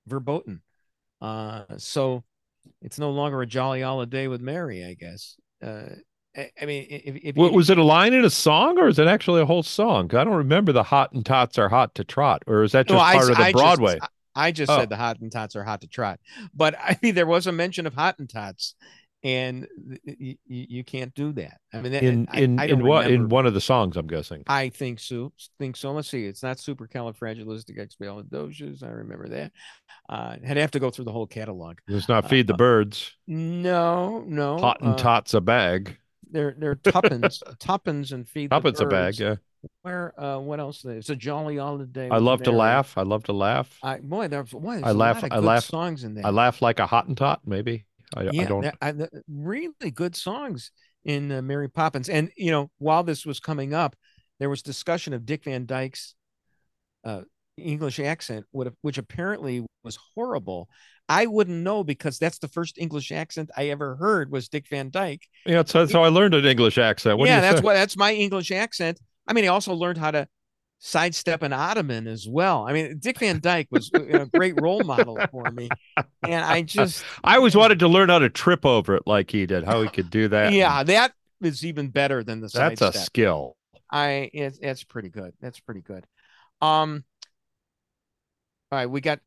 verboten. 0.06 0.62
Uh, 1.20 1.64
so 1.76 2.24
it's 2.82 2.98
no 2.98 3.10
longer 3.10 3.40
a 3.42 3.46
jolly 3.46 3.82
holiday 3.82 4.26
with 4.26 4.40
Mary, 4.40 4.84
I 4.84 4.94
guess. 4.94 5.36
Uh, 5.62 5.96
I, 6.36 6.50
I 6.62 6.64
mean, 6.66 6.86
if, 6.88 7.16
if 7.22 7.36
What, 7.36 7.52
was 7.52 7.70
it 7.70 7.78
a 7.78 7.82
line 7.84 8.14
in 8.14 8.24
a 8.24 8.30
song, 8.30 8.78
or 8.78 8.88
is 8.88 8.98
it 8.98 9.06
actually 9.08 9.40
a 9.42 9.46
whole 9.46 9.62
song? 9.62 10.14
I 10.14 10.24
don't 10.24 10.34
remember 10.34 10.72
the 10.72 10.84
Hottentots 10.84 11.58
are 11.58 11.68
hot 11.68 11.94
to 11.96 12.04
trot, 12.04 12.42
or 12.46 12.62
is 12.62 12.72
that 12.72 12.86
just 12.86 12.94
No, 12.96 13.00
I- 13.00 13.14
part 13.16 13.30
of 13.30 13.36
the 13.36 13.42
I 13.42 13.52
just- 13.52 13.62
Broadway? 13.62 13.98
I 14.32 14.52
just 14.52 14.70
Oh. 14.70 14.78
said 14.78 14.88
the 14.88 14.96
Hottentots 14.96 15.56
are 15.56 15.64
hot 15.64 15.80
to 15.80 15.88
trot, 15.88 16.20
but 16.54 16.76
I 16.80 16.96
mean 17.02 17.14
there 17.16 17.26
was 17.26 17.46
a 17.48 17.52
mention 17.52 17.86
of 17.86 17.94
Hottentots, 17.94 18.74
and 19.22 19.66
you, 20.04 20.36
you 20.46 20.84
can't 20.84 21.14
do 21.14 21.32
that. 21.32 21.58
I 21.74 21.80
mean, 21.80 21.92
in 21.94 22.28
I, 22.30 22.40
in 22.40 22.58
I 22.58 22.64
in 22.66 22.86
what 22.86 23.10
in 23.10 23.28
one 23.28 23.46
of 23.46 23.54
the 23.54 23.60
songs? 23.60 23.96
I'm 23.96 24.06
guessing. 24.06 24.42
I 24.46 24.68
think 24.70 25.00
so. 25.00 25.32
Think 25.58 25.76
so. 25.76 25.92
Let's 25.92 26.08
see. 26.08 26.24
It's 26.26 26.42
not 26.42 26.56
supercalifragilisticexpialidocious. 26.58 28.82
I 28.82 28.88
remember 28.88 29.28
that. 29.28 29.52
Uh, 30.08 30.36
I'd 30.46 30.56
have 30.56 30.70
to 30.72 30.80
go 30.80 30.90
through 30.90 31.04
the 31.04 31.12
whole 31.12 31.26
catalog. 31.26 31.78
It's 31.88 32.08
not 32.08 32.28
feed 32.28 32.46
the 32.46 32.54
uh, 32.54 32.58
birds. 32.58 33.12
No, 33.26 34.24
no. 34.26 34.58
Hot 34.58 34.80
and 34.80 34.94
uh, 34.94 34.96
tots 34.96 35.34
a 35.34 35.40
bag. 35.40 35.96
They're 36.30 36.54
they're 36.58 36.74
tuppence, 36.76 37.42
tuppence, 37.58 38.12
and 38.12 38.28
feed. 38.28 38.50
the 38.50 38.56
Tuppence 38.56 38.80
a 38.80 38.86
bag. 38.86 39.18
Yeah. 39.18 39.36
Where? 39.82 40.18
Uh, 40.18 40.38
what 40.38 40.58
else? 40.60 40.84
It's 40.86 41.10
a 41.10 41.16
jolly 41.16 41.58
holiday. 41.58 42.08
I 42.08 42.16
love 42.18 42.42
to 42.44 42.52
laugh. 42.52 42.96
I 42.96 43.02
love 43.02 43.24
to 43.24 43.32
laugh. 43.32 43.76
I 43.82 43.98
boy, 43.98 44.28
there's 44.28 44.50
boy, 44.50 44.74
there's 44.76 44.84
I 44.84 44.90
a 44.90 44.94
laugh- 44.94 45.16
lot 45.16 45.24
of 45.24 45.32
I 45.32 45.36
good 45.36 45.44
laugh- 45.44 45.64
songs 45.64 46.04
in 46.04 46.14
there. 46.14 46.24
I 46.26 46.30
laugh 46.30 46.62
like 46.62 46.78
a 46.80 46.86
Hottentot, 46.86 47.40
maybe. 47.44 47.84
I, 48.16 48.22
yeah, 48.32 48.42
I 48.42 48.44
don't. 48.44 48.74
I- 48.80 49.08
really 49.28 49.90
good 49.92 50.16
songs 50.16 50.70
in 51.04 51.32
uh, 51.32 51.42
Mary 51.42 51.68
Poppins. 51.68 52.08
And 52.08 52.30
you 52.36 52.50
know, 52.50 52.70
while 52.78 53.02
this 53.02 53.24
was 53.24 53.40
coming 53.40 53.74
up, 53.74 53.96
there 54.38 54.50
was 54.50 54.62
discussion 54.62 55.12
of 55.12 55.26
Dick 55.26 55.44
Van 55.44 55.66
Dyke's 55.66 56.14
uh, 57.04 57.22
English 57.56 58.00
accent, 58.00 58.46
which 58.52 58.98
apparently 58.98 59.64
was 59.82 59.98
horrible. 60.14 60.68
I 61.08 61.26
wouldn't 61.26 61.62
know 61.62 61.82
because 61.82 62.18
that's 62.18 62.38
the 62.38 62.48
first 62.48 62.78
English 62.78 63.10
accent 63.10 63.50
I 63.56 63.68
ever 63.70 63.96
heard 63.96 64.30
was 64.30 64.48
Dick 64.48 64.68
Van 64.68 64.90
Dyke. 64.90 65.22
Yeah, 65.44 65.64
so, 65.66 65.80
that's 65.80 65.92
how 65.92 66.04
I 66.04 66.08
learned 66.08 66.34
an 66.34 66.44
English 66.44 66.78
accent. 66.78 67.18
What 67.18 67.28
yeah, 67.28 67.40
that's 67.40 67.58
say? 67.58 67.64
what 67.64 67.74
that's 67.74 67.96
my 67.96 68.12
English 68.12 68.50
accent. 68.50 69.00
I 69.26 69.32
mean, 69.32 69.44
I 69.44 69.48
also 69.48 69.74
learned 69.74 69.98
how 69.98 70.10
to 70.12 70.28
sidestep 70.80 71.42
an 71.42 71.52
ottoman 71.52 72.08
as 72.08 72.26
well. 72.26 72.66
I 72.66 72.72
mean, 72.72 72.98
Dick 72.98 73.18
Van 73.18 73.38
Dyke 73.38 73.68
was 73.70 73.90
a 73.94 74.26
great 74.26 74.60
role 74.60 74.82
model 74.82 75.18
for 75.30 75.50
me, 75.50 75.68
and 76.22 76.44
I 76.44 76.62
just 76.62 77.04
I 77.24 77.36
always 77.36 77.54
wanted 77.54 77.78
to 77.80 77.88
learn 77.88 78.08
how 78.08 78.18
to 78.18 78.30
trip 78.30 78.66
over 78.66 78.96
it 78.96 79.04
like 79.06 79.30
he 79.30 79.46
did, 79.46 79.64
how 79.64 79.82
he 79.82 79.88
could 79.88 80.10
do 80.10 80.28
that. 80.28 80.52
yeah, 80.52 80.82
that 80.82 81.12
is 81.42 81.64
even 81.64 81.88
better 81.88 82.24
than 82.24 82.40
the 82.40 82.48
that's 82.48 82.80
a 82.80 82.92
skill. 82.92 83.56
I 83.90 84.30
it's 84.32 84.58
it's 84.60 84.84
pretty 84.84 85.10
good. 85.10 85.34
That's 85.40 85.60
pretty 85.60 85.82
good. 85.82 86.06
Um 86.60 87.04
all 88.72 88.78
right, 88.78 88.86
we 88.86 89.00
got 89.00 89.20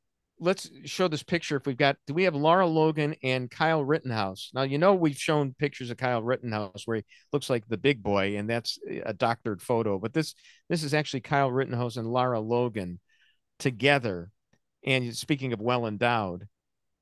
let's 0.43 0.69
show 0.85 1.07
this 1.07 1.23
picture 1.23 1.55
if 1.55 1.65
we've 1.65 1.77
got 1.77 1.95
do 2.05 2.13
we 2.13 2.23
have 2.23 2.35
Lara 2.35 2.67
Logan 2.67 3.15
and 3.23 3.49
Kyle 3.49 3.83
Rittenhouse. 3.83 4.51
Now 4.53 4.63
you 4.63 4.77
know 4.77 4.93
we've 4.93 5.17
shown 5.17 5.55
pictures 5.57 5.89
of 5.89 5.97
Kyle 5.97 6.21
Rittenhouse 6.21 6.83
where 6.85 6.97
he 6.97 7.03
looks 7.31 7.49
like 7.49 7.67
the 7.67 7.77
big 7.77 8.03
boy 8.03 8.37
and 8.37 8.49
that's 8.49 8.77
a 9.05 9.13
doctored 9.13 9.61
photo, 9.61 9.97
but 9.97 10.13
this 10.13 10.35
this 10.69 10.83
is 10.83 10.93
actually 10.93 11.21
Kyle 11.21 11.51
Rittenhouse 11.51 11.97
and 11.97 12.07
Lara 12.07 12.39
Logan 12.39 12.99
together. 13.59 14.29
And 14.85 15.15
speaking 15.15 15.53
of 15.53 15.61
well 15.61 15.87
endowed, 15.87 16.47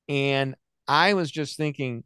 and 0.08 0.56
I 0.88 1.16
was 1.16 1.32
just 1.32 1.58
thinking, 1.58 2.04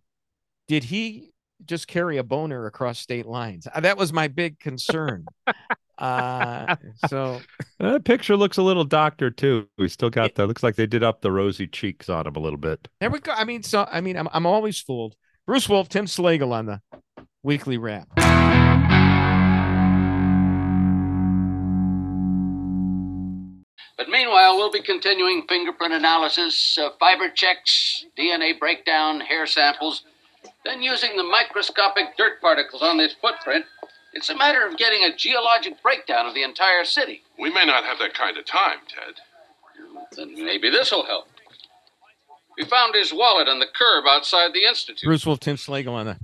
did 0.68 0.86
he 0.86 1.32
just 1.66 1.88
carry 1.88 2.18
a 2.18 2.24
boner 2.24 2.66
across 2.66 3.00
state 3.00 3.26
lines? 3.26 3.68
Uh, 3.74 3.82
That 3.82 3.98
was 3.98 4.14
my 4.14 4.28
big 4.28 4.60
concern. 4.60 5.26
uh, 5.98 6.76
so 7.08 7.41
That 7.80 8.04
picture 8.04 8.36
looks 8.36 8.58
a 8.58 8.62
little 8.62 8.84
doctor 8.84 9.30
too. 9.30 9.68
We 9.78 9.88
still 9.88 10.10
got 10.10 10.36
that. 10.36 10.48
Looks 10.48 10.64
like 10.64 10.76
they 10.76 10.88
did 10.88 11.04
up 11.04 11.22
the 11.22 11.32
rosy 11.32 11.68
cheeks 11.68 12.10
on 12.10 12.28
him 12.28 12.36
a 12.36 12.39
little 12.39 12.60
bit. 12.60 12.88
there 13.00 13.10
we 13.10 13.20
go. 13.20 13.32
I 13.32 13.43
mean, 13.43 13.64
so 13.64 13.88
I 13.91 14.02
mean, 14.02 14.18
I'm 14.18 14.28
I'm 14.32 14.46
always 14.46 14.80
fooled. 14.80 15.16
Bruce 15.46 15.70
Wolf, 15.70 15.89
Tim 15.89 16.06
Slagle 16.06 16.52
on 16.52 16.66
the 16.66 16.82
weekly 17.43 17.78
wrap. 17.78 18.08
But 23.98 24.10
meanwhile, 24.10 24.58
we'll 24.58 24.72
be 24.72 24.82
continuing 24.82 25.46
fingerprint 25.48 25.93
analysis, 25.93 26.78
uh, 26.78 26.89
fiber 27.00 27.30
checks, 27.30 28.06
DNA 28.18 28.60
breakdown, 28.60 29.22
hair 29.22 29.46
samples. 29.46 30.04
Then, 30.66 30.82
using 30.82 31.16
the 31.16 31.24
microscopic 31.24 32.18
dirt 32.18 32.41
particles 32.41 32.82
on 32.82 32.98
this 32.98 33.16
footprint, 33.22 33.66
it's 34.16 34.30
a 34.30 34.36
matter 34.36 34.66
of 34.66 34.78
getting 34.78 35.03
a 35.03 35.16
geologic 35.16 35.82
breakdown 35.84 36.26
of 36.26 36.34
the 36.34 36.41
entire 36.41 36.86
city. 36.86 37.22
We 37.38 37.51
may 37.53 37.66
not 37.66 37.84
have 37.84 37.99
that 37.99 38.13
kind 38.13 38.38
of 38.38 38.45
time, 38.45 38.78
Ted. 38.88 39.16
Then 40.16 40.34
maybe 40.34 40.70
this'll 40.70 41.05
help. 41.05 41.28
We 42.57 42.63
found 42.63 42.95
his 42.95 43.13
wallet 43.13 43.49
on 43.49 43.59
the 43.59 43.68
curb 43.68 44.05
outside 44.07 44.53
the 44.53 44.66
Institute. 44.66 45.05
Bruce 45.05 45.26
Wolf, 45.26 45.41
Tim 45.41 45.57
Slagle 45.57 45.91
on 45.91 46.05
the 46.05 46.18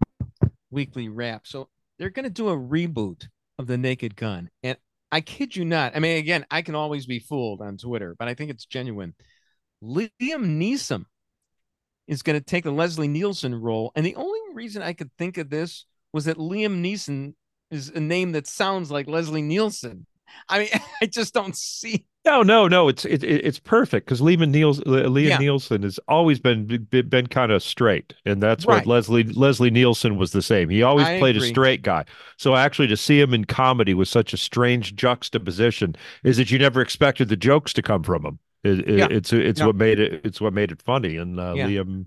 weekly 0.71 1.09
wrap. 1.09 1.45
So 1.45 1.67
they're 1.99 2.09
going 2.09 2.23
to 2.23 2.29
do 2.29 2.47
a 2.47 2.57
reboot 2.57 3.27
of 3.59 3.67
the 3.67 3.77
Naked 3.77 4.15
Gun, 4.15 4.49
and 4.63 4.77
I 5.11 5.19
kid 5.19 5.57
you 5.57 5.65
not. 5.65 5.93
I 5.93 5.99
mean, 5.99 6.17
again, 6.17 6.45
I 6.49 6.61
can 6.61 6.75
always 6.75 7.05
be 7.05 7.19
fooled 7.19 7.61
on 7.61 7.77
Twitter, 7.77 8.15
but 8.17 8.29
I 8.29 8.33
think 8.33 8.49
it's 8.49 8.65
genuine. 8.65 9.13
Liam 9.83 10.09
Neeson 10.21 11.05
is 12.07 12.21
going 12.21 12.39
to 12.39 12.45
take 12.45 12.63
the 12.63 12.71
Leslie 12.71 13.09
Nielsen 13.09 13.53
role, 13.53 13.91
and 13.95 14.05
the 14.05 14.15
only 14.15 14.39
reason 14.53 14.81
I 14.81 14.93
could 14.93 15.11
think 15.17 15.37
of 15.37 15.49
this 15.49 15.85
was 16.13 16.25
that 16.25 16.37
Liam 16.37 16.81
Neeson 16.81 17.33
is 17.71 17.89
a 17.89 17.99
name 17.99 18.33
that 18.33 18.47
sounds 18.47 18.91
like 18.91 19.07
Leslie 19.07 19.41
Nielsen. 19.41 20.05
I 20.47 20.59
mean, 20.59 20.69
I 21.01 21.05
just 21.07 21.33
don't 21.33 21.55
see. 21.55 22.05
No, 22.23 22.43
no, 22.43 22.67
no. 22.67 22.87
It's 22.87 23.03
it, 23.03 23.23
it- 23.23 23.43
it's 23.45 23.57
perfect 23.59 24.05
because 24.05 24.21
Liam 24.21 24.47
Niels, 24.49 24.79
Liam 24.81 25.27
Yeah. 25.29 25.37
Nielsen 25.39 25.81
has 25.81 25.99
always 26.07 26.39
been 26.39 26.67
been, 26.91 27.27
kind 27.27 27.51
of 27.51 27.63
straight, 27.63 28.13
and 28.25 28.41
that's 28.43 28.65
Right. 28.65 28.75
what 28.77 28.85
Leslie 28.85 29.23
Leslie 29.23 29.71
Nielsen 29.71 30.17
was 30.17 30.31
the 30.31 30.41
same. 30.43 30.69
He 30.69 30.83
always 30.83 31.07
I 31.07 31.17
played 31.17 31.35
agree. 31.35 31.47
a 31.47 31.51
straight 31.51 31.81
guy. 31.81 32.05
So 32.37 32.55
actually, 32.55 32.87
to 32.89 32.97
see 32.97 33.19
him 33.19 33.33
in 33.33 33.45
comedy 33.45 33.93
with 33.95 34.07
such 34.07 34.33
a 34.33 34.37
strange 34.37 34.95
juxtaposition 34.95 35.95
is 36.23 36.37
that 36.37 36.51
you 36.51 36.59
never 36.59 36.79
expected 36.81 37.27
the 37.29 37.37
jokes 37.37 37.73
to 37.73 37.81
come 37.81 38.03
from 38.03 38.23
him. 38.25 38.39
It, 38.63 38.87
it- 38.87 38.97
Yeah. 38.99 39.07
It's 39.09 39.33
it's 39.33 39.59
Yeah. 39.59 39.65
what 39.65 39.75
made 39.75 39.99
it 39.99 40.21
it's 40.23 40.39
what 40.39 40.53
made 40.53 40.71
it 40.71 40.81
funny. 40.83 41.17
And 41.17 41.39
uh, 41.39 41.53
Yeah. 41.57 41.67
Liam, 41.67 42.05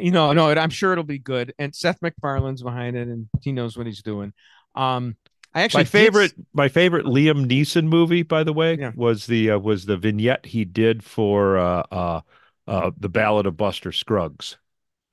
you 0.00 0.10
know, 0.10 0.32
no, 0.32 0.50
I'm 0.50 0.70
sure 0.70 0.92
it'll 0.92 1.04
be 1.04 1.18
good. 1.18 1.52
And 1.58 1.74
Seth 1.74 2.00
MacFarlane's 2.00 2.62
behind 2.62 2.96
it, 2.96 3.08
and 3.08 3.28
he 3.42 3.52
knows 3.52 3.76
what 3.76 3.86
he's 3.86 4.02
doing. 4.02 4.32
Um, 4.80 5.16
I 5.54 5.62
actually 5.62 5.80
my 5.80 5.84
favorite 5.84 6.32
s- 6.32 6.34
my 6.52 6.68
favorite 6.68 7.06
Liam 7.06 7.46
Neeson 7.46 7.84
movie, 7.86 8.22
by 8.22 8.44
the 8.44 8.52
way, 8.52 8.78
Yeah. 8.78 8.92
was 8.94 9.26
the 9.26 9.52
uh, 9.52 9.58
was 9.58 9.86
the 9.86 9.96
vignette 9.96 10.46
he 10.46 10.64
did 10.64 11.02
for 11.04 11.58
uh, 11.58 11.82
uh, 11.90 12.20
uh, 12.66 12.90
the 12.96 13.08
Ballad 13.08 13.46
of 13.46 13.56
Buster 13.56 13.92
Scruggs. 13.92 14.56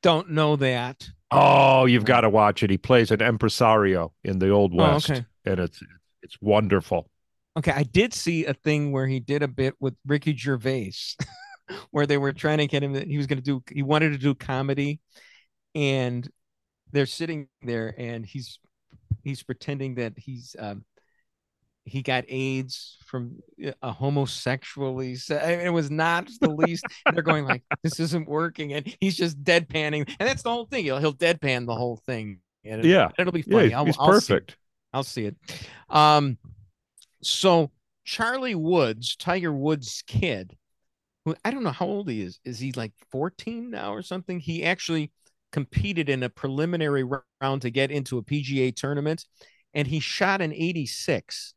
Don't 0.02 0.32
know 0.32 0.56
that. 0.56 1.10
Oh, 1.32 1.86
you've 1.86 2.06
got 2.06 2.22
to 2.22 2.30
watch 2.30 2.64
it. 2.64 2.70
He 2.70 2.78
plays 2.78 3.12
an 3.12 3.22
impresario 3.22 4.14
in 4.24 4.40
the 4.40 4.50
Old 4.50 4.74
Oh, 4.78 4.96
West, 4.96 5.10
okay. 5.10 5.26
and 5.46 5.60
it's 5.60 5.82
it's 6.24 6.38
wonderful. 6.42 7.10
Okay, 7.58 7.72
I 7.72 7.84
did 7.84 8.14
see 8.14 8.46
a 8.46 8.54
thing 8.54 8.92
where 8.92 9.08
he 9.08 9.20
did 9.20 9.42
a 9.44 9.48
bit 9.48 9.74
with 9.80 9.96
Ricky 10.06 10.36
Gervais, 10.36 10.94
where 11.92 12.06
they 12.06 12.18
were 12.18 12.34
trying 12.34 12.60
to 12.60 12.68
get 12.68 12.84
him 12.84 12.94
that 12.94 13.08
he 13.08 13.18
was 13.18 13.28
going 13.28 13.40
to 13.40 13.44
do. 13.44 13.64
He 13.72 13.82
wanted 13.84 14.12
to 14.12 14.18
do 14.18 14.36
comedy, 14.36 15.00
and 15.76 16.30
they're 16.92 17.06
sitting 17.08 17.50
there, 17.64 17.94
and 17.98 18.26
he's 18.26 18.60
he's 19.24 19.44
pretending 19.44 19.96
that 19.96 20.14
he's 20.18 20.56
um, 20.60 20.86
he 21.86 22.02
got 22.02 22.26
AIDS 22.28 22.98
from 23.06 23.38
a 23.82 23.92
homosexually. 23.92 25.16
So 25.16 25.38
I 25.38 25.56
mean, 25.58 25.68
it 25.68 25.70
was 25.70 25.90
not 25.90 26.30
the 26.42 26.50
least. 26.50 26.86
they're 27.10 27.24
going 27.24 27.46
like, 27.46 27.64
"This 27.84 28.00
isn't 28.00 28.28
working," 28.28 28.74
and 28.74 28.94
he's 29.00 29.16
just 29.16 29.42
deadpanning, 29.44 30.08
and 30.20 30.28
that's 30.28 30.44
the 30.44 30.52
whole 30.52 30.66
thing. 30.66 30.84
He'll 30.84 31.00
he'll 31.00 31.14
deadpan 31.14 31.66
the 31.66 31.76
whole 31.76 31.98
thing. 32.06 32.40
And 32.66 32.84
Yeah. 32.86 33.10
it'll 33.18 33.32
be 33.32 33.42
Yeah, 33.46 33.64
funny. 33.64 33.70
he's, 33.70 33.74
I'll, 33.74 33.86
he's 33.86 33.98
I'll 33.98 34.14
see 34.14 34.36
it. 34.36 34.44
perfect. 34.44 34.58
I'll 34.94 35.04
see 35.04 35.26
it. 35.26 35.36
Um, 35.90 36.38
so 37.22 37.72
Charlie 38.04 38.56
Woods, 38.56 39.16
Tiger 39.16 39.54
Woods' 39.54 40.04
kid, 40.08 40.58
who 41.26 41.36
I 41.46 41.52
don't 41.52 41.64
know 41.64 41.72
how 41.72 41.86
old 41.88 42.10
he 42.10 42.22
is. 42.22 42.40
Is 42.46 42.60
he 42.60 42.72
like 42.74 42.94
14 43.12 43.70
now 43.70 43.94
or 43.94 44.02
something? 44.02 44.40
He 44.40 44.64
actually 44.64 45.12
competed 45.58 46.08
in 46.08 46.22
a 46.22 46.30
preliminary 46.30 47.04
round 47.42 47.64
to 47.64 47.72
get 47.72 47.90
into 47.90 48.20
a 48.20 48.24
PGA 48.24 48.72
tournament, 48.72 49.26
and 49.74 49.88
he 49.88 50.00
shot 50.00 50.40
an 50.40 50.54
86, 50.54 51.56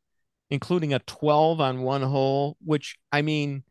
including 0.48 0.94
a 0.94 1.00
12 1.00 1.60
on 1.60 1.82
one 1.82 2.00
hole, 2.02 2.56
which 2.64 2.96
I 3.12 3.20
mean, 3.20 3.62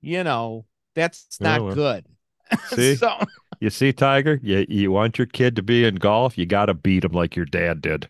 you 0.00 0.24
know, 0.24 0.66
that's 0.94 1.38
Yeah, 1.40 1.58
not 1.58 1.60
well, 1.60 1.74
good. 1.74 2.06
See? 2.64 2.98
so 2.98 3.18
You 3.60 3.70
see, 3.70 3.92
Tiger, 3.92 4.40
you 4.42 4.66
you 4.68 4.92
want 4.92 5.18
your 5.18 5.26
kid 5.26 5.56
to 5.56 5.62
be 5.62 5.84
in 5.84 5.96
golf, 5.96 6.38
you 6.38 6.46
got 6.46 6.66
to 6.66 6.74
beat 6.74 7.04
him 7.04 7.12
like 7.12 7.36
your 7.36 7.46
dad 7.46 7.82
did. 7.82 8.08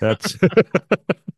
That's 0.00 0.38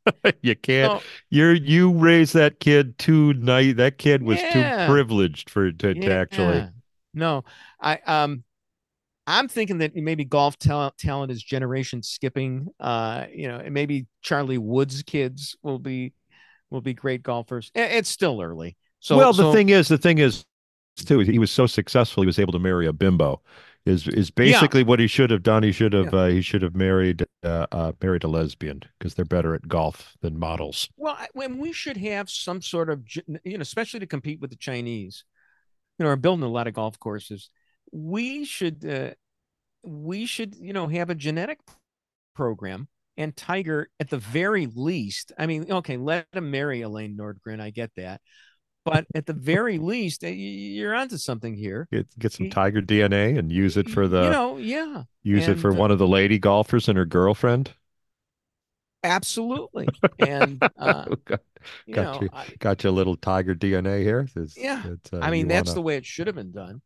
you 0.43 0.57
can't. 0.57 0.95
You're 1.31 1.55
you 1.55 1.93
raised 1.93 2.35
that 2.35 2.61
kid 2.61 2.99
too 2.99 3.35
nice. 3.35 3.75
That 3.77 3.99
kid 3.99 4.23
was 4.23 4.39
Yeah. 4.39 4.45
too 4.45 4.73
privileged 4.87 5.51
for 5.51 5.73
to, 5.73 5.95
to 5.95 6.13
actually. 6.13 6.67
No, 7.15 7.45
I 7.81 7.99
um, 8.07 8.45
I'm 9.27 9.49
thinking 9.49 9.79
that 9.79 9.95
maybe 9.95 10.25
golf 10.25 10.59
talent 10.59 10.99
talent 10.99 11.31
is 11.31 11.43
generation 11.43 12.03
skipping. 12.03 12.69
Uh, 12.81 13.27
you 13.33 13.49
know, 13.49 13.59
and 13.59 13.73
maybe 13.73 14.07
Charlie 14.23 14.59
Woods' 14.59 15.03
kids 15.03 15.57
will 15.63 15.79
be 15.79 16.13
will 16.71 16.81
be 16.81 16.95
great 16.95 17.23
golfers. 17.23 17.71
It's 17.75 18.09
still 18.09 18.41
early. 18.41 18.77
So 19.01 19.17
well, 19.17 19.33
the 19.33 19.45
so- 19.45 19.53
thing 19.53 19.69
is, 19.69 19.89
the 19.89 19.99
thing 19.99 20.19
is, 20.19 20.45
too, 20.97 21.21
he 21.21 21.39
was 21.39 21.51
so 21.51 21.67
successful. 21.67 22.23
He 22.23 22.27
was 22.27 22.39
able 22.39 22.53
to 22.53 22.59
marry 22.59 22.87
a 22.87 22.93
bimbo. 22.93 23.41
Is 23.85 24.07
is 24.07 24.31
basically 24.31 24.85
what 24.85 25.01
he 25.01 25.09
should 25.09 25.31
have 25.31 25.43
done. 25.43 25.65
He 25.65 25.73
should 25.73 25.93
have 25.93 26.15
uh, 26.15 26.27
he 26.27 26.41
should 26.41 26.63
have 26.63 26.77
married 26.77 27.27
uh, 27.43 27.67
uh, 27.73 27.93
married 28.01 28.23
a 28.23 28.29
lesbian 28.29 28.81
because 28.99 29.15
they're 29.15 29.25
better 29.25 29.57
at 29.57 29.67
golf 29.67 30.15
than 30.21 30.39
models. 30.39 30.89
Well, 30.97 31.17
I- 31.19 31.27
when 31.33 31.59
we 31.59 31.73
should 31.73 31.97
have 31.97 32.31
some 32.31 32.63
sort 32.63 32.91
of, 32.91 33.03
you 33.45 33.59
know, 33.59 33.63
especially 33.63 33.99
to 33.99 34.07
compete 34.07 34.41
with 34.41 34.51
the 34.51 34.57
Chinese, 34.57 35.25
you 35.99 36.05
know, 36.05 36.11
are 36.13 36.17
building 36.17 36.45
a 36.45 36.49
lot 36.49 36.69
of 36.69 36.75
golf 36.75 36.97
courses. 37.01 37.51
We 37.93 38.45
should, 38.45 38.85
uh, 38.85 39.11
we 39.85 40.27
should, 40.27 40.55
you 40.57 40.73
know, 40.73 40.89
have 40.89 41.11
a 41.11 41.15
genetic 41.15 41.61
program. 42.35 42.89
And 43.19 43.37
Tiger, 43.37 43.91
at 44.01 44.09
the 44.09 44.17
very 44.19 44.67
least, 44.67 45.33
I 45.39 45.45
mean, 45.47 45.71
okay, 45.71 45.99
let 45.99 46.27
him 46.33 46.51
marry 46.51 46.81
Elaine 46.81 47.15
Nordegren. 47.17 47.61
I 47.61 47.69
get 47.69 47.91
that, 47.97 48.23
but 48.87 49.07
at 49.15 49.27
the 49.27 49.35
very 49.35 49.77
least, 49.79 50.25
uh, 50.25 50.29
you're 50.29 50.95
onto 50.95 51.19
something 51.19 51.55
here. 51.55 51.89
Get 51.93 52.19
get 52.19 52.33
some 52.33 52.49
tiger 52.49 52.81
DNA 52.81 53.39
and 53.39 53.53
use 53.53 53.77
it 53.77 53.91
for 53.91 54.09
the 54.09 54.25
you 54.25 54.31
know, 54.31 54.57
yeah. 54.57 55.03
use 55.23 55.47
it 55.47 55.59
for 55.59 55.73
uh, 55.73 55.75
one 55.75 55.91
of 55.91 55.99
the 55.99 56.09
lady 56.09 56.39
golfers 56.39 56.89
and 56.89 56.97
her 56.97 57.05
girlfriend. 57.05 57.73
absolutely. 59.05 59.89
And 60.19 60.63
uh, 60.79 61.05
got, 61.27 61.41
you 61.87 61.95
got 61.95 62.21
know, 62.23 62.29
you, 62.49 62.57
got 62.59 62.85
you 62.85 62.91
a 62.91 62.93
little 62.93 63.17
tiger 63.17 63.55
DNA 63.55 64.03
here. 64.03 64.21
It's- 64.37 64.57
Yeah. 64.57 64.83
it's, 64.87 65.13
uh, 65.13 65.19
I 65.21 65.31
mean, 65.31 65.49
that's 65.49 65.69
wanna- 65.69 65.75
the 65.75 65.83
way 65.83 65.97
it 65.97 66.07
should 66.07 66.29
have 66.29 66.37
been 66.37 66.53
done. 66.53 66.81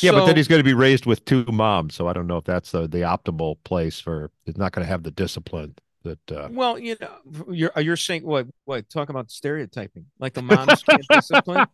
Yeah, 0.00 0.12
but 0.12 0.26
then 0.26 0.36
he's 0.36 0.48
going 0.48 0.60
to 0.60 0.64
be 0.64 0.74
raised 0.74 1.06
with 1.06 1.24
two 1.24 1.44
moms, 1.46 1.94
so 1.94 2.08
I 2.08 2.12
don't 2.12 2.26
know 2.26 2.36
if 2.36 2.44
that's 2.44 2.72
the, 2.72 2.86
the 2.86 2.98
optimal 2.98 3.56
place 3.64 4.00
for. 4.00 4.30
He's 4.44 4.56
not 4.58 4.72
going 4.72 4.84
to 4.84 4.88
have 4.88 5.02
the 5.02 5.10
discipline 5.10 5.74
that. 6.04 6.30
Uh, 6.30 6.48
Well, 6.50 6.78
you 6.78 6.96
know, 7.00 7.18
you're 7.52 7.72
you're 7.76 7.96
saying 7.96 8.24
what? 8.24 8.46
What? 8.64 8.88
Talk 8.90 9.08
about 9.08 9.30
stereotyping, 9.30 10.06
like 10.18 10.34
the 10.34 10.42
moms 10.42 10.82
can't 10.82 11.06
discipline. 11.08 11.66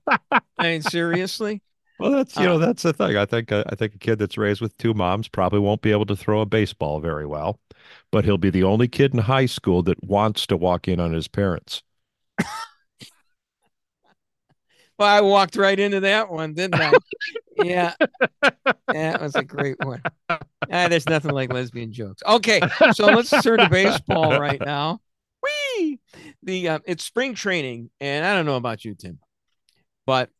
I 0.58 0.62
mean, 0.62 0.82
seriously. 0.82 1.62
well, 1.98 2.10
that's 2.10 2.38
you 2.38 2.46
know 2.46 2.56
Uh, 2.56 2.58
that's 2.58 2.82
the 2.82 2.92
thing. 2.92 3.16
I 3.16 3.24
think 3.24 3.52
uh, 3.52 3.64
I 3.68 3.74
think 3.76 3.94
a 3.94 3.98
kid 3.98 4.18
that's 4.18 4.36
raised 4.38 4.60
with 4.60 4.76
two 4.78 4.94
moms 4.94 5.28
probably 5.28 5.60
won't 5.60 5.82
be 5.82 5.92
able 5.92 6.06
to 6.06 6.16
throw 6.16 6.40
a 6.40 6.46
baseball 6.46 7.00
very 7.00 7.26
well, 7.26 7.60
but 8.10 8.24
he'll 8.24 8.38
be 8.38 8.50
the 8.50 8.64
only 8.64 8.88
kid 8.88 9.12
in 9.12 9.20
high 9.20 9.46
school 9.46 9.82
that 9.84 10.02
wants 10.04 10.46
to 10.48 10.56
walk 10.56 10.88
in 10.88 11.00
on 11.00 11.12
his 11.12 11.28
parents. 11.28 11.82
Well, 14.98 15.08
I 15.08 15.20
walked 15.20 15.56
right 15.56 15.78
into 15.78 16.00
that 16.00 16.30
one, 16.30 16.54
didn't 16.54 16.80
I? 16.80 16.92
yeah, 17.56 17.94
that 18.88 19.20
was 19.20 19.34
a 19.34 19.42
great 19.42 19.76
one. 19.84 20.02
Ah, 20.28 20.38
there's 20.88 21.08
nothing 21.08 21.32
like 21.32 21.52
lesbian 21.52 21.92
jokes. 21.92 22.22
Okay, 22.26 22.60
so 22.92 23.06
let's 23.06 23.30
turn 23.42 23.58
to 23.58 23.68
baseball 23.68 24.38
right 24.38 24.60
now. 24.64 25.00
Whee! 25.42 26.00
The 26.42 26.68
uh, 26.68 26.78
it's 26.86 27.04
spring 27.04 27.34
training, 27.34 27.90
and 28.00 28.24
I 28.24 28.34
don't 28.34 28.46
know 28.46 28.56
about 28.56 28.84
you, 28.84 28.94
Tim, 28.94 29.18
but 30.06 30.30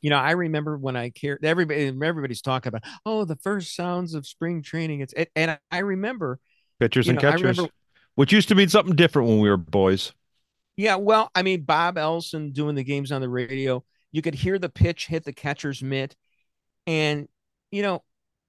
you 0.00 0.10
know, 0.10 0.18
I 0.18 0.32
remember 0.32 0.76
when 0.76 0.96
I 0.96 1.10
cared. 1.10 1.44
Everybody, 1.44 1.86
everybody's 1.86 2.42
talking 2.42 2.68
about, 2.68 2.82
oh, 3.06 3.24
the 3.24 3.36
first 3.36 3.76
sounds 3.76 4.14
of 4.14 4.26
spring 4.26 4.62
training. 4.62 5.00
It's 5.00 5.14
and 5.36 5.58
I 5.70 5.78
remember 5.78 6.38
Pitchers 6.80 7.08
and 7.08 7.16
know, 7.16 7.30
catchers, 7.30 7.58
remember- 7.58 7.72
which 8.14 8.32
used 8.32 8.48
to 8.48 8.54
mean 8.54 8.68
something 8.68 8.96
different 8.96 9.28
when 9.28 9.40
we 9.40 9.48
were 9.48 9.56
boys. 9.56 10.12
Yeah, 10.80 10.96
well, 10.96 11.30
I 11.34 11.42
mean, 11.42 11.64
Bob 11.64 11.98
Elson 11.98 12.52
doing 12.52 12.74
the 12.74 12.82
games 12.82 13.12
on 13.12 13.20
the 13.20 13.28
radio, 13.28 13.84
you 14.12 14.22
could 14.22 14.34
hear 14.34 14.58
the 14.58 14.70
pitch 14.70 15.08
hit 15.08 15.24
the 15.26 15.32
catcher's 15.34 15.82
mitt. 15.82 16.16
And, 16.86 17.28
you 17.70 17.82
know, 17.82 18.02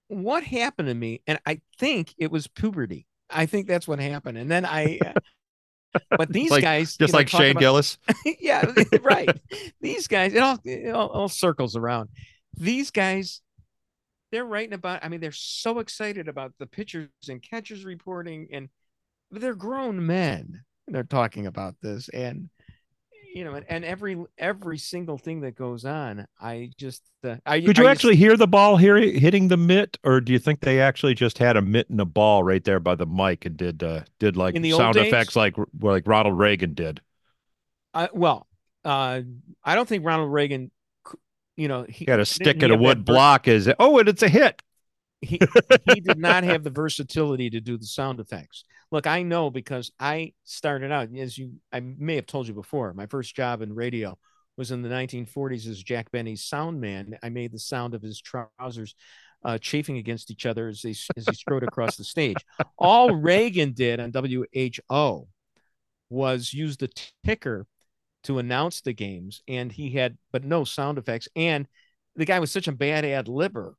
what 0.08 0.42
happened 0.46 0.88
to 0.88 0.94
me? 0.94 1.22
And 1.28 1.40
I 1.46 1.60
think 1.78 2.16
it 2.18 2.32
was 2.32 2.48
puberty. 2.48 3.06
I 3.30 3.48
think 3.48 3.68
that's 3.68 3.86
what 3.86 4.00
happened. 4.00 4.38
And 4.38 4.50
then 4.50 4.66
I, 4.66 5.00
uh, 5.06 6.00
but 6.18 6.32
these 6.32 6.52
Like- 6.52 6.64
guys, 6.64 6.96
Just 6.96 7.00
you 7.02 7.08
know, 7.08 7.18
like 7.18 7.28
Shane 7.28 7.52
about- 7.52 7.60
Gillis. 7.60 7.98
yeah, 8.40 8.72
right. 9.02 9.30
These 9.82 10.08
guys, 10.08 10.34
it 10.34 10.40
all, 10.42 10.58
it 10.64 10.96
all, 10.96 11.10
all 11.10 11.28
circles 11.28 11.76
around. 11.76 12.08
These 12.56 12.92
guys, 12.92 13.42
they're 14.32 14.46
writing 14.46 14.72
about. 14.74 15.04
I 15.04 15.10
mean, 15.10 15.20
they're 15.20 15.34
so 15.34 15.80
excited 15.80 16.30
about 16.30 16.54
the 16.60 16.66
pitchers 16.66 17.10
and 17.28 17.42
catchers 17.42 17.84
reporting, 17.84 18.48
and 18.54 18.70
they're 19.32 19.54
grown 19.54 20.06
men. 20.06 20.62
They're 20.88 21.04
talking 21.04 21.48
about 21.48 21.76
this, 21.82 22.10
and 22.10 22.50
you 23.34 23.46
know, 23.46 23.54
and, 23.54 23.66
and 23.70 23.86
every 23.86 24.18
every 24.38 24.78
single 24.78 25.18
thing 25.18 25.42
that 25.42 25.56
goes 25.56 25.86
on, 25.86 26.28
I 26.40 26.72
just, 26.78 27.02
uh, 27.24 27.30
I 27.30 27.34
Could 27.36 27.46
I 27.46 27.56
you 27.56 27.74
just- 27.74 27.88
actually 27.88 28.16
hear 28.18 28.36
the 28.36 28.48
ball 28.48 28.78
here 28.78 28.98
hitting 28.98 29.48
the 29.48 29.58
mitt, 29.58 29.98
or 30.04 30.20
do 30.20 30.34
you 30.34 30.40
think 30.40 30.60
they 30.62 30.82
actually 30.82 31.14
just 31.14 31.38
had 31.38 31.56
a 31.56 31.62
mitt 31.62 31.90
and 31.90 32.02
a 32.02 32.06
ball 32.06 32.44
right 32.44 32.64
there 32.64 32.80
by 32.80 32.96
the 32.96 33.06
mic 33.06 33.46
and 33.46 33.56
did 33.56 33.84
uh, 33.84 34.02
did 34.20 34.36
like 34.36 34.56
the 34.56 34.72
sound 34.72 34.98
effects 34.98 35.36
like 35.36 35.56
like 35.80 36.04
Ronald 36.08 36.38
Reagan 36.38 36.74
did? 36.74 37.02
I, 37.94 38.10
well, 38.14 38.48
uh, 38.84 39.22
I 39.64 39.76
don't 39.76 39.88
think 39.88 40.06
Ronald 40.06 40.32
Reagan, 40.32 40.72
you 41.56 41.68
know, 41.68 41.86
he 41.88 42.06
had 42.06 42.20
a 42.20 42.26
stick 42.26 42.64
and 42.64 42.72
a 42.72 42.78
wood 42.78 43.06
block 43.06 43.48
as 43.48 43.70
oh, 43.80 44.00
and 44.00 44.10
it's 44.10 44.24
a 44.24 44.30
hit. 44.30 44.62
he 45.22 45.40
he 45.94 46.02
did 46.02 46.18
not 46.18 46.44
have 46.44 46.64
the 46.64 46.70
versatility 46.70 47.50
to 47.52 47.62
do 47.62 47.78
the 47.78 47.86
sound 47.86 48.20
effects. 48.20 48.66
Look, 48.92 49.08
I 49.08 49.24
know 49.24 49.50
because 49.50 49.92
I 50.00 50.34
started 50.44 50.92
out 50.92 51.16
as 51.16 51.38
you 51.38 51.54
I 51.72 51.80
may 51.80 52.16
have 52.16 52.26
told 52.26 52.48
you 52.48 52.54
before. 52.54 52.94
My 52.94 53.06
first 53.06 53.36
job 53.36 53.62
in 53.62 53.74
radio 53.74 54.18
was 54.58 54.72
in 54.72 54.82
the 54.82 54.90
1940s 54.90 55.68
as 55.68 55.82
Jack 55.82 56.12
Benny's 56.12 56.44
sound 56.44 56.82
man. 56.82 57.18
I 57.24 57.30
made 57.30 57.54
the 57.54 57.60
sound 57.60 57.94
of 57.94 58.02
his 58.02 58.22
trousers 58.22 58.96
uh, 59.44 59.58
chafing 59.58 59.98
against 59.98 60.30
each 60.30 60.46
other 60.46 60.68
as 60.68 60.82
they 60.82 60.92
as 60.92 61.26
he 61.26 61.34
strode 61.34 61.64
across 61.64 61.96
the 61.96 62.04
stage. 62.04 62.38
All 62.78 63.16
Reagan 63.16 63.72
did 63.72 64.00
on 64.00 64.12
WHO 64.14 65.28
was 66.10 66.54
use 66.54 66.78
the 66.78 66.92
ticker 67.26 67.66
to 68.24 68.40
announce 68.40 68.82
the 68.82 68.94
games, 68.94 69.42
and 69.48 69.72
he 69.72 69.92
had 69.92 70.18
but 70.32 70.44
no 70.44 70.64
sound 70.64 70.98
effects. 70.98 71.28
And 71.36 71.68
the 72.16 72.26
guy 72.26 72.40
was 72.40 72.52
such 72.52 72.68
a 72.68 72.74
bad 72.74 73.06
ad 73.06 73.28
libber 73.28 73.74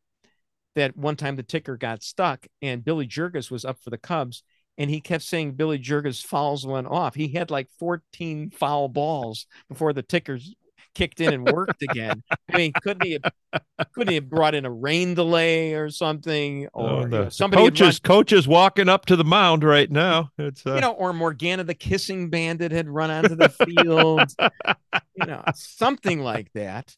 that 0.74 0.96
one 0.96 1.16
time 1.16 1.36
the 1.36 1.42
ticker 1.42 1.76
got 1.76 2.02
stuck 2.02 2.46
and 2.62 2.84
Billy 2.84 3.06
Jurges 3.06 3.50
was 3.50 3.64
up 3.64 3.78
for 3.78 3.90
the 3.90 3.98
Cubs 3.98 4.42
and 4.78 4.90
he 4.90 5.00
kept 5.00 5.24
saying 5.24 5.52
Billy 5.52 5.78
Jurges 5.78 6.20
fouls 6.22 6.66
went 6.66 6.86
off. 6.86 7.14
He 7.14 7.28
had 7.28 7.50
like 7.50 7.68
14 7.78 8.50
foul 8.50 8.88
balls 8.88 9.46
before 9.68 9.92
the 9.92 10.02
tickers 10.02 10.54
kicked 10.94 11.20
in 11.20 11.32
and 11.32 11.44
worked 11.44 11.82
again. 11.82 12.22
I 12.52 12.56
mean, 12.56 12.72
couldn't 12.82 13.04
he 13.04 13.12
have, 13.12 13.62
couldn't 13.94 14.10
he 14.10 14.16
have 14.16 14.28
brought 14.28 14.54
in 14.54 14.64
a 14.64 14.70
rain 14.70 15.14
delay 15.14 15.74
or 15.74 15.90
something 15.90 16.68
or 16.72 16.88
Oh, 16.88 17.00
you 17.00 17.08
the 17.08 17.24
know, 17.24 17.28
somebody 17.28 17.62
coaches 17.62 17.98
coaches 17.98 18.48
walking 18.48 18.88
up 18.88 19.06
to 19.06 19.16
the 19.16 19.24
mound 19.24 19.64
right 19.64 19.90
now. 19.90 20.30
It's 20.38 20.66
uh, 20.66 20.74
you 20.74 20.80
know, 20.80 20.92
or 20.92 21.12
Morgana 21.12 21.64
the 21.64 21.74
kissing 21.74 22.30
bandit 22.30 22.72
had 22.72 22.88
run 22.88 23.10
onto 23.10 23.34
the 23.34 23.48
field, 23.48 24.30
you 25.16 25.26
know, 25.26 25.42
something 25.54 26.20
like 26.20 26.52
that. 26.54 26.94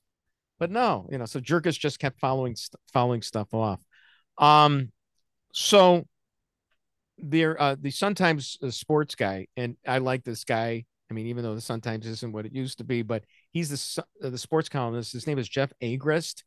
But 0.59 0.71
no, 0.71 1.09
you 1.11 1.19
know, 1.19 1.27
so 1.27 1.41
Jurges 1.41 1.77
just 1.77 1.99
kept 1.99 2.21
following 2.21 2.57
following 2.93 3.23
stuff 3.23 3.53
off. 3.53 3.81
Um, 4.39 4.91
so 5.53 6.07
there, 7.19 7.61
uh, 7.61 7.77
the 7.81 7.91
Sun 7.91 8.15
Times 8.15 8.59
uh, 8.63 8.71
sports 8.71 9.15
guy, 9.15 9.47
and 9.57 9.77
I 9.87 9.99
like 9.99 10.25
this 10.25 10.45
guy. 10.45 10.85
I 11.11 11.15
mean, 11.15 11.27
even 11.27 11.45
though 11.45 11.55
the 11.55 11.61
Sun 11.61 11.81
Times 11.81 12.07
isn't 12.07 12.33
what 12.33 12.47
it 12.47 12.55
used 12.55 12.79
to 12.79 12.85
be, 12.85 13.03
but 13.03 13.25
he's 13.53 13.69
the 13.69 14.05
uh, 14.23 14.31
the 14.31 14.39
sports 14.39 14.69
columnist. 14.69 15.13
His 15.13 15.27
name 15.27 15.39
is 15.39 15.49
Jeff 15.49 15.73
Agrest, 15.83 16.45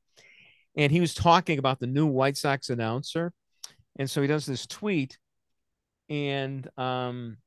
and 0.76 0.92
he 0.92 1.00
was 1.00 1.14
talking 1.14 1.60
about 1.60 1.80
the 1.80 1.88
new 1.88 2.06
White 2.06 2.38
Sox 2.38 2.70
announcer, 2.70 3.34
and 3.98 4.10
so 4.10 4.22
he 4.22 4.28
does 4.28 4.46
this 4.46 4.66
tweet, 4.66 5.18
and 6.10 6.68
um, 6.78 7.38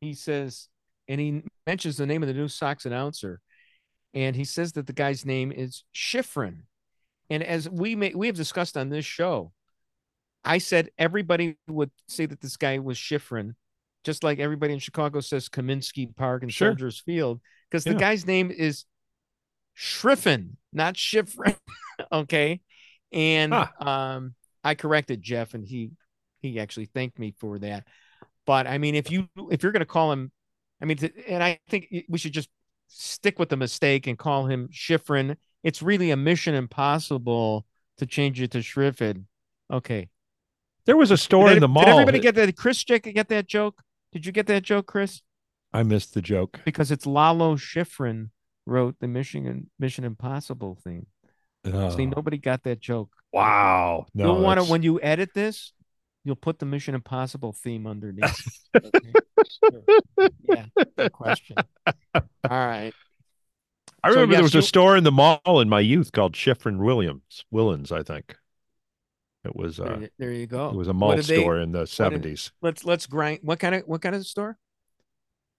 he 0.00 0.14
says, 0.14 0.68
and 1.08 1.20
he 1.20 1.42
mentions 1.66 1.96
the 1.96 2.06
name 2.06 2.22
of 2.22 2.28
the 2.28 2.34
new 2.34 2.48
Sox 2.48 2.86
announcer, 2.86 3.40
and 4.14 4.36
he 4.36 4.44
says 4.44 4.72
that 4.72 4.86
the 4.86 4.92
guy's 4.92 5.24
name 5.24 5.52
is 5.52 5.84
Schifrin. 5.94 6.62
And 7.28 7.42
as 7.42 7.68
we 7.68 7.96
may 7.96 8.14
we 8.14 8.28
have 8.28 8.36
discussed 8.36 8.76
on 8.76 8.88
this 8.88 9.04
show, 9.04 9.52
I 10.46 10.58
said 10.58 10.90
everybody 10.96 11.56
would 11.68 11.90
say 12.08 12.26
that 12.26 12.40
this 12.40 12.56
guy 12.56 12.78
was 12.78 12.96
Schifrin, 12.96 13.54
just 14.04 14.22
like 14.24 14.38
everybody 14.38 14.72
in 14.72 14.78
Chicago 14.78 15.20
says 15.20 15.48
Kaminsky 15.48 16.14
Park 16.16 16.42
and 16.42 16.52
Sure. 16.52 16.70
Soldiers 16.70 17.00
Field, 17.00 17.40
because 17.70 17.84
Yeah. 17.84 17.94
the 17.94 17.98
guy's 17.98 18.26
name 18.26 18.50
is 18.50 18.84
Schriffen, 19.76 20.56
not 20.72 20.94
Schifrin. 20.94 21.56
okay. 22.12 22.60
And 23.12 23.52
Huh. 23.52 23.66
um 23.80 24.34
I 24.64 24.74
corrected 24.74 25.22
Jeff 25.22 25.54
and 25.54 25.64
he 25.66 25.90
he 26.40 26.60
actually 26.60 26.86
thanked 26.86 27.18
me 27.18 27.34
for 27.38 27.58
that. 27.58 27.86
But 28.46 28.66
I 28.66 28.78
mean, 28.78 28.94
if 28.94 29.10
you 29.10 29.28
if 29.50 29.62
you're 29.62 29.72
gonna 29.72 29.84
call 29.84 30.12
him, 30.12 30.30
I 30.80 30.84
mean, 30.84 30.98
and 31.26 31.42
I 31.42 31.58
think 31.68 31.88
we 32.08 32.18
should 32.18 32.32
just 32.32 32.48
stick 32.88 33.38
with 33.38 33.48
the 33.48 33.56
mistake 33.56 34.06
and 34.06 34.16
call 34.18 34.46
him 34.46 34.68
Schifrin. 34.68 35.36
It's 35.62 35.82
really 35.82 36.10
a 36.12 36.16
mission 36.16 36.54
impossible 36.54 37.66
to 37.98 38.06
change 38.06 38.40
it 38.40 38.52
to 38.52 38.58
Schriffen. 38.58 39.24
Okay. 39.70 40.08
There 40.86 40.96
was 40.96 41.10
a 41.10 41.16
store 41.16 41.48
did, 41.48 41.56
in 41.56 41.60
the 41.60 41.68
mall. 41.68 41.84
did 41.84 41.90
everybody 41.92 42.20
get 42.20 42.34
that? 42.36 42.56
Chris 42.56 42.82
Jack 42.82 43.02
get 43.02 43.28
that 43.28 43.46
joke? 43.46 43.82
Did 44.12 44.24
you 44.26 44.32
get 44.32 44.46
that 44.46 44.62
joke, 44.62 44.86
Chris? 44.86 45.20
I 45.72 45.82
missed 45.82 46.14
the 46.14 46.22
joke. 46.22 46.60
Because 46.64 46.90
it's 46.90 47.06
Lalo 47.06 47.56
Schifrin 47.56 48.30
wrote 48.66 48.96
the 49.00 49.08
Mission 49.08 49.70
Mission 49.78 50.04
Impossible 50.04 50.78
theme. 50.82 51.06
See, 51.64 51.72
Oh, 51.72 51.96
nobody 51.96 52.38
got 52.38 52.62
that 52.62 52.80
joke. 52.80 53.10
wow. 53.32 54.06
No, 54.14 54.26
you'll 54.34 54.42
want 54.42 54.60
to 54.60 54.66
when 54.66 54.82
you 54.82 55.00
edit 55.00 55.30
this, 55.34 55.72
you'll 56.24 56.36
put 56.36 56.58
the 56.60 56.66
Mission 56.66 56.94
Impossible 56.94 57.52
theme 57.52 57.86
underneath. 57.86 58.44
Okay. 58.76 59.12
Sure. 59.64 60.28
Yeah, 60.48 60.66
no 60.98 61.08
question. 61.08 61.56
All 62.14 62.22
right. 62.44 62.92
I 64.04 64.08
So, 64.10 64.14
remember 64.14 64.34
there 64.34 64.42
yes, 64.42 64.54
was 64.54 64.54
a 64.54 64.62
store 64.66 64.96
in 64.96 65.04
the 65.04 65.10
mall 65.12 65.60
in 65.60 65.68
my 65.68 65.80
youth 65.80 66.12
called 66.12 66.34
Schifrin 66.34 66.78
Williams 66.78 67.44
Willens, 67.52 67.90
I 67.90 68.02
think. 68.02 68.36
It 69.46 69.56
was 69.56 69.78
There, 69.78 69.92
uh 69.92 69.98
you- 70.00 70.08
there 70.18 70.32
you 70.32 70.46
go. 70.46 70.68
it 70.70 70.76
was 70.76 70.88
a 70.88 70.92
mall 70.92 71.16
did 71.16 71.24
they- 71.24 71.38
store 71.40 71.58
in 71.60 71.72
the 71.72 71.86
seventies. 71.86 72.52
Let's 72.60 72.84
let's 72.84 73.06
grind. 73.06 73.40
What 73.42 73.58
kind 73.58 73.74
of 73.74 73.82
what 73.86 74.02
kind 74.02 74.14
of 74.14 74.26
store? 74.26 74.58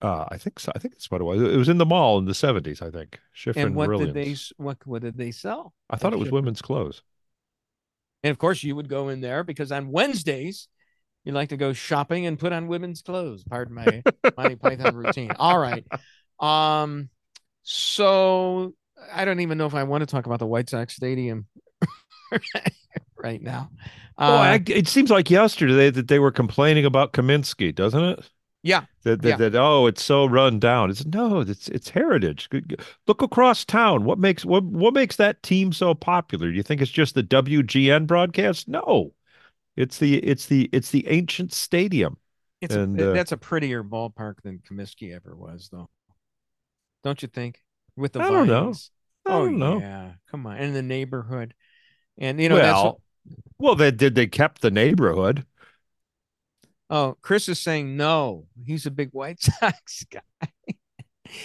Uh 0.01 0.25
I 0.29 0.37
think 0.37 0.59
so. 0.59 0.71
I 0.75 0.79
think 0.79 0.93
that's 0.93 1.09
what 1.09 1.21
it 1.21 1.23
was. 1.23 1.41
It 1.41 1.57
was 1.57 1.69
in 1.69 1.79
the 1.79 1.85
mall 1.85 2.19
in 2.19 2.25
the 2.25 2.35
seventies, 2.35 2.81
I 2.81 2.91
think. 2.91 3.19
Schifrin 3.35 3.67
and 3.67 3.75
what 3.75 3.89
Williams. 3.89 4.13
did 4.13 4.25
they 4.25 4.63
what 4.63 4.77
what 4.85 5.01
did 5.01 5.17
they 5.17 5.31
sell? 5.31 5.73
I 5.89 5.97
thought 5.97 6.13
it 6.13 6.19
was 6.19 6.29
women's 6.31 6.61
clothes. 6.61 7.01
And 8.23 8.31
of 8.31 8.37
course, 8.37 8.63
you 8.63 8.75
would 8.75 8.89
go 8.89 9.09
in 9.09 9.21
there 9.21 9.43
because 9.43 9.71
on 9.71 9.91
Wednesdays, 9.91 10.67
you 11.23 11.31
like 11.33 11.49
to 11.49 11.57
go 11.57 11.71
shopping 11.73 12.25
and 12.25 12.37
put 12.37 12.51
on 12.53 12.67
women's 12.67 13.01
clothes. 13.01 13.43
Pardon 13.43 13.75
my 13.75 14.03
Monty 14.35 14.55
Python 14.63 14.95
routine. 14.95 15.31
All 15.39 15.57
right. 15.57 15.85
Um. 16.39 17.09
So 17.63 18.73
I 19.13 19.25
don't 19.25 19.39
even 19.41 19.57
know 19.57 19.65
if 19.65 19.73
I 19.75 19.83
want 19.83 20.01
to 20.01 20.05
talk 20.05 20.25
about 20.25 20.39
the 20.39 20.47
White 20.47 20.69
Sox 20.69 20.95
Stadium 20.95 21.47
right 23.17 23.41
now. 23.41 23.71
Uh, 24.17 24.59
I, 24.59 24.63
it 24.67 24.87
seems 24.87 25.09
like 25.09 25.29
yesterday 25.29 25.89
that 25.91 26.07
they 26.07 26.19
were 26.19 26.31
complaining 26.31 26.85
about 26.85 27.13
Kaminsky, 27.13 27.73
doesn't 27.73 28.03
it? 28.03 28.29
Yeah. 28.63 28.85
That, 29.03 29.21
that, 29.23 29.37
Yeah. 29.37 29.37
that 29.37 29.55
oh, 29.55 29.87
it's 29.87 30.03
so 30.03 30.25
run 30.25 30.59
down. 30.59 30.91
It's 30.91 31.05
no, 31.05 31.41
it's 31.41 31.69
it's 31.69 31.89
heritage. 31.89 32.49
Look 33.07 33.21
across 33.21 33.65
town. 33.65 34.05
What 34.05 34.19
makes 34.19 34.45
what 34.45 34.63
what 34.65 34.93
makes 34.93 35.17
that 35.17 35.43
team 35.43 35.73
so 35.73 35.95
popular? 35.95 36.49
Do 36.51 36.57
you 36.57 36.63
think 36.63 36.81
it's 36.81 36.91
just 36.91 37.15
the 37.15 37.23
WGN 37.23 38.07
broadcast? 38.07 38.67
No. 38.67 39.13
It's 39.77 39.99
the 39.99 40.17
it's 40.17 40.47
the 40.47 40.69
it's 40.73 40.91
the 40.91 41.07
ancient 41.09 41.53
stadium. 41.53 42.17
It's 42.61 42.75
And, 42.75 42.99
a, 42.99 43.11
uh, 43.13 43.13
that's 43.13 43.31
a 43.31 43.37
prettier 43.37 43.83
ballpark 43.83 44.41
than 44.43 44.59
Comiskey 44.59 45.13
ever 45.15 45.35
was, 45.35 45.69
though. 45.71 45.89
Don't 47.03 47.21
you 47.21 47.27
think? 47.27 47.63
With 47.95 48.13
the 48.13 48.19
I 48.19 48.29
don't 48.29 48.47
know. 48.47 48.79
I 49.25 49.31
oh 49.31 49.39
don't 49.39 49.57
know. 49.57 49.87
yeah, 49.87 50.13
come 50.29 50.45
on, 50.45 50.57
and 50.57 50.75
the 50.75 50.81
neighborhood, 50.81 51.53
and 52.17 52.39
you 52.39 52.49
know 52.49 52.55
what, 52.55 52.63
well, 52.63 53.01
well, 53.59 53.75
they 53.75 53.91
did 53.91 54.15
they 54.15 54.27
kept 54.27 54.61
the 54.61 54.71
neighborhood. 54.71 55.45
Oh, 56.89 57.17
Chris 57.21 57.49
is 57.49 57.59
saying 57.59 57.97
no. 57.97 58.45
He's 58.65 58.85
a 58.85 58.91
big 58.91 59.09
White 59.11 59.41
Sox 59.41 60.05
guy. 60.09 60.49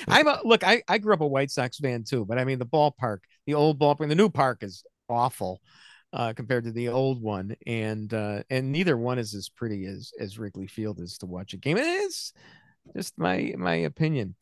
I'm 0.07 0.29
a, 0.29 0.41
look. 0.45 0.63
I 0.65 0.83
I 0.89 0.99
grew 0.99 1.15
up 1.15 1.21
a 1.21 1.27
White 1.27 1.51
Sox 1.51 1.79
fan 1.79 2.05
too, 2.05 2.25
but 2.25 2.39
I 2.39 2.45
mean 2.45 2.59
the 2.59 2.67
ballpark, 2.67 3.19
the 3.47 3.55
old 3.55 3.81
ballpark, 3.81 4.09
the 4.09 4.15
new 4.15 4.29
park 4.29 4.63
is 4.63 4.85
awful 5.09 5.61
uh, 6.13 6.33
compared 6.35 6.65
to 6.65 6.73
the 6.73 6.89
old 6.89 7.23
one, 7.23 7.57
and 7.67 8.13
uh, 8.13 8.43
and 8.51 8.71
neither 8.71 8.97
one 8.97 9.19
is 9.19 9.35
as 9.35 9.49
pretty 9.49 9.87
as 9.87 10.13
as 10.21 10.39
Wrigley 10.39 10.67
Field 10.67 11.01
is 11.01 11.19
to 11.19 11.27
watch 11.27 11.55
a 11.55 11.57
game. 11.57 11.77
It 11.77 11.87
is 11.87 12.33
just 12.95 13.19
my 13.19 13.55
my 13.57 13.75
opinion. 13.75 14.35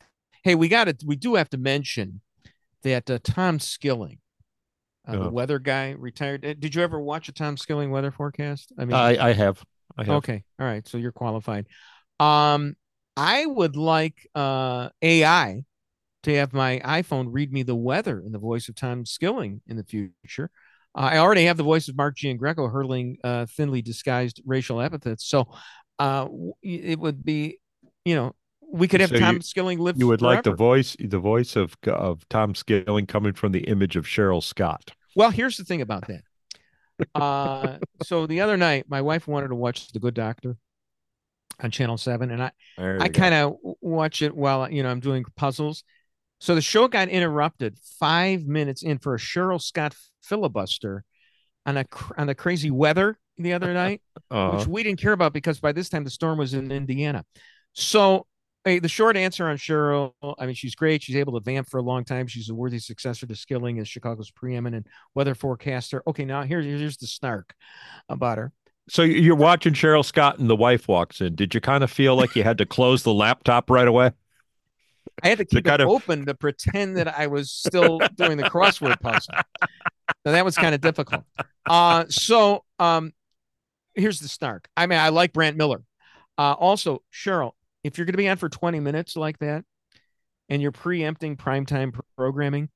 Hey, 0.43 0.55
we 0.55 0.67
got 0.67 0.85
to 0.85 0.95
we 1.05 1.15
do 1.15 1.35
have 1.35 1.49
to 1.49 1.57
mention 1.57 2.21
that 2.83 3.09
uh, 3.09 3.19
Tom 3.23 3.59
Skilling, 3.59 4.19
uh, 5.07 5.13
the 5.13 5.19
Oh. 5.19 5.29
weather 5.29 5.59
guy, 5.59 5.91
retired. 5.91 6.45
Uh, 6.45 6.53
Did 6.53 6.75
you 6.75 6.81
ever 6.83 6.99
watch 6.99 7.29
a 7.29 7.31
Tom 7.31 7.57
Skilling 7.57 7.91
weather 7.91 8.11
forecast? 8.11 8.71
I 8.77 8.85
mean, 8.85 8.95
I 8.95 9.17
I 9.17 9.33
have. 9.33 9.63
I 9.97 10.03
have. 10.05 10.23
Okay. 10.23 10.43
All 10.59 10.65
right. 10.65 10.87
So 10.87 10.97
you're 10.97 11.11
qualified. 11.11 11.67
Um, 12.19 12.75
I 13.17 13.45
would 13.45 13.75
like 13.75 14.27
uh 14.35 14.89
AI 15.01 15.63
to 16.23 16.35
have 16.35 16.53
my 16.53 16.79
iPhone 16.85 17.27
read 17.31 17.51
me 17.51 17.63
the 17.63 17.75
weather 17.75 18.21
in 18.25 18.31
the 18.31 18.39
voice 18.39 18.69
of 18.69 18.75
Tom 18.75 19.05
Skilling 19.05 19.61
in 19.67 19.75
the 19.77 19.83
future. 19.83 20.51
Uh, 20.95 21.09
I 21.13 21.17
already 21.17 21.45
have 21.45 21.57
the 21.57 21.63
voice 21.63 21.87
of 21.87 21.95
Mark 21.97 22.15
Giangreco 22.17 22.71
hurling 22.71 23.17
uh, 23.23 23.45
thinly 23.47 23.81
disguised 23.81 24.41
racial 24.45 24.81
epithets. 24.81 25.25
So 25.25 25.47
uh, 25.99 26.27
it 26.61 26.99
would 26.99 27.23
be, 27.23 27.59
you 28.05 28.15
know, 28.15 28.35
we 28.71 28.87
could 28.87 29.01
have 29.01 29.09
So 29.09 29.19
Tom 29.19 29.35
you- 29.35 29.41
Skilling 29.41 29.79
live. 29.79 29.97
You 29.97 30.07
would 30.07 30.21
like 30.21 30.43
the 30.43 30.53
voice 30.53 30.95
the 30.99 31.19
voice 31.19 31.55
of 31.55 31.75
of 31.87 32.27
Tom 32.29 32.55
Skilling 32.55 33.05
coming 33.05 33.33
from 33.33 33.51
the 33.51 33.61
image 33.65 33.95
of 33.95 34.05
Cheryl 34.05 34.41
Scott. 34.43 34.91
Well, 35.15 35.29
here's 35.29 35.57
the 35.57 35.63
thing 35.65 35.81
about 35.81 36.07
that. 36.07 36.21
Uh, 37.15 37.77
so 38.03 38.27
the 38.27 38.41
other 38.41 38.57
night, 38.57 38.85
my 38.87 39.01
wife 39.01 39.27
wanted 39.27 39.49
to 39.49 39.55
watch 39.55 39.91
The 39.91 39.99
Good 39.99 40.13
Doctor 40.13 40.55
on 41.61 41.71
Channel 41.71 41.97
Seven, 41.97 42.31
and 42.31 42.41
I 42.43 42.51
I 42.77 43.09
kind 43.09 43.33
of 43.33 43.57
watch 43.81 44.21
it 44.21 44.35
while 44.35 44.71
you 44.71 44.83
know 44.83 44.89
I'm 44.89 44.99
doing 44.99 45.25
puzzles. 45.35 45.83
So 46.39 46.55
the 46.55 46.61
show 46.61 46.87
got 46.87 47.07
interrupted 47.09 47.77
five 47.99 48.45
minutes 48.47 48.81
in 48.83 48.97
for 48.97 49.13
a 49.13 49.19
Cheryl 49.19 49.61
Scott 49.61 49.95
filibuster 50.23 51.03
on 51.65 51.77
a 51.77 51.85
on 52.17 52.27
the 52.27 52.35
crazy 52.35 52.71
weather 52.71 53.17
the 53.37 53.53
other 53.53 53.73
night, 53.83 54.01
Uh-huh. 54.31 54.57
which 54.57 54.67
we 54.67 54.81
didn't 54.83 54.99
care 54.99 55.11
about 55.13 55.33
because 55.33 55.59
by 55.59 55.71
this 55.71 55.89
time 55.89 56.03
the 56.03 56.09
storm 56.09 56.39
was 56.39 56.53
in 56.53 56.71
Indiana. 56.71 57.25
So 57.73 58.25
hey, 58.65 58.79
the 58.79 58.87
short 58.87 59.17
answer 59.17 59.47
on 59.47 59.57
Cheryl, 59.57 60.13
I 60.37 60.45
mean, 60.45 60.55
she's 60.55 60.75
great. 60.75 61.03
She's 61.03 61.15
able 61.15 61.33
to 61.33 61.43
vamp 61.43 61.69
for 61.69 61.79
a 61.79 61.83
long 61.83 62.03
time. 62.05 62.27
She's 62.27 62.49
a 62.49 62.55
worthy 62.55 62.79
successor 62.79 63.25
to 63.25 63.35
Skilling 63.35 63.79
as 63.79 63.87
Chicago's 63.87 64.31
preeminent 64.31 64.87
weather 65.15 65.35
forecaster. 65.35 66.03
Okay, 66.07 66.25
now 66.25 66.43
here's 66.43 66.65
here's 66.65 66.97
the 66.97 67.07
snark 67.07 67.53
about 68.09 68.37
her. 68.37 68.51
So 68.89 69.03
you're 69.03 69.35
watching 69.35 69.73
Cheryl 69.73 70.03
Scott 70.03 70.39
and 70.39 70.49
the 70.49 70.55
wife 70.55 70.87
walks 70.87 71.21
in. 71.21 71.35
Did 71.35 71.53
you 71.53 71.61
kind 71.61 71.83
of 71.83 71.91
feel 71.91 72.15
like 72.15 72.35
you 72.35 72.43
had 72.43 72.57
to 72.57 72.65
close 72.65 73.03
the 73.03 73.13
laptop 73.13 73.69
right 73.69 73.87
away? 73.87 74.11
I 75.23 75.29
had 75.29 75.37
to 75.37 75.45
keep 75.45 75.65
it 75.65 75.81
of- 75.81 75.89
open 75.89 76.25
to 76.25 76.33
pretend 76.33 76.97
that 76.97 77.07
I 77.07 77.27
was 77.27 77.51
still 77.51 77.99
doing 78.15 78.37
the 78.37 78.43
crossword 78.43 78.99
puzzle. 78.99 79.35
Now 80.25 80.33
that 80.33 80.45
was 80.45 80.55
kind 80.55 80.75
of 80.75 80.81
difficult. 80.81 81.23
Uh, 81.65 82.05
so 82.09 82.63
um, 82.79 83.13
here's 83.93 84.19
the 84.19 84.27
snark. 84.27 84.67
I 84.75 84.87
mean, 84.87 84.99
I 84.99 85.09
like 85.09 85.33
Brant 85.33 85.57
Miller. 85.57 85.83
Uh, 86.37 86.53
also, 86.53 87.03
Cheryl, 87.13 87.51
if 87.83 87.97
you're 87.97 88.05
going 88.05 88.13
to 88.13 88.17
be 88.17 88.29
on 88.29 88.37
for 88.37 88.49
20 88.49 88.79
minutes 88.79 89.15
like 89.15 89.39
that, 89.39 89.63
and 90.49 90.61
you're 90.61 90.71
preempting 90.71 91.37
primetime 91.37 91.93
pr- 91.93 92.01
programming, 92.17 92.69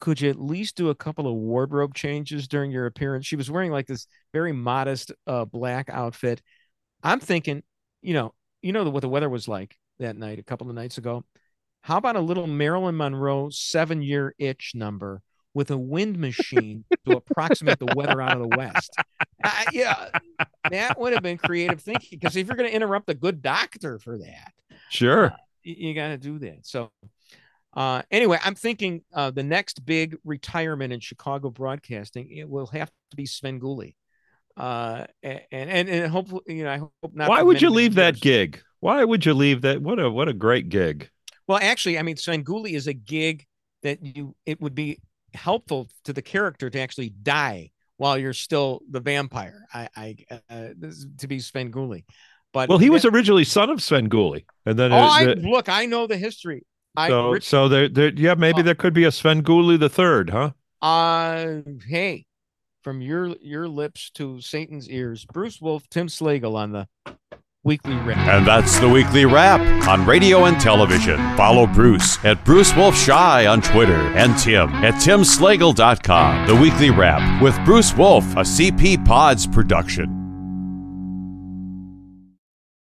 could 0.00 0.20
you 0.20 0.28
at 0.28 0.40
least 0.40 0.76
do 0.76 0.90
a 0.90 0.94
couple 0.94 1.26
of 1.26 1.34
wardrobe 1.34 1.94
changes 1.94 2.48
during 2.48 2.70
your 2.70 2.86
appearance? 2.86 3.24
She 3.24 3.36
was 3.36 3.50
wearing 3.50 3.70
like 3.70 3.86
this 3.86 4.06
very 4.32 4.52
modest 4.52 5.12
uh, 5.26 5.44
black 5.44 5.88
outfit. 5.88 6.42
I'm 7.02 7.20
thinking, 7.20 7.62
you 8.02 8.14
know, 8.14 8.34
you 8.62 8.72
know 8.72 8.88
what 8.90 9.00
the 9.00 9.08
weather 9.08 9.28
was 9.28 9.48
like 9.48 9.76
that 9.98 10.16
night 10.16 10.38
a 10.38 10.42
couple 10.42 10.68
of 10.68 10.74
nights 10.74 10.98
ago. 10.98 11.24
How 11.82 11.96
about 11.96 12.16
a 12.16 12.20
little 12.20 12.46
Marilyn 12.46 12.96
Monroe 12.96 13.48
seven 13.50 14.02
year 14.02 14.34
itch 14.38 14.72
number 14.74 15.22
with 15.54 15.70
a 15.70 15.76
wind 15.76 16.18
machine 16.18 16.84
to 17.06 17.16
approximate 17.16 17.78
the 17.78 17.92
weather 17.94 18.20
out 18.20 18.40
of 18.40 18.48
the 18.50 18.56
West? 18.56 18.94
Uh, 19.44 19.64
yeah, 19.72 20.08
that 20.70 20.98
would 20.98 21.12
have 21.12 21.22
been 21.22 21.38
creative 21.38 21.80
thinking 21.80 22.18
because 22.18 22.36
if 22.36 22.46
you're 22.46 22.56
going 22.56 22.68
to 22.68 22.74
interrupt 22.74 23.10
a 23.10 23.14
good 23.14 23.42
doctor 23.42 23.98
for 23.98 24.18
that, 24.18 24.52
Sure. 24.90 25.32
you, 25.62 25.88
you 25.88 25.94
got 25.94 26.08
to 26.08 26.18
do 26.18 26.38
that. 26.40 26.66
So, 26.66 26.90
uh, 27.74 28.02
anyway, 28.10 28.38
I'm 28.44 28.54
thinking 28.54 29.02
uh, 29.14 29.30
the 29.30 29.42
next 29.42 29.84
big 29.84 30.16
retirement 30.24 30.92
in 30.92 31.00
Chicago 31.00 31.50
broadcasting 31.50 32.30
it 32.30 32.48
will 32.48 32.66
have 32.66 32.90
to 33.10 33.16
be 33.16 33.24
Svengoolie. 33.24 33.94
Uh, 34.56 35.06
and 35.22 35.40
and 35.50 35.88
and 35.88 36.12
hopefully, 36.12 36.42
you 36.46 36.64
know, 36.64 36.70
I 36.70 36.76
hope 36.76 36.92
not. 37.14 37.30
Why 37.30 37.42
would 37.42 37.62
you 37.62 37.70
leave 37.70 37.94
that 37.94 38.20
gig? 38.20 38.62
Why 38.80 39.02
would 39.02 39.24
you 39.24 39.32
leave 39.32 39.62
that? 39.62 39.80
What 39.80 39.98
a 39.98 40.10
what 40.10 40.28
a 40.28 40.34
great 40.34 40.68
gig. 40.68 41.08
Well, 41.48 41.58
actually, 41.60 41.98
I 41.98 42.02
mean, 42.02 42.16
Svengoolie 42.16 42.74
is 42.74 42.86
a 42.86 42.92
gig 42.92 43.46
that 43.82 44.04
you 44.04 44.34
it 44.44 44.60
would 44.60 44.74
be 44.74 45.00
helpful 45.34 45.88
to 46.04 46.12
the 46.12 46.22
character 46.22 46.70
to 46.70 46.80
actually 46.80 47.10
die 47.10 47.70
while 47.96 48.18
you're 48.18 48.32
still 48.32 48.80
the 48.90 49.00
vampire. 49.00 49.66
I, 49.72 49.88
I 49.96 50.16
uh, 50.50 50.68
this 50.76 51.06
to 51.18 51.28
be 51.28 51.38
Svengoolie. 51.38 52.04
But 52.52 52.68
Well, 52.68 52.78
he 52.78 52.90
was 52.90 53.02
that- 53.02 53.14
originally 53.14 53.44
son 53.44 53.70
of 53.70 53.78
Svengoolie, 53.78 54.44
and 54.66 54.78
then 54.78 54.92
oh, 54.92 54.96
uh, 54.96 55.08
I, 55.10 55.24
look, 55.34 55.68
I 55.68 55.86
know 55.86 56.06
the 56.06 56.16
history. 56.18 56.64
I 56.94 57.08
so 57.08 57.30
Rich, 57.30 57.44
so 57.48 57.68
there, 57.68 57.88
there 57.88 58.12
yeah 58.14 58.34
maybe 58.34 58.60
Oh. 58.60 58.62
there 58.62 58.74
could 58.74 58.92
be 58.92 59.04
a 59.04 59.10
Svengoolie 59.10 59.78
the 59.78 59.88
third, 59.88 60.28
huh? 60.30 60.50
uh, 60.82 61.62
hey, 61.88 62.26
from 62.82 63.00
your 63.00 63.28
your 63.40 63.68
lips 63.68 64.10
to 64.16 64.40
Satan's 64.42 64.90
ears, 64.90 65.24
Bruce 65.24 65.60
Wolf, 65.60 65.88
Tim 65.88 66.08
Slagle 66.08 66.54
on 66.56 66.72
the 66.72 66.88
weekly 67.64 67.94
wrap. 67.96 68.18
And 68.28 68.46
that's 68.46 68.78
the 68.78 68.88
weekly 68.88 69.24
wrap 69.24 69.60
on 69.88 70.04
radio 70.06 70.44
and 70.44 70.60
television. 70.60 71.16
Follow 71.36 71.66
Bruce 71.66 72.22
at 72.24 72.44
Bruce 72.44 72.74
Wolf 72.74 72.96
Shy 72.96 73.46
on 73.46 73.62
Twitter 73.62 74.00
and 74.16 74.36
Tim 74.38 74.70
at 74.84 74.94
timslagle.com. 74.94 76.46
The 76.46 76.56
weekly 76.56 76.90
wrap 76.90 77.42
with 77.42 77.58
Bruce 77.64 77.94
Wolf, 77.96 78.24
a 78.32 78.42
CP 78.42 79.04
Pods 79.04 79.46
production. 79.46 80.21